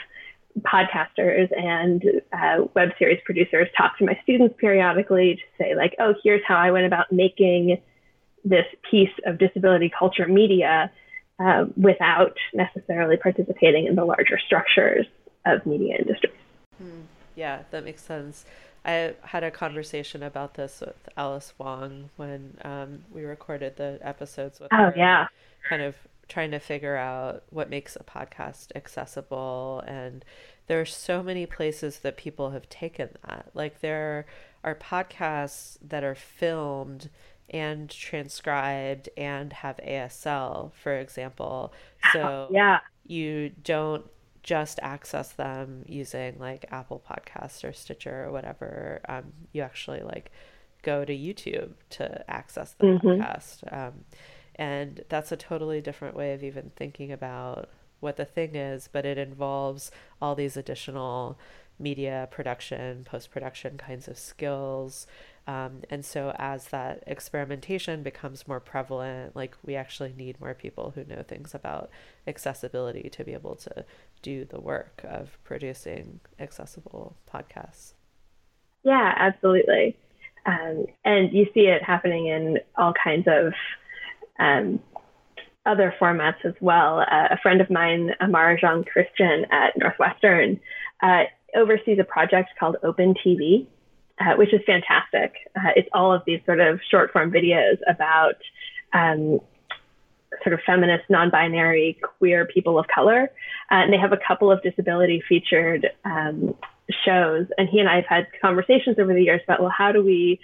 podcasters 0.62 1.50
and 1.58 2.04
uh, 2.32 2.66
web 2.76 2.90
series 3.00 3.20
producers 3.26 3.68
talk 3.76 3.98
to 3.98 4.06
my 4.06 4.18
students 4.24 4.56
periodically 4.60 5.36
to 5.36 5.64
say 5.64 5.76
like, 5.76 5.96
oh, 6.00 6.14
here's 6.24 6.42
how 6.48 6.56
I 6.56 6.72
went 6.72 6.86
about 6.86 7.12
making 7.12 7.82
this 8.46 8.66
piece 8.90 9.14
of 9.26 9.38
disability 9.38 9.92
culture 9.98 10.28
media 10.28 10.92
uh, 11.40 11.66
without 11.76 12.38
necessarily 12.54 13.18
participating 13.18 13.88
in 13.88 13.96
the 13.96 14.06
larger 14.06 14.38
structures 14.46 15.06
of 15.46 15.66
media 15.66 15.96
industries. 15.98 16.34
Mm, 16.82 17.04
yeah, 17.36 17.64
that 17.72 17.84
makes 17.84 18.04
sense. 18.04 18.46
I 18.86 19.14
had 19.22 19.44
a 19.44 19.52
conversation 19.52 20.24
about 20.24 20.56
this 20.56 20.82
with 20.82 21.10
Alice 21.16 21.54
Wong 21.58 22.10
when 22.18 22.58
um, 22.64 23.06
we 23.12 23.24
recorded 23.24 23.78
the 23.78 23.98
episodes 24.02 24.60
with 24.60 24.70
oh, 24.74 24.78
her. 24.78 24.94
yeah. 24.96 25.28
Kind 25.68 25.82
of 25.82 25.96
trying 26.34 26.50
to 26.50 26.60
figure 26.60 26.96
out 26.96 27.44
what 27.52 27.70
makes 27.70 27.96
a 27.96 28.04
podcast 28.04 28.72
accessible. 28.76 29.84
And 29.86 30.26
there 30.66 30.82
are 30.82 30.86
so 30.86 31.22
many 31.22 31.46
places 31.46 32.00
that 32.00 32.18
people 32.18 32.50
have 32.50 32.68
taken 32.70 33.10
that. 33.28 33.52
Like 33.54 33.82
there 33.82 34.26
are 34.64 34.74
podcasts 34.74 35.78
that 35.88 36.04
are 36.04 36.16
filmed 36.16 37.12
and 37.52 37.88
transcribed 37.88 39.10
and 39.16 39.54
have 39.54 39.78
ASL, 39.78 40.74
for 40.74 40.98
example. 40.98 41.72
So 42.14 42.48
yeah. 42.52 42.80
you 43.06 43.52
don't 43.64 44.06
just 44.42 44.80
access 44.82 45.34
them 45.34 45.84
using 45.88 46.40
like 46.40 46.66
Apple 46.72 47.04
Podcasts 47.08 47.64
or 47.64 47.74
Stitcher 47.74 48.26
or 48.26 48.32
whatever. 48.32 49.02
Um, 49.08 49.34
you 49.52 49.62
actually 49.62 50.02
like 50.02 50.32
go 50.82 51.06
to 51.06 51.14
YouTube 51.14 51.74
to 51.92 52.28
access 52.28 52.74
the 52.80 52.88
mm-hmm. 52.88 53.08
podcast. 53.08 53.72
Um, 53.72 54.06
and 54.56 55.04
that's 55.10 55.32
a 55.32 55.38
totally 55.38 55.82
different 55.82 56.16
way 56.16 56.34
of 56.34 56.44
even 56.44 56.72
thinking 56.76 57.12
about 57.12 57.70
what 58.00 58.18
the 58.18 58.26
thing 58.26 58.56
is, 58.56 58.90
but 58.92 59.06
it 59.06 59.18
involves 59.18 59.90
all 60.22 60.36
these 60.36 60.58
additional 60.58 61.40
media 61.80 62.28
production, 62.32 63.04
post 63.04 63.32
production 63.32 63.78
kinds 63.78 64.08
of 64.08 64.18
skills. 64.18 65.08
Um, 65.48 65.82
and 65.90 66.06
so, 66.06 66.34
as 66.38 66.68
that 66.68 67.04
experimentation 67.08 68.04
becomes 68.04 68.48
more 68.48 68.60
prevalent, 68.60 69.36
like 69.36 69.58
we 69.66 69.76
actually 69.76 70.14
need 70.16 70.40
more 70.40 70.54
people 70.54 70.94
who 70.96 71.04
know 71.04 71.24
things 71.24 71.54
about 71.54 71.90
accessibility 72.28 73.10
to 73.10 73.24
be 73.24 73.34
able 73.34 73.56
to 73.56 73.86
do 74.22 74.46
the 74.46 74.62
work 74.62 75.02
of 75.04 75.38
producing 75.44 76.20
accessible 76.40 77.18
podcasts. 77.32 77.94
Yeah, 78.84 79.14
absolutely. 79.18 79.98
Um, 80.46 80.86
and 81.06 81.32
you 81.32 81.48
see 81.54 81.62
it 81.62 81.84
happening 81.84 82.28
in 82.28 82.60
all 82.78 82.94
kinds 83.02 83.28
of 83.28 83.54
um, 84.40 84.80
other 85.66 85.94
formats 86.00 86.44
as 86.46 86.54
well. 86.60 87.00
Uh, 87.00 87.28
a 87.32 87.38
friend 87.42 87.62
of 87.62 87.70
mine, 87.70 88.12
Aymar 88.22 88.60
Jean 88.60 88.84
Christian 88.84 89.46
at 89.52 89.78
Northwestern, 89.78 90.60
uh, 91.02 91.24
oversees 91.56 92.00
a 92.00 92.04
project 92.04 92.50
called 92.60 92.78
Open 92.84 93.14
TV, 93.26 93.68
uh, 94.20 94.36
which 94.36 94.54
is 94.54 94.62
fantastic. 94.66 95.34
Uh, 95.56 95.70
it's 95.76 95.90
all 95.94 96.14
of 96.14 96.22
these 96.26 96.40
sort 96.46 96.60
of 96.60 96.80
short 96.90 97.12
form 97.14 97.32
videos 97.32 97.78
about 97.88 98.36
um, 98.94 99.40
sort 100.44 100.54
of 100.54 100.60
feminist, 100.66 101.04
non 101.10 101.30
binary, 101.30 101.98
queer 102.18 102.46
people 102.46 102.78
of 102.80 102.86
color. 102.88 103.32
Uh, 103.72 103.76
and 103.76 103.94
they 103.94 103.98
have 103.98 104.14
a 104.14 104.20
couple 104.28 104.52
of 104.52 104.62
disability 104.64 105.24
featured 105.28 105.90
um, 106.06 106.56
shows. 107.06 107.48
And 107.58 107.70
he 107.70 107.80
and 107.80 107.90
I 107.90 107.98
have 107.98 108.06
had 108.06 108.28
conversations 108.42 108.98
over 109.00 109.14
the 109.14 109.24
years 109.24 109.42
about, 109.44 109.62
well, 109.62 109.74
how 109.76 109.92
do 109.92 110.04
we 110.04 110.40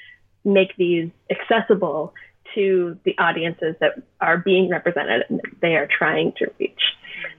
make 0.45 0.75
these 0.77 1.09
accessible 1.29 2.13
to 2.55 2.97
the 3.03 3.17
audiences 3.17 3.75
that 3.79 4.01
are 4.21 4.37
being 4.37 4.69
represented 4.69 5.23
and 5.29 5.41
they 5.61 5.75
are 5.75 5.87
trying 5.87 6.33
to 6.37 6.51
reach. 6.59 6.81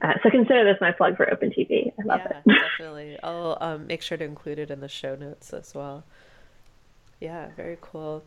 Uh, 0.02 0.14
so 0.22 0.30
consider 0.30 0.64
this 0.64 0.80
my 0.80 0.92
plug 0.92 1.16
for 1.16 1.30
Open 1.32 1.50
TV. 1.50 1.92
I 1.98 2.02
love 2.04 2.20
yeah, 2.24 2.38
it. 2.44 2.60
definitely. 2.78 3.18
I'll 3.22 3.58
um, 3.60 3.86
make 3.86 4.02
sure 4.02 4.18
to 4.18 4.24
include 4.24 4.58
it 4.58 4.70
in 4.70 4.80
the 4.80 4.88
show 4.88 5.14
notes 5.14 5.52
as 5.52 5.74
well. 5.74 6.04
Yeah, 7.20 7.48
very 7.56 7.78
cool. 7.80 8.24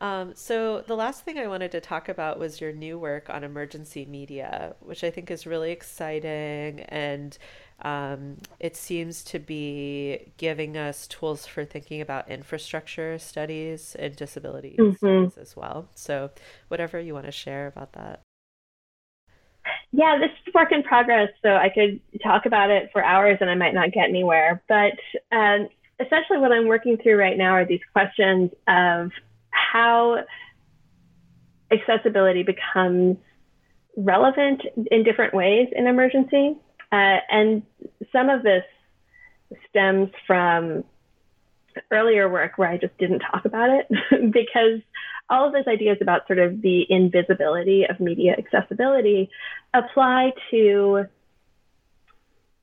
Um, 0.00 0.32
so 0.34 0.82
the 0.86 0.94
last 0.94 1.24
thing 1.24 1.38
I 1.38 1.48
wanted 1.48 1.72
to 1.72 1.80
talk 1.80 2.08
about 2.08 2.38
was 2.38 2.60
your 2.60 2.72
new 2.72 2.98
work 2.98 3.28
on 3.28 3.42
emergency 3.42 4.04
media, 4.04 4.76
which 4.80 5.02
I 5.02 5.10
think 5.10 5.30
is 5.30 5.46
really 5.46 5.72
exciting 5.72 6.80
and 6.88 7.36
um, 7.80 8.38
it 8.58 8.76
seems 8.76 9.22
to 9.24 9.38
be 9.38 10.32
giving 10.36 10.76
us 10.76 11.06
tools 11.06 11.46
for 11.46 11.64
thinking 11.64 12.00
about 12.00 12.28
infrastructure 12.28 13.18
studies 13.18 13.94
and 13.98 14.16
disability 14.16 14.76
mm-hmm. 14.78 14.96
studies 14.96 15.38
as 15.38 15.56
well. 15.56 15.88
So, 15.94 16.30
whatever 16.68 16.98
you 16.98 17.14
want 17.14 17.26
to 17.26 17.32
share 17.32 17.68
about 17.68 17.92
that. 17.92 18.20
Yeah, 19.92 20.18
this 20.18 20.30
is 20.46 20.54
work 20.54 20.72
in 20.72 20.82
progress, 20.82 21.28
so 21.42 21.50
I 21.50 21.68
could 21.68 22.00
talk 22.22 22.46
about 22.46 22.70
it 22.70 22.90
for 22.92 23.04
hours 23.04 23.38
and 23.40 23.48
I 23.48 23.54
might 23.54 23.74
not 23.74 23.92
get 23.92 24.08
anywhere. 24.08 24.62
But 24.68 24.98
um, 25.30 25.68
essentially, 26.00 26.38
what 26.38 26.52
I'm 26.52 26.66
working 26.66 26.96
through 26.96 27.16
right 27.16 27.36
now 27.36 27.52
are 27.52 27.64
these 27.64 27.80
questions 27.92 28.50
of 28.66 29.12
how 29.50 30.24
accessibility 31.70 32.42
becomes 32.42 33.18
relevant 33.96 34.62
in 34.90 35.04
different 35.04 35.34
ways 35.34 35.68
in 35.76 35.86
emergency 35.86 36.56
uh, 36.92 37.18
and 37.30 37.62
some 38.12 38.30
of 38.30 38.42
this 38.42 38.64
stems 39.68 40.10
from 40.26 40.84
earlier 41.90 42.28
work 42.28 42.56
where 42.56 42.68
I 42.68 42.78
just 42.78 42.96
didn't 42.98 43.20
talk 43.20 43.44
about 43.44 43.70
it 43.70 43.88
because 44.32 44.80
all 45.30 45.46
of 45.46 45.52
those 45.52 45.66
ideas 45.66 45.98
about 46.00 46.26
sort 46.26 46.38
of 46.38 46.62
the 46.62 46.86
invisibility 46.88 47.84
of 47.84 48.00
media 48.00 48.34
accessibility 48.36 49.30
apply 49.74 50.32
to 50.50 51.04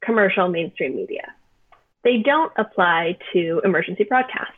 commercial 0.03 0.47
mainstream 0.47 0.95
media. 0.95 1.33
They 2.03 2.17
don't 2.17 2.51
apply 2.57 3.17
to 3.33 3.61
emergency 3.63 4.03
broadcasts. 4.03 4.53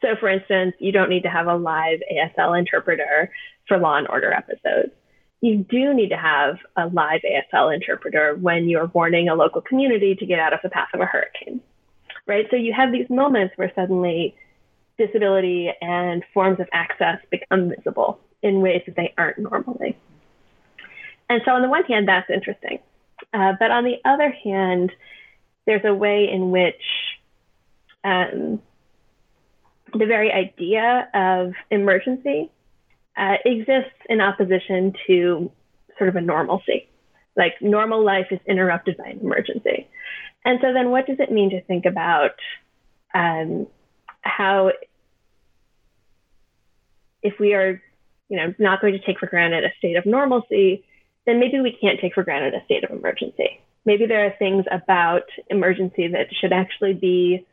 So, 0.00 0.16
for 0.18 0.28
instance, 0.28 0.74
you 0.80 0.92
don't 0.92 1.08
need 1.08 1.22
to 1.22 1.28
have 1.28 1.46
a 1.46 1.54
live 1.54 2.00
ASL 2.12 2.58
interpreter 2.58 3.30
for 3.68 3.78
Law 3.78 3.96
and 3.96 4.08
Order 4.08 4.32
episodes 4.32 4.92
you 5.42 5.56
do 5.68 5.92
need 5.92 6.10
to 6.10 6.16
have 6.16 6.56
a 6.76 6.86
live 6.86 7.20
ASL 7.22 7.74
interpreter 7.74 8.36
when 8.36 8.68
you're 8.68 8.86
warning 8.86 9.28
a 9.28 9.34
local 9.34 9.60
community 9.60 10.14
to 10.14 10.24
get 10.24 10.38
out 10.38 10.52
of 10.52 10.60
the 10.62 10.70
path 10.70 10.88
of 10.94 11.00
a 11.00 11.04
hurricane, 11.04 11.60
right? 12.26 12.46
So 12.50 12.56
you 12.56 12.72
have 12.72 12.92
these 12.92 13.10
moments 13.10 13.58
where 13.58 13.72
suddenly 13.74 14.36
disability 14.96 15.72
and 15.80 16.22
forms 16.32 16.60
of 16.60 16.68
access 16.72 17.18
become 17.30 17.70
visible 17.70 18.20
in 18.40 18.60
ways 18.60 18.82
that 18.86 18.94
they 18.94 19.12
aren't 19.18 19.38
normally. 19.38 19.98
And 21.28 21.42
so, 21.44 21.52
on 21.52 21.62
the 21.62 21.68
one 21.68 21.84
hand, 21.84 22.06
that's 22.06 22.30
interesting. 22.30 22.78
Uh, 23.34 23.54
but 23.58 23.70
on 23.70 23.84
the 23.84 23.96
other 24.04 24.30
hand, 24.30 24.92
there's 25.66 25.84
a 25.84 25.94
way 25.94 26.28
in 26.30 26.50
which 26.50 26.82
um, 28.04 28.60
the 29.92 30.06
very 30.06 30.30
idea 30.30 31.08
of 31.14 31.54
emergency 31.70 32.50
uh, 33.16 33.36
exists 33.44 33.98
in 34.08 34.20
opposition 34.20 34.94
to 35.06 35.50
sort 35.98 36.08
of 36.08 36.16
a 36.16 36.20
normalcy. 36.20 36.88
Like 37.36 37.54
normal 37.60 38.04
life 38.04 38.26
is 38.30 38.40
interrupted 38.46 38.96
by 38.96 39.08
an 39.08 39.20
emergency. 39.20 39.88
And 40.44 40.58
so 40.60 40.72
then 40.72 40.90
what 40.90 41.06
does 41.06 41.18
it 41.20 41.30
mean 41.30 41.50
to 41.50 41.62
think 41.62 41.86
about 41.86 42.32
um, 43.14 43.66
how 44.22 44.72
if 47.22 47.38
we 47.38 47.54
are, 47.54 47.80
you 48.28 48.36
know, 48.36 48.54
not 48.58 48.80
going 48.80 48.94
to 48.94 49.06
take 49.06 49.18
for 49.18 49.26
granted 49.26 49.64
a 49.64 49.72
state 49.78 49.96
of 49.96 50.04
normalcy, 50.04 50.84
then 51.26 51.38
maybe 51.38 51.60
we 51.60 51.76
can't 51.80 52.00
take 52.00 52.14
for 52.14 52.24
granted 52.24 52.54
a 52.54 52.64
state 52.64 52.84
of 52.84 52.90
emergency. 52.90 53.60
Maybe 53.84 54.06
there 54.06 54.26
are 54.26 54.34
things 54.38 54.64
about 54.70 55.24
emergency 55.48 56.08
that 56.08 56.28
should 56.40 56.52
actually 56.52 56.94
be 56.94 57.46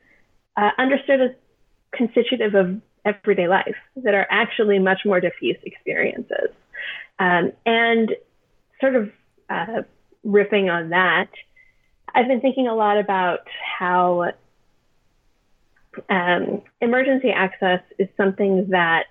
uh, 0.57 0.71
understood 0.77 1.21
as 1.21 1.31
constitutive 1.91 2.55
of 2.55 2.81
everyday 3.09 3.47
life 3.47 3.75
that 3.97 4.13
are 4.13 4.27
actually 4.29 4.79
much 4.79 5.01
more 5.05 5.19
diffuse 5.19 5.57
experiences. 5.63 6.49
Um, 7.19 7.51
and 7.65 8.15
sort 8.79 8.95
of 8.95 9.11
uh, 9.49 9.81
riffing 10.25 10.71
on 10.71 10.89
that, 10.89 11.29
I've 12.13 12.27
been 12.27 12.41
thinking 12.41 12.67
a 12.67 12.75
lot 12.75 12.97
about 12.97 13.39
how 13.77 14.31
um, 16.09 16.61
emergency 16.81 17.29
access 17.31 17.81
is 17.97 18.07
something 18.15 18.69
that 18.69 19.05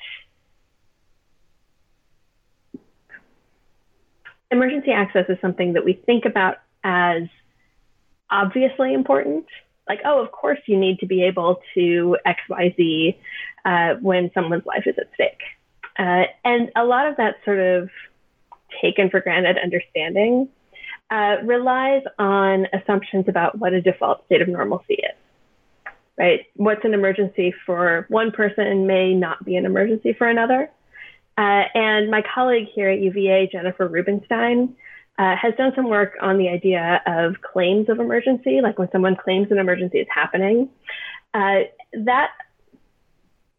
emergency 4.50 4.90
access 4.90 5.26
is 5.28 5.38
something 5.40 5.74
that 5.74 5.84
we 5.84 5.92
think 5.92 6.24
about 6.24 6.56
as 6.82 7.24
obviously 8.30 8.94
important 8.94 9.46
like, 9.88 10.00
oh, 10.04 10.22
of 10.22 10.30
course 10.32 10.58
you 10.66 10.76
need 10.76 10.98
to 11.00 11.06
be 11.06 11.22
able 11.24 11.60
to 11.74 12.16
XYZ 12.26 13.16
uh, 13.64 13.94
when 14.00 14.30
someone's 14.34 14.66
life 14.66 14.86
is 14.86 14.96
at 14.98 15.08
stake. 15.14 15.40
Uh, 15.98 16.24
and 16.44 16.70
a 16.76 16.84
lot 16.84 17.06
of 17.06 17.16
that 17.16 17.36
sort 17.44 17.58
of 17.58 17.90
taken 18.80 19.10
for 19.10 19.20
granted 19.20 19.58
understanding 19.58 20.48
uh, 21.10 21.36
relies 21.42 22.02
on 22.18 22.66
assumptions 22.72 23.26
about 23.28 23.58
what 23.58 23.72
a 23.72 23.80
default 23.80 24.24
state 24.26 24.42
of 24.42 24.48
normalcy 24.48 24.94
is. 24.94 25.16
right? 26.18 26.46
What's 26.54 26.84
an 26.84 26.94
emergency 26.94 27.54
for 27.64 28.06
one 28.08 28.30
person 28.30 28.86
may 28.86 29.14
not 29.14 29.44
be 29.44 29.56
an 29.56 29.64
emergency 29.64 30.12
for 30.12 30.28
another. 30.28 30.70
Uh, 31.36 31.64
and 31.74 32.10
my 32.10 32.22
colleague 32.34 32.68
here 32.74 32.90
at 32.90 33.00
UVA, 33.00 33.48
Jennifer 33.50 33.86
Rubenstein, 33.86 34.74
uh, 35.18 35.34
has 35.36 35.52
done 35.56 35.72
some 35.74 35.88
work 35.88 36.16
on 36.22 36.38
the 36.38 36.48
idea 36.48 37.02
of 37.06 37.34
claims 37.42 37.88
of 37.88 37.98
emergency, 37.98 38.60
like 38.62 38.78
when 38.78 38.88
someone 38.92 39.16
claims 39.16 39.48
an 39.50 39.58
emergency 39.58 39.98
is 39.98 40.06
happening. 40.14 40.68
Uh, 41.34 41.60
that 41.92 42.30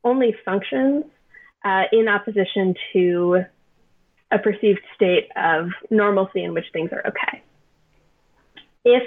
only 0.03 0.33
functions 0.45 1.03
uh, 1.65 1.83
in 1.91 2.07
opposition 2.07 2.73
to 2.93 3.43
a 4.31 4.39
perceived 4.39 4.79
state 4.95 5.27
of 5.35 5.69
normalcy 5.89 6.43
in 6.43 6.53
which 6.53 6.65
things 6.71 6.91
are 6.93 7.05
okay. 7.05 7.43
If, 8.85 9.03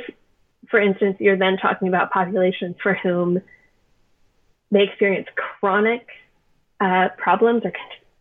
for 0.69 0.81
instance, 0.81 1.17
you're 1.21 1.39
then 1.39 1.57
talking 1.57 1.89
about 1.89 2.11
populations 2.11 2.77
for 2.83 2.95
whom 2.95 3.41
they 4.71 4.83
experience 4.83 5.29
chronic 5.61 6.07
uh, 6.81 7.09
problems 7.17 7.63
or 7.65 7.73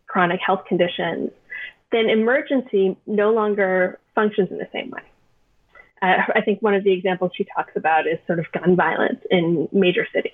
chronic 0.06 0.40
health 0.44 0.64
conditions, 0.68 1.30
then 1.90 2.08
emergency 2.08 2.96
no 3.06 3.32
longer 3.32 3.98
functions 4.14 4.50
in 4.50 4.58
the 4.58 4.68
same 4.72 4.90
way. 4.90 5.02
Uh, 6.00 6.22
I 6.34 6.40
think 6.40 6.60
one 6.60 6.74
of 6.74 6.84
the 6.84 6.92
examples 6.92 7.32
she 7.34 7.46
talks 7.56 7.72
about 7.76 8.06
is 8.06 8.18
sort 8.26 8.40
of 8.40 8.46
gun 8.52 8.76
violence 8.76 9.20
in 9.30 9.68
major 9.72 10.06
cities. 10.12 10.32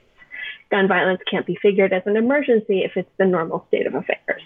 Gun 0.70 0.88
violence 0.88 1.20
can't 1.30 1.46
be 1.46 1.58
figured 1.60 1.92
as 1.92 2.02
an 2.06 2.16
emergency 2.16 2.80
if 2.80 2.92
it's 2.96 3.10
the 3.18 3.26
normal 3.26 3.64
state 3.68 3.86
of 3.86 3.94
affairs. 3.94 4.42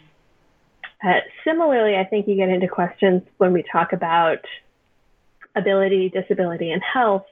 Uh, 1.04 1.20
similarly, 1.44 1.96
I 1.96 2.04
think 2.04 2.28
you 2.28 2.36
get 2.36 2.48
into 2.48 2.68
questions 2.68 3.22
when 3.38 3.52
we 3.52 3.64
talk 3.70 3.92
about 3.92 4.38
ability, 5.56 6.10
disability, 6.10 6.70
and 6.70 6.82
health. 6.82 7.26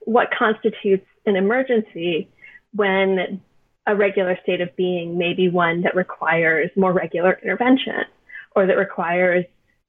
What 0.00 0.30
constitutes 0.36 1.06
an 1.26 1.36
emergency 1.36 2.28
when 2.74 3.40
a 3.86 3.94
regular 3.94 4.38
state 4.42 4.60
of 4.60 4.74
being 4.76 5.16
may 5.16 5.34
be 5.34 5.48
one 5.48 5.82
that 5.82 5.94
requires 5.94 6.70
more 6.76 6.92
regular 6.92 7.38
intervention 7.42 8.04
or 8.56 8.66
that 8.66 8.76
requires 8.76 9.44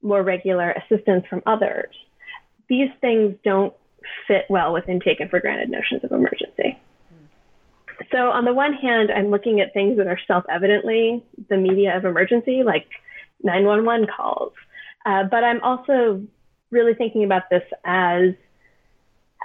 more 0.05 0.23
regular 0.23 0.71
assistance 0.71 1.25
from 1.29 1.41
others? 1.45 1.93
These 2.69 2.89
things 3.01 3.35
don't 3.43 3.73
fit 4.27 4.45
well 4.49 4.73
within 4.73 4.99
taken 4.99 5.29
for 5.29 5.39
granted 5.39 5.69
notions 5.69 6.03
of 6.03 6.11
emergency. 6.11 6.79
So, 8.11 8.29
on 8.29 8.45
the 8.45 8.53
one 8.53 8.73
hand, 8.73 9.09
I'm 9.11 9.29
looking 9.29 9.61
at 9.61 9.73
things 9.73 9.97
that 9.97 10.07
are 10.07 10.19
self 10.27 10.43
evidently 10.49 11.23
the 11.49 11.57
media 11.57 11.95
of 11.95 12.05
emergency, 12.05 12.63
like 12.63 12.87
911 13.43 14.07
calls. 14.15 14.53
Uh, 15.05 15.23
but 15.23 15.43
I'm 15.43 15.61
also 15.63 16.21
really 16.71 16.93
thinking 16.93 17.23
about 17.23 17.43
this 17.49 17.63
as 17.85 18.33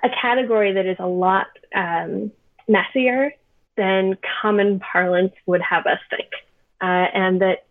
a 0.02 0.08
category 0.20 0.72
that 0.72 0.86
is 0.86 0.96
a 0.98 1.06
lot 1.06 1.46
um, 1.74 2.32
messier 2.66 3.32
than 3.76 4.16
common 4.42 4.80
parlance 4.80 5.32
would 5.46 5.62
have 5.62 5.86
us 5.86 5.98
think. 6.08 6.28
Uh, 6.80 7.06
and 7.14 7.40
that 7.42 7.66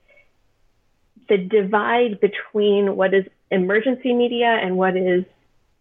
the 1.30 1.38
divide 1.38 2.20
between 2.20 2.96
what 2.96 3.14
is 3.14 3.26
emergency 3.52 4.14
media 4.14 4.60
and 4.62 4.78
what 4.78 4.98
is 4.98 5.24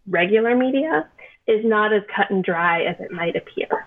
regular 0.06 0.54
media 0.54 1.08
is 1.46 1.64
not 1.64 1.92
as 1.92 2.02
cut 2.14 2.30
and 2.30 2.44
dry 2.44 2.82
as 2.82 2.96
it 3.00 3.10
might 3.10 3.36
appear. 3.36 3.86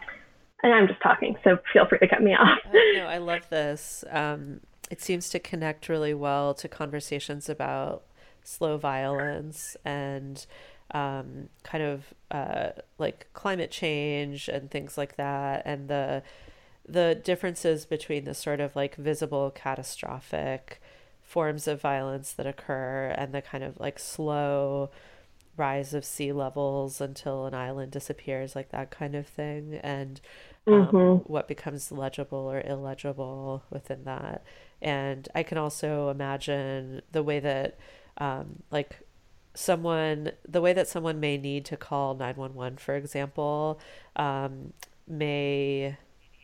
And 0.63 0.73
I'm 0.73 0.87
just 0.87 1.01
talking, 1.01 1.35
so 1.43 1.57
feel 1.71 1.87
free 1.87 1.99
to 1.99 2.07
cut 2.07 2.21
me 2.21 2.33
off. 2.33 2.59
no, 2.73 3.05
I 3.05 3.17
love 3.17 3.47
this. 3.49 4.03
Um, 4.09 4.61
it 4.89 5.01
seems 5.01 5.29
to 5.29 5.39
connect 5.39 5.89
really 5.89 6.13
well 6.13 6.53
to 6.55 6.67
conversations 6.67 7.49
about 7.49 8.03
slow 8.43 8.77
violence 8.77 9.77
and 9.85 10.45
um, 10.93 11.49
kind 11.63 11.83
of 11.83 12.13
uh, 12.29 12.69
like 12.97 13.27
climate 13.33 13.71
change 13.71 14.49
and 14.49 14.69
things 14.69 14.97
like 14.97 15.15
that, 15.15 15.63
and 15.65 15.87
the 15.87 16.21
the 16.87 17.15
differences 17.23 17.85
between 17.85 18.25
the 18.25 18.33
sort 18.33 18.59
of 18.59 18.75
like 18.75 18.95
visible 18.95 19.51
catastrophic 19.51 20.81
forms 21.31 21.65
of 21.65 21.79
violence 21.79 22.33
that 22.33 22.45
occur 22.45 23.15
and 23.17 23.33
the 23.33 23.41
kind 23.41 23.63
of 23.63 23.79
like 23.79 23.97
slow 23.97 24.89
rise 25.55 25.93
of 25.93 26.03
sea 26.03 26.33
levels 26.33 26.99
until 26.99 27.45
an 27.45 27.53
island 27.53 27.89
disappears, 27.89 28.53
like 28.53 28.69
that 28.71 28.91
kind 28.91 29.15
of 29.15 29.25
thing, 29.25 29.79
and 29.81 30.19
um, 30.67 30.87
mm-hmm. 30.87 31.31
what 31.31 31.47
becomes 31.47 31.89
legible 31.89 32.51
or 32.51 32.61
illegible 32.65 33.63
within 33.69 34.03
that. 34.03 34.43
And 34.81 35.29
I 35.33 35.43
can 35.43 35.57
also 35.57 36.09
imagine 36.09 37.01
the 37.13 37.23
way 37.23 37.39
that, 37.39 37.77
um, 38.17 38.63
like, 38.69 38.99
someone, 39.53 40.31
the 40.45 40.59
way 40.59 40.73
that 40.73 40.89
someone 40.89 41.21
may 41.21 41.37
need 41.37 41.63
to 41.65 41.77
call 41.77 42.13
911, 42.13 42.77
for 42.77 42.95
example, 42.95 43.79
um, 44.17 44.73
may, 45.07 45.97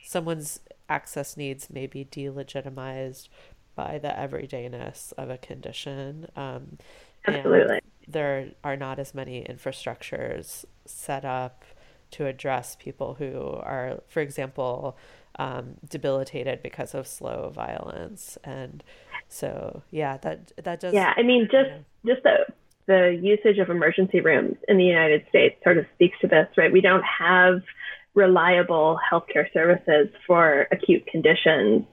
someone's 0.06 0.62
access 0.88 1.36
needs 1.36 1.70
may 1.70 1.88
be 1.88 2.06
delegitimized 2.06 3.28
by 3.78 4.00
the 4.00 4.10
everydayness 4.10 5.14
of 5.18 5.30
a 5.30 5.38
condition. 5.38 6.28
Um, 6.36 6.80
Absolutely. 7.26 7.80
there 8.08 8.50
are 8.64 8.76
not 8.76 9.00
as 9.00 9.14
many 9.14 9.46
infrastructures 9.48 10.66
set 10.86 11.24
up 11.24 11.64
to 12.12 12.26
address 12.26 12.76
people 12.76 13.14
who 13.14 13.40
are, 13.62 14.02
for 14.08 14.22
example, 14.22 14.98
um, 15.40 15.76
debilitated 15.88 16.64
because 16.64 16.96
of 16.96 17.06
slow 17.06 17.52
violence. 17.54 18.38
And 18.44 18.84
so, 19.30 19.84
yeah, 19.92 20.18
that 20.18 20.52
that 20.64 20.80
does. 20.80 20.94
Yeah, 20.94 21.14
I 21.16 21.22
mean, 21.22 21.48
just 21.52 21.70
just 22.06 22.24
the 22.24 22.46
the 22.88 23.20
usage 23.22 23.60
of 23.60 23.70
emergency 23.70 24.22
rooms 24.22 24.56
in 24.68 24.78
the 24.78 24.86
United 24.86 25.26
States 25.30 25.56
sort 25.64 25.78
of 25.78 25.86
speaks 25.94 26.18
to 26.22 26.28
this, 26.28 26.48
right? 26.58 26.72
We 26.72 26.82
don't 26.82 27.04
have 27.04 27.62
reliable 28.16 28.98
healthcare 29.12 29.52
services 29.54 30.08
for 30.26 30.68
acute 30.72 31.06
conditions 31.06 31.84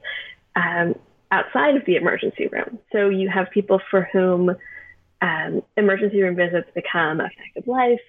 um, 0.57 0.95
outside 1.35 1.77
of 1.77 1.85
the 1.85 1.97
emergency 1.97 2.47
room. 2.47 2.79
So 2.93 3.09
you 3.09 3.29
have 3.29 3.51
people 3.51 3.81
for 3.91 4.09
whom 4.13 4.51
um, 5.21 5.63
emergency 5.77 6.23
room 6.23 6.37
visits 6.37 6.69
become 6.75 7.21
a 7.21 7.25
fact 7.25 7.57
of 7.57 7.67
life, 7.67 8.01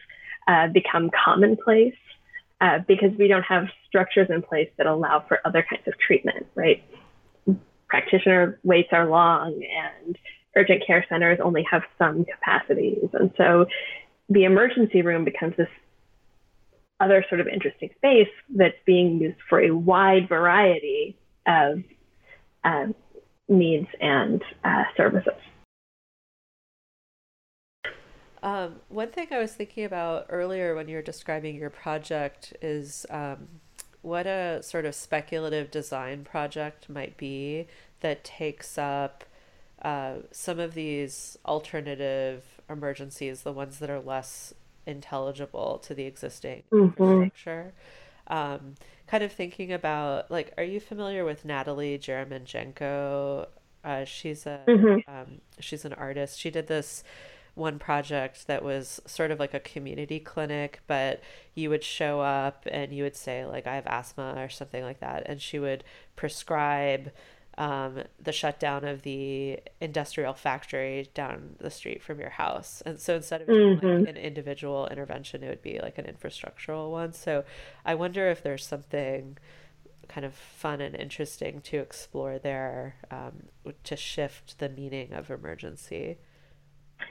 uh, 0.48 0.68
become 0.68 1.10
commonplace 1.26 1.96
uh, 2.62 2.80
because 2.88 3.12
we 3.18 3.28
don't 3.28 3.44
have 3.44 3.66
structures 3.88 4.28
in 4.30 4.42
place 4.42 4.70
that 4.78 4.86
allow 4.86 5.24
for 5.28 5.40
other 5.46 5.66
kinds 5.68 5.88
of 5.88 5.94
treatment, 5.98 6.46
right? 6.56 6.84
Practitioner 7.88 8.60
waits 8.64 8.90
are 8.92 9.08
long 9.08 9.54
and 9.54 10.18
urgent 10.56 10.84
care 10.86 11.06
centers 11.10 11.40
only 11.42 11.66
have 11.70 11.82
some 11.98 12.26
capacities. 12.26 13.10
And 13.14 13.32
so 13.38 13.66
the 14.30 14.44
emergency 14.44 15.02
room 15.02 15.26
becomes 15.26 15.56
this 15.58 15.68
other 17.00 17.26
sort 17.28 17.42
of 17.42 17.48
interesting 17.48 17.90
space 17.98 18.30
that's 18.56 18.78
being 18.86 19.20
used 19.20 19.38
for 19.50 19.60
a 19.60 19.72
wide 19.72 20.30
variety 20.30 21.18
of 21.48 21.84
uh, 22.64 22.88
needs 23.48 23.88
and 24.00 24.42
uh, 24.64 24.84
services. 24.98 25.34
Um, 28.42 28.76
one 28.90 29.10
thing 29.10 29.28
I 29.32 29.40
was 29.40 29.54
thinking 29.54 29.86
about 29.86 30.28
earlier 30.30 30.76
when 30.76 30.88
you 30.88 30.98
were 30.98 31.02
describing 31.02 31.56
your 31.56 31.72
project 31.72 32.54
is 32.62 33.06
um, 33.10 33.48
what 34.04 34.28
a 34.28 34.62
sort 34.62 34.86
of 34.86 34.94
speculative 34.94 35.72
design 35.72 36.24
project 36.24 36.88
might 36.88 37.18
be 37.18 37.68
that 38.02 38.24
takes 38.24 38.78
up 38.78 39.24
uh, 39.82 40.18
some 40.32 40.60
of 40.60 40.76
these 40.76 41.40
alternative 41.46 42.62
emergencies, 42.70 43.42
the 43.42 43.52
ones 43.52 43.80
that 43.80 43.90
are 43.90 44.00
less 44.00 44.54
intelligible 44.86 45.80
to 45.80 45.96
the 45.96 46.04
existing 46.04 46.64
mm-hmm. 46.72 46.86
infrastructure. 46.86 47.74
Um, 48.28 48.76
kind 49.08 49.24
of 49.24 49.32
thinking 49.32 49.72
about 49.72 50.32
like, 50.32 50.54
are 50.58 50.64
you 50.64 50.80
familiar 50.80 51.26
with 51.26 51.46
Natalie 51.46 51.98
Jeremijenko? 51.98 53.48
Uh, 53.84 54.04
she's 54.04 54.46
a 54.46 54.62
mm-hmm. 54.68 55.10
um, 55.14 55.42
she's 55.60 55.86
an 55.86 55.94
artist. 55.94 56.40
She 56.40 56.50
did 56.50 56.68
this 56.68 57.04
one 57.56 57.80
project 57.80 58.48
that 58.48 58.64
was 58.64 59.02
sort 59.06 59.32
of 59.32 59.40
like 59.40 59.54
a 59.54 59.60
community 59.60 60.20
clinic, 60.20 60.82
but 60.88 61.22
you 61.56 61.70
would 61.70 61.84
show 61.84 62.20
up 62.20 62.68
and 62.70 62.92
you 62.92 63.04
would 63.04 63.16
say, 63.16 63.46
like, 63.46 63.66
I 63.66 63.76
have 63.76 63.88
asthma 63.88 64.36
or 64.38 64.50
something 64.50 64.84
like 64.84 65.00
that. 65.00 65.24
And 65.26 65.42
she 65.42 65.58
would 65.58 65.84
prescribe 66.18 67.12
um, 67.58 68.04
the 68.22 68.32
shutdown 68.32 68.84
of 68.84 69.04
the 69.04 69.60
industrial 69.80 70.34
factory 70.34 71.10
down 71.14 71.56
the 71.60 71.70
street 71.70 72.04
from 72.04 72.20
your 72.20 72.30
house. 72.30 72.82
And 72.86 73.00
so 73.00 73.16
instead 73.16 73.42
of 73.42 73.48
mm-hmm. 73.48 73.86
like 73.86 74.10
an 74.10 74.18
individual 74.18 74.88
intervention, 74.88 75.44
it 75.44 75.50
would 75.50 75.62
be 75.62 75.80
like 75.82 75.98
an 75.98 76.06
infrastructural 76.06 76.92
one. 76.92 77.14
So 77.14 77.46
I 77.86 77.96
wonder 77.96 78.30
if 78.30 78.44
there's 78.44 78.66
something 78.66 79.38
kind 80.08 80.26
of 80.26 80.34
fun 80.34 80.82
and 80.82 80.96
interesting 80.96 81.62
to 81.62 81.78
explore 81.78 82.38
there 82.38 82.96
um, 83.10 83.44
to 83.84 83.96
shift 83.96 84.60
the 84.60 84.70
meaning 84.70 85.14
of 85.14 85.32
emergency. 85.32 86.18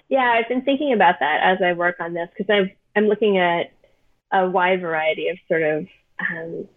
Yeah, 0.08 0.38
I've 0.38 0.48
been 0.48 0.62
thinking 0.62 0.92
about 0.92 1.16
that 1.20 1.40
as 1.42 1.58
I 1.64 1.72
work 1.72 1.96
on 2.00 2.14
this 2.14 2.28
because 2.36 2.52
I'm 2.52 2.70
I'm 2.96 3.08
looking 3.08 3.38
at 3.38 3.72
a 4.32 4.48
wide 4.48 4.80
variety 4.80 5.28
of 5.28 5.38
sort 5.48 5.62
of 5.62 5.86
um, 6.20 6.68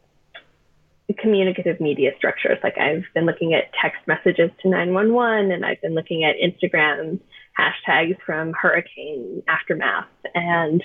communicative 1.13 1.79
media 1.79 2.11
structures. 2.17 2.57
Like 2.63 2.77
I've 2.77 3.05
been 3.13 3.25
looking 3.25 3.53
at 3.53 3.71
text 3.81 3.99
messages 4.07 4.51
to 4.61 4.69
911, 4.69 5.51
and 5.51 5.65
I've 5.65 5.81
been 5.81 5.95
looking 5.95 6.23
at 6.23 6.35
Instagram 6.35 7.19
hashtags 7.57 8.17
from 8.25 8.53
hurricane 8.53 9.41
aftermath, 9.47 10.07
and 10.35 10.83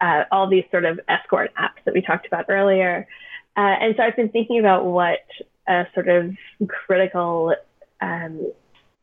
uh, 0.00 0.24
all 0.30 0.48
these 0.48 0.64
sort 0.70 0.84
of 0.84 1.00
escort 1.08 1.52
apps 1.54 1.82
that 1.84 1.94
we 1.94 2.02
talked 2.02 2.26
about 2.26 2.46
earlier. 2.48 3.06
Uh, 3.56 3.60
and 3.80 3.94
so 3.96 4.02
I've 4.02 4.16
been 4.16 4.30
thinking 4.30 4.58
about 4.58 4.84
what 4.84 5.20
a 5.68 5.84
sort 5.94 6.08
of 6.08 6.34
critical 6.68 7.54
um, 8.00 8.52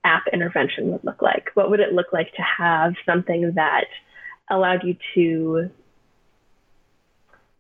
app 0.04 0.24
intervention 0.32 0.92
would 0.92 1.04
look 1.04 1.22
like. 1.22 1.50
What 1.56 1.70
would 1.70 1.80
it 1.80 1.94
look 1.94 2.14
like 2.14 2.34
to 2.34 2.42
have 2.42 2.94
something 3.06 3.54
that 3.56 3.86
allowed 4.50 4.84
you 4.84 4.96
to 5.16 5.70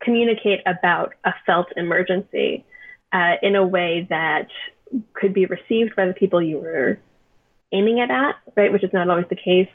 communicate 0.01 0.61
about 0.65 1.13
a 1.25 1.33
felt 1.45 1.67
emergency 1.75 2.65
uh, 3.11 3.33
in 3.41 3.55
a 3.55 3.65
way 3.65 4.07
that 4.09 4.47
could 5.13 5.33
be 5.33 5.45
received 5.45 5.95
by 5.95 6.05
the 6.05 6.13
people 6.13 6.41
you 6.41 6.57
were 6.57 6.99
aiming 7.71 7.99
it 7.99 8.09
at, 8.09 8.35
right, 8.55 8.71
which 8.71 8.83
is 8.83 8.93
not 8.93 9.09
always 9.09 9.25
the 9.29 9.35
case, 9.35 9.69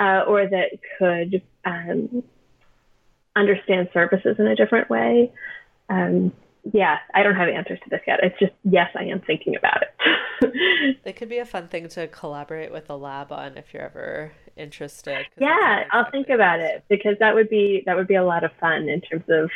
uh, 0.00 0.22
or 0.26 0.48
that 0.48 0.78
could 0.98 1.42
um, 1.64 2.22
understand 3.34 3.88
services 3.92 4.36
in 4.38 4.46
a 4.46 4.56
different 4.56 4.88
way. 4.88 5.32
Um, 5.88 6.32
yeah, 6.72 6.98
I 7.14 7.22
don't 7.22 7.36
have 7.36 7.48
answers 7.48 7.78
to 7.84 7.90
this 7.90 8.00
yet. 8.06 8.20
It's 8.22 8.38
just 8.38 8.52
yes, 8.64 8.90
I 8.98 9.04
am 9.04 9.20
thinking 9.20 9.54
about 9.56 9.82
it. 9.82 10.98
it 11.04 11.16
could 11.16 11.28
be 11.28 11.38
a 11.38 11.44
fun 11.44 11.68
thing 11.68 11.88
to 11.88 12.08
collaborate 12.08 12.72
with 12.72 12.86
the 12.86 12.98
lab 12.98 13.30
on 13.30 13.56
if 13.56 13.72
you're 13.72 13.84
ever 13.84 14.32
interested. 14.56 15.26
Yeah, 15.38 15.84
I'll 15.92 16.10
think 16.10 16.28
about 16.28 16.60
it 16.60 16.84
because 16.88 17.16
that 17.20 17.34
would 17.34 17.48
be 17.48 17.82
that 17.86 17.96
would 17.96 18.08
be 18.08 18.16
a 18.16 18.24
lot 18.24 18.42
of 18.42 18.50
fun 18.60 18.88
in 18.88 19.00
terms 19.00 19.24
of 19.28 19.50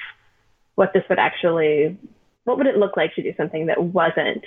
what 0.77 0.93
this 0.95 1.03
would 1.09 1.19
actually 1.19 1.99
what 2.51 2.59
would 2.59 2.67
it 2.67 2.77
look 2.77 2.97
like 2.97 3.15
to 3.15 3.23
do 3.23 3.33
something 3.37 3.67
that 3.67 3.81
wasn't 3.81 4.45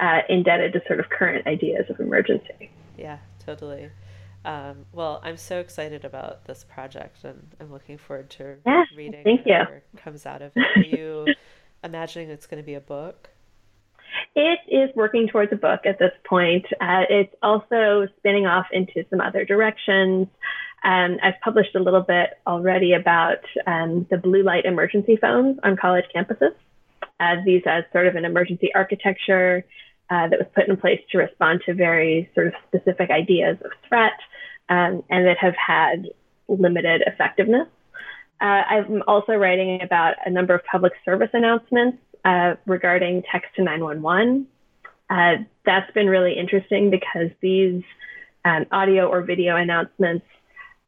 uh, 0.00 0.20
indebted 0.28 0.72
to 0.72 0.82
sort 0.86 1.00
of 1.00 1.08
current 1.10 1.46
ideas 1.46 1.86
of 1.88 2.00
emergency. 2.00 2.70
Yeah, 2.96 3.18
totally. 3.44 3.90
Um, 4.44 4.86
well, 4.92 5.20
I'm 5.22 5.36
so 5.36 5.58
excited 5.58 6.04
about 6.04 6.44
this 6.46 6.64
project, 6.64 7.24
and 7.24 7.54
I'm 7.60 7.72
looking 7.72 7.98
forward 7.98 8.30
to 8.30 8.56
yeah, 8.64 8.84
reading 8.96 9.24
thank 9.24 9.46
you. 9.46 9.60
comes 9.96 10.26
out 10.26 10.42
of 10.42 10.52
it. 10.54 10.66
Are 10.76 10.82
you 10.82 11.34
imagining 11.84 12.30
it's 12.30 12.46
going 12.46 12.62
to 12.62 12.66
be 12.66 12.74
a 12.74 12.80
book? 12.80 13.28
It 14.34 14.60
is 14.68 14.94
working 14.94 15.28
towards 15.28 15.52
a 15.52 15.56
book 15.56 15.80
at 15.84 15.98
this 15.98 16.12
point. 16.24 16.64
Uh, 16.80 17.04
it's 17.10 17.34
also 17.42 18.06
spinning 18.18 18.46
off 18.46 18.66
into 18.72 19.04
some 19.10 19.20
other 19.20 19.44
directions. 19.44 20.28
Um, 20.84 21.18
I've 21.22 21.40
published 21.42 21.74
a 21.74 21.80
little 21.80 22.00
bit 22.00 22.30
already 22.46 22.92
about 22.94 23.40
um, 23.66 24.06
the 24.10 24.16
blue 24.16 24.44
light 24.44 24.64
emergency 24.64 25.16
phones 25.20 25.58
on 25.64 25.76
college 25.76 26.04
campuses. 26.14 26.54
Uh, 27.20 27.36
these 27.44 27.62
as 27.66 27.84
sort 27.92 28.06
of 28.06 28.14
an 28.14 28.24
emergency 28.24 28.70
architecture 28.74 29.64
uh, 30.10 30.28
that 30.28 30.38
was 30.38 30.48
put 30.54 30.68
in 30.68 30.76
place 30.76 31.00
to 31.10 31.18
respond 31.18 31.60
to 31.66 31.74
very 31.74 32.30
sort 32.34 32.46
of 32.46 32.54
specific 32.68 33.10
ideas 33.10 33.56
of 33.64 33.70
threat 33.88 34.18
um, 34.68 35.02
and 35.10 35.26
that 35.26 35.36
have 35.38 35.54
had 35.54 36.06
limited 36.48 37.02
effectiveness. 37.06 37.68
Uh, 38.40 38.44
I'm 38.44 39.02
also 39.06 39.32
writing 39.32 39.82
about 39.82 40.14
a 40.24 40.30
number 40.30 40.54
of 40.54 40.62
public 40.70 40.92
service 41.04 41.30
announcements 41.32 41.98
uh, 42.24 42.54
regarding 42.66 43.22
text 43.30 43.48
to 43.56 43.62
911. 43.62 44.46
Uh, 45.10 45.44
that's 45.66 45.90
been 45.92 46.06
really 46.06 46.38
interesting 46.38 46.90
because 46.90 47.30
these 47.40 47.82
um, 48.44 48.66
audio 48.70 49.08
or 49.08 49.22
video 49.22 49.56
announcements 49.56 50.24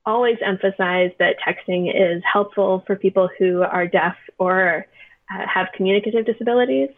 always 0.07 0.37
emphasize 0.45 1.11
that 1.19 1.37
texting 1.47 1.91
is 1.95 2.23
helpful 2.31 2.83
for 2.87 2.97
people 2.97 3.29
who 3.39 3.63
are 3.63 3.87
deaf 3.87 4.17
or 4.39 4.87
have 5.31 5.69
communicative 5.75 6.27
disabilities. 6.27 6.91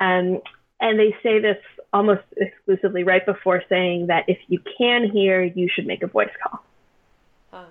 Um, 0.00 0.40
and 0.80 0.98
they 0.98 1.14
say 1.22 1.40
this 1.40 1.58
almost 1.92 2.22
exclusively 2.36 3.02
right 3.02 3.24
before 3.24 3.62
saying 3.68 4.06
that 4.06 4.24
if 4.28 4.38
you 4.48 4.60
can 4.78 5.10
hear, 5.10 5.42
you 5.42 5.68
should 5.72 5.86
make 5.86 6.02
a 6.02 6.06
voice 6.06 6.30
call. 6.42 6.64
Huh. 7.50 7.64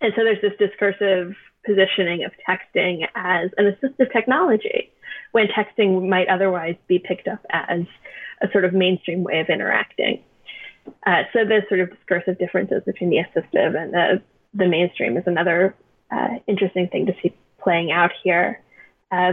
And 0.00 0.12
so 0.16 0.24
there's 0.24 0.40
this 0.40 0.52
discursive 0.58 1.34
positioning 1.64 2.24
of 2.24 2.32
texting 2.48 3.06
as 3.14 3.50
an 3.58 3.76
assistive 3.76 4.12
technology 4.12 4.90
when 5.32 5.46
texting 5.46 6.08
might 6.08 6.28
otherwise 6.28 6.76
be 6.86 6.98
picked 6.98 7.28
up 7.28 7.44
as 7.50 7.82
a 8.42 8.50
sort 8.50 8.64
of 8.64 8.72
mainstream 8.72 9.22
way 9.22 9.40
of 9.40 9.48
interacting. 9.48 10.22
Uh, 11.06 11.22
so 11.32 11.44
there's 11.44 11.68
sort 11.68 11.80
of 11.80 11.90
discursive 11.90 12.38
differences 12.38 12.82
between 12.84 13.10
the 13.10 13.18
assistive 13.18 13.80
and 13.80 13.92
the, 13.92 14.22
the 14.54 14.66
mainstream 14.66 15.16
is 15.16 15.24
another 15.26 15.74
uh, 16.10 16.38
interesting 16.46 16.88
thing 16.88 17.06
to 17.06 17.12
see 17.22 17.36
playing 17.62 17.92
out 17.92 18.10
here. 18.24 18.60
Uh, 19.10 19.32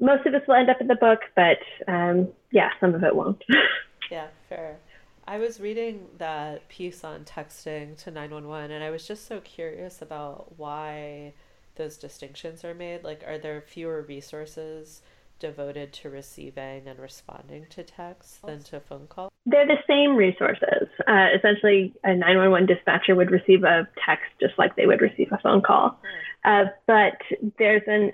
most 0.00 0.26
of 0.26 0.32
this 0.32 0.42
will 0.46 0.56
end 0.56 0.70
up 0.70 0.80
in 0.80 0.86
the 0.86 0.96
book, 0.96 1.20
but 1.36 1.58
um, 1.88 2.28
yeah, 2.50 2.70
some 2.80 2.94
of 2.94 3.02
it 3.02 3.14
won't. 3.14 3.42
yeah, 4.10 4.26
fair. 4.48 4.78
I 5.26 5.38
was 5.38 5.60
reading 5.60 6.06
that 6.18 6.68
piece 6.68 7.02
on 7.02 7.24
texting 7.24 7.96
to 8.02 8.10
911 8.10 8.70
and 8.70 8.84
I 8.84 8.90
was 8.90 9.06
just 9.06 9.26
so 9.26 9.40
curious 9.40 10.02
about 10.02 10.58
why 10.58 11.32
those 11.76 11.96
distinctions 11.96 12.64
are 12.64 12.74
made? 12.74 13.04
Like, 13.04 13.22
are 13.26 13.38
there 13.38 13.60
fewer 13.60 14.02
resources 14.02 15.02
devoted 15.40 15.92
to 15.92 16.10
receiving 16.10 16.86
and 16.86 16.98
responding 16.98 17.66
to 17.70 17.82
text 17.82 18.42
than 18.42 18.62
to 18.64 18.80
phone 18.80 19.06
call? 19.08 19.32
They're 19.46 19.66
the 19.66 19.82
same 19.86 20.16
resources. 20.16 20.88
Uh, 21.06 21.28
essentially, 21.36 21.92
a 22.04 22.14
911 22.14 22.66
dispatcher 22.66 23.14
would 23.14 23.30
receive 23.30 23.64
a 23.64 23.88
text 24.06 24.26
just 24.40 24.54
like 24.58 24.76
they 24.76 24.86
would 24.86 25.00
receive 25.00 25.32
a 25.32 25.38
phone 25.38 25.62
call. 25.62 25.98
Uh, 26.44 26.64
but 26.86 27.18
there's 27.58 27.82
an 27.86 28.12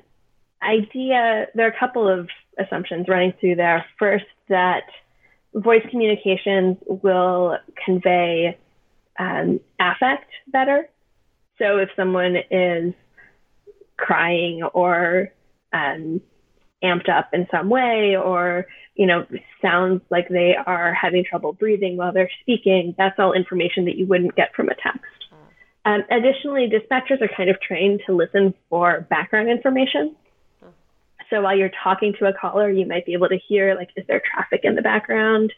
idea, 0.63 1.47
there 1.55 1.67
are 1.67 1.71
a 1.71 1.79
couple 1.79 2.09
of 2.09 2.29
assumptions 2.59 3.07
running 3.09 3.33
through 3.41 3.57
there. 3.57 3.85
First, 3.99 4.27
that 4.49 4.85
voice 5.55 5.85
communications 5.91 6.77
will 6.87 7.59
convey 7.85 8.59
um, 9.19 9.61
affect 9.79 10.31
better. 10.49 10.89
So 11.59 11.79
if 11.79 11.91
someone 11.97 12.37
is 12.51 12.95
crying 13.97 14.63
or 14.63 15.33
um, 15.73 16.21
amped 16.83 17.09
up 17.09 17.31
in 17.33 17.47
some 17.51 17.69
way 17.69 18.17
or 18.17 18.67
you 18.95 19.07
know 19.07 19.27
sounds 19.61 20.01
like 20.11 20.29
they 20.29 20.55
are 20.67 20.95
having 20.95 21.25
trouble 21.25 21.53
breathing 21.53 21.97
while 21.97 22.13
they're 22.13 22.31
speaking 22.41 22.95
that's 22.97 23.19
all 23.19 23.33
information 23.33 23.85
that 23.85 23.97
you 23.97 24.07
wouldn't 24.07 24.35
get 24.35 24.55
from 24.55 24.69
a 24.69 24.75
text 24.75 25.05
um, 25.85 26.03
additionally 26.11 26.69
dispatchers 26.69 27.21
are 27.21 27.31
kind 27.37 27.51
of 27.51 27.61
trained 27.61 28.01
to 28.07 28.15
listen 28.15 28.55
for 28.69 29.07
background 29.11 29.51
information 29.51 30.17
so 31.31 31.43
while 31.43 31.57
you're 31.57 31.71
talking 31.83 32.15
to 32.19 32.27
a 32.27 32.33
caller 32.33 32.71
you 32.71 32.87
might 32.87 33.07
be 33.07 33.15
able 33.15 33.29
to 33.29 33.39
hear 33.39 33.75
like 33.75 33.91
is 33.97 34.05
there 34.07 34.21
traffic 34.21 34.61
in 34.65 34.75
the 34.75 34.83
background? 34.83 35.53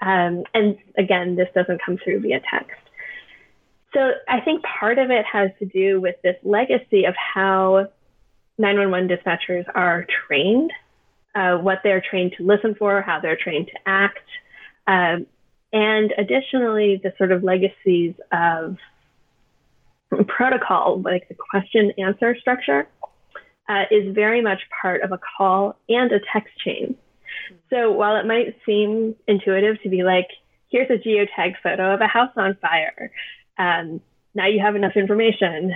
Um, 0.00 0.44
and 0.54 0.76
again 0.98 1.36
this 1.36 1.48
doesn't 1.54 1.82
come 1.84 1.98
through 2.02 2.20
via 2.20 2.40
text. 2.50 2.78
So 3.94 4.12
I 4.28 4.40
think 4.40 4.62
part 4.62 4.98
of 4.98 5.10
it 5.10 5.24
has 5.30 5.50
to 5.58 5.66
do 5.66 6.00
with 6.00 6.16
this 6.22 6.36
legacy 6.42 7.04
of 7.04 7.14
how 7.14 7.88
911 8.58 9.08
dispatchers 9.08 9.64
are 9.74 10.06
trained, 10.26 10.72
uh, 11.34 11.56
what 11.56 11.80
they're 11.82 12.00
trained 12.00 12.34
to 12.38 12.44
listen 12.44 12.74
for, 12.74 13.02
how 13.02 13.20
they're 13.20 13.36
trained 13.36 13.66
to 13.66 13.78
act, 13.86 14.18
um, 14.86 15.26
and 15.72 16.12
additionally, 16.18 17.00
the 17.02 17.14
sort 17.16 17.32
of 17.32 17.42
legacies 17.42 18.14
of 18.30 18.76
protocol, 20.28 21.00
like 21.00 21.28
the 21.28 21.34
question 21.34 21.92
answer 21.98 22.36
structure, 22.38 22.86
uh, 23.68 23.84
is 23.90 24.14
very 24.14 24.40
much 24.40 24.60
part 24.80 25.02
of 25.02 25.12
a 25.12 25.18
call 25.36 25.76
and 25.88 26.12
a 26.12 26.20
text 26.32 26.52
chain. 26.64 26.96
So 27.70 27.90
while 27.92 28.16
it 28.16 28.26
might 28.26 28.56
seem 28.66 29.14
intuitive 29.26 29.80
to 29.82 29.88
be 29.88 30.02
like, 30.02 30.28
here's 30.68 30.90
a 30.90 30.96
geotag 30.96 31.54
photo 31.62 31.94
of 31.94 32.00
a 32.00 32.06
house 32.06 32.32
on 32.36 32.56
fire, 32.60 33.10
um, 33.58 34.00
now 34.34 34.46
you 34.46 34.60
have 34.60 34.76
enough 34.76 34.96
information. 34.96 35.72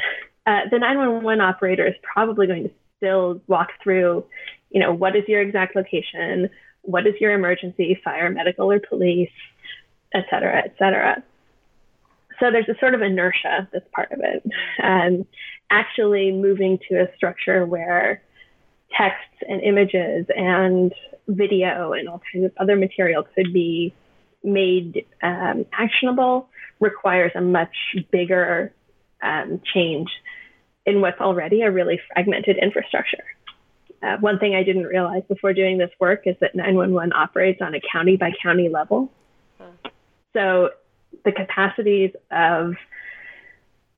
Uh, 0.46 0.60
the 0.70 0.78
911 0.78 1.40
operator 1.40 1.86
is 1.86 1.94
probably 2.02 2.46
going 2.46 2.64
to 2.64 2.70
still 2.96 3.40
walk 3.46 3.68
through, 3.82 4.24
you 4.70 4.80
know, 4.80 4.92
what 4.92 5.16
is 5.16 5.24
your 5.28 5.42
exact 5.42 5.76
location? 5.76 6.48
What 6.82 7.06
is 7.06 7.14
your 7.20 7.32
emergency, 7.32 7.98
fire, 8.02 8.30
medical, 8.30 8.70
or 8.70 8.80
police, 8.80 9.30
et 10.14 10.24
cetera, 10.30 10.62
et 10.64 10.74
cetera. 10.78 11.22
So 12.40 12.50
there's 12.50 12.68
a 12.68 12.78
sort 12.78 12.94
of 12.94 13.02
inertia 13.02 13.68
that's 13.72 13.86
part 13.94 14.12
of 14.12 14.20
it. 14.22 14.42
Um, 14.82 15.26
actually 15.70 16.32
moving 16.32 16.78
to 16.88 16.96
a 16.96 17.14
structure 17.16 17.66
where 17.66 18.22
texts 18.96 19.42
and 19.48 19.60
images 19.62 20.26
and 20.34 20.92
video 21.28 21.92
and 21.92 22.08
all 22.08 22.22
kinds 22.32 22.46
of 22.46 22.52
other 22.58 22.76
material 22.76 23.24
could 23.34 23.52
be 23.52 23.94
made 24.44 25.04
um, 25.22 25.66
actionable 25.72 26.48
requires 26.80 27.32
a 27.34 27.40
much 27.40 27.74
bigger 28.12 28.72
um, 29.22 29.60
change 29.74 30.08
in 30.84 31.00
what's 31.00 31.20
already 31.20 31.62
a 31.62 31.70
really 31.70 32.00
fragmented 32.12 32.56
infrastructure. 32.62 33.24
Uh, 34.02 34.16
one 34.20 34.38
thing 34.38 34.54
I 34.54 34.62
didn't 34.62 34.84
realize 34.84 35.22
before 35.28 35.52
doing 35.52 35.78
this 35.78 35.90
work 35.98 36.22
is 36.26 36.36
that 36.40 36.54
911 36.54 37.12
operates 37.12 37.60
on 37.60 37.74
a 37.74 37.80
county 37.92 38.16
by 38.16 38.30
county 38.42 38.68
level. 38.68 39.10
Huh. 39.58 39.90
So 40.32 40.70
the 41.24 41.32
capacities 41.32 42.10
of 42.30 42.74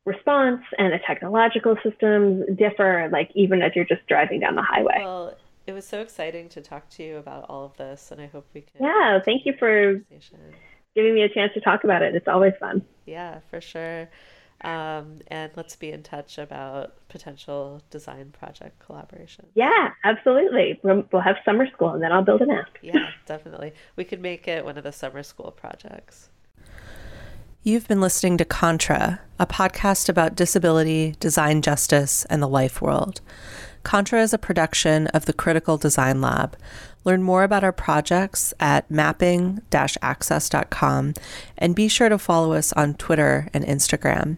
response 0.04 0.62
and 0.78 0.92
the 0.92 0.98
technological 1.06 1.76
systems 1.82 2.44
differ, 2.56 3.08
like 3.12 3.30
even 3.34 3.62
as 3.62 3.72
you're 3.74 3.84
just 3.84 4.06
driving 4.06 4.40
down 4.40 4.54
the 4.54 4.62
highway. 4.62 5.00
Well, 5.00 5.36
it 5.66 5.72
was 5.72 5.86
so 5.86 6.00
exciting 6.00 6.48
to 6.50 6.62
talk 6.62 6.88
to 6.90 7.02
you 7.02 7.16
about 7.18 7.44
all 7.48 7.66
of 7.66 7.76
this, 7.76 8.10
and 8.10 8.20
I 8.20 8.26
hope 8.26 8.46
we 8.54 8.62
can. 8.62 8.84
Yeah, 8.84 9.18
thank 9.24 9.44
you 9.44 9.54
for 9.58 10.00
giving 10.94 11.14
me 11.14 11.22
a 11.22 11.28
chance 11.28 11.52
to 11.54 11.60
talk 11.60 11.84
about 11.84 12.02
it. 12.02 12.14
It's 12.14 12.26
always 12.26 12.54
fun. 12.58 12.82
Yeah, 13.04 13.40
for 13.50 13.60
sure. 13.60 14.08
Um, 14.62 15.20
and 15.28 15.52
let's 15.54 15.76
be 15.76 15.92
in 15.92 16.02
touch 16.02 16.36
about 16.38 16.94
potential 17.08 17.80
design 17.90 18.32
project 18.36 18.84
collaboration. 18.84 19.46
Yeah, 19.54 19.90
absolutely. 20.04 20.80
We'll, 20.82 21.04
we'll 21.12 21.22
have 21.22 21.36
summer 21.44 21.68
school 21.70 21.90
and 21.90 22.02
then 22.02 22.10
I'll 22.10 22.24
build 22.24 22.40
an 22.40 22.50
app. 22.50 22.76
yeah, 22.82 23.10
definitely. 23.26 23.72
We 23.94 24.04
could 24.04 24.20
make 24.20 24.48
it 24.48 24.64
one 24.64 24.76
of 24.76 24.82
the 24.82 24.90
summer 24.90 25.22
school 25.22 25.52
projects. 25.52 26.30
You've 27.64 27.88
been 27.88 28.00
listening 28.00 28.38
to 28.38 28.44
Contra, 28.44 29.20
a 29.36 29.44
podcast 29.44 30.08
about 30.08 30.36
disability, 30.36 31.16
design 31.18 31.60
justice, 31.60 32.24
and 32.26 32.40
the 32.40 32.48
life 32.48 32.80
world. 32.80 33.20
Contra 33.82 34.22
is 34.22 34.32
a 34.32 34.38
production 34.38 35.08
of 35.08 35.26
the 35.26 35.32
Critical 35.32 35.76
Design 35.76 36.20
Lab. 36.20 36.56
Learn 37.02 37.24
more 37.24 37.42
about 37.42 37.64
our 37.64 37.72
projects 37.72 38.54
at 38.60 38.88
mapping 38.88 39.60
access.com 39.74 41.14
and 41.58 41.74
be 41.74 41.88
sure 41.88 42.08
to 42.08 42.16
follow 42.16 42.52
us 42.52 42.72
on 42.74 42.94
Twitter 42.94 43.48
and 43.52 43.64
Instagram. 43.64 44.36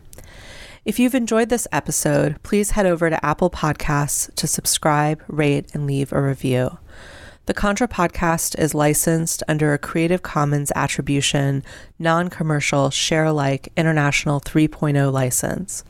If 0.86 0.98
you've 0.98 1.14
enjoyed 1.14 1.50
this 1.50 1.68
episode, 1.70 2.42
please 2.42 2.70
head 2.70 2.86
over 2.86 3.10
to 3.10 3.24
Apple 3.24 3.50
Podcasts 3.50 4.34
to 4.36 4.46
subscribe, 4.46 5.22
rate, 5.28 5.68
and 5.74 5.86
leave 5.86 6.10
a 6.10 6.22
review. 6.22 6.78
The 7.50 7.54
Contra 7.54 7.88
podcast 7.88 8.56
is 8.60 8.76
licensed 8.76 9.42
under 9.48 9.72
a 9.72 9.78
Creative 9.78 10.22
Commons 10.22 10.70
Attribution, 10.76 11.64
non 11.98 12.30
commercial, 12.30 12.90
share 12.90 13.24
alike 13.24 13.72
International 13.76 14.40
3.0 14.40 15.12
license. 15.12 15.82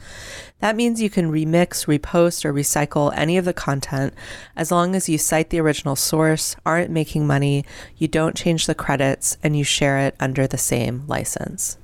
That 0.60 0.74
means 0.74 1.02
you 1.02 1.10
can 1.10 1.30
remix, 1.30 1.84
repost, 1.84 2.46
or 2.46 2.54
recycle 2.54 3.12
any 3.14 3.36
of 3.36 3.44
the 3.44 3.52
content 3.52 4.14
as 4.56 4.72
long 4.72 4.94
as 4.94 5.10
you 5.10 5.18
cite 5.18 5.50
the 5.50 5.60
original 5.60 5.96
source, 5.96 6.56
aren't 6.64 6.90
making 6.90 7.26
money, 7.26 7.66
you 7.94 8.08
don't 8.08 8.34
change 8.34 8.64
the 8.64 8.74
credits, 8.74 9.36
and 9.42 9.54
you 9.54 9.62
share 9.62 9.98
it 9.98 10.16
under 10.18 10.46
the 10.46 10.56
same 10.56 11.04
license. 11.08 11.76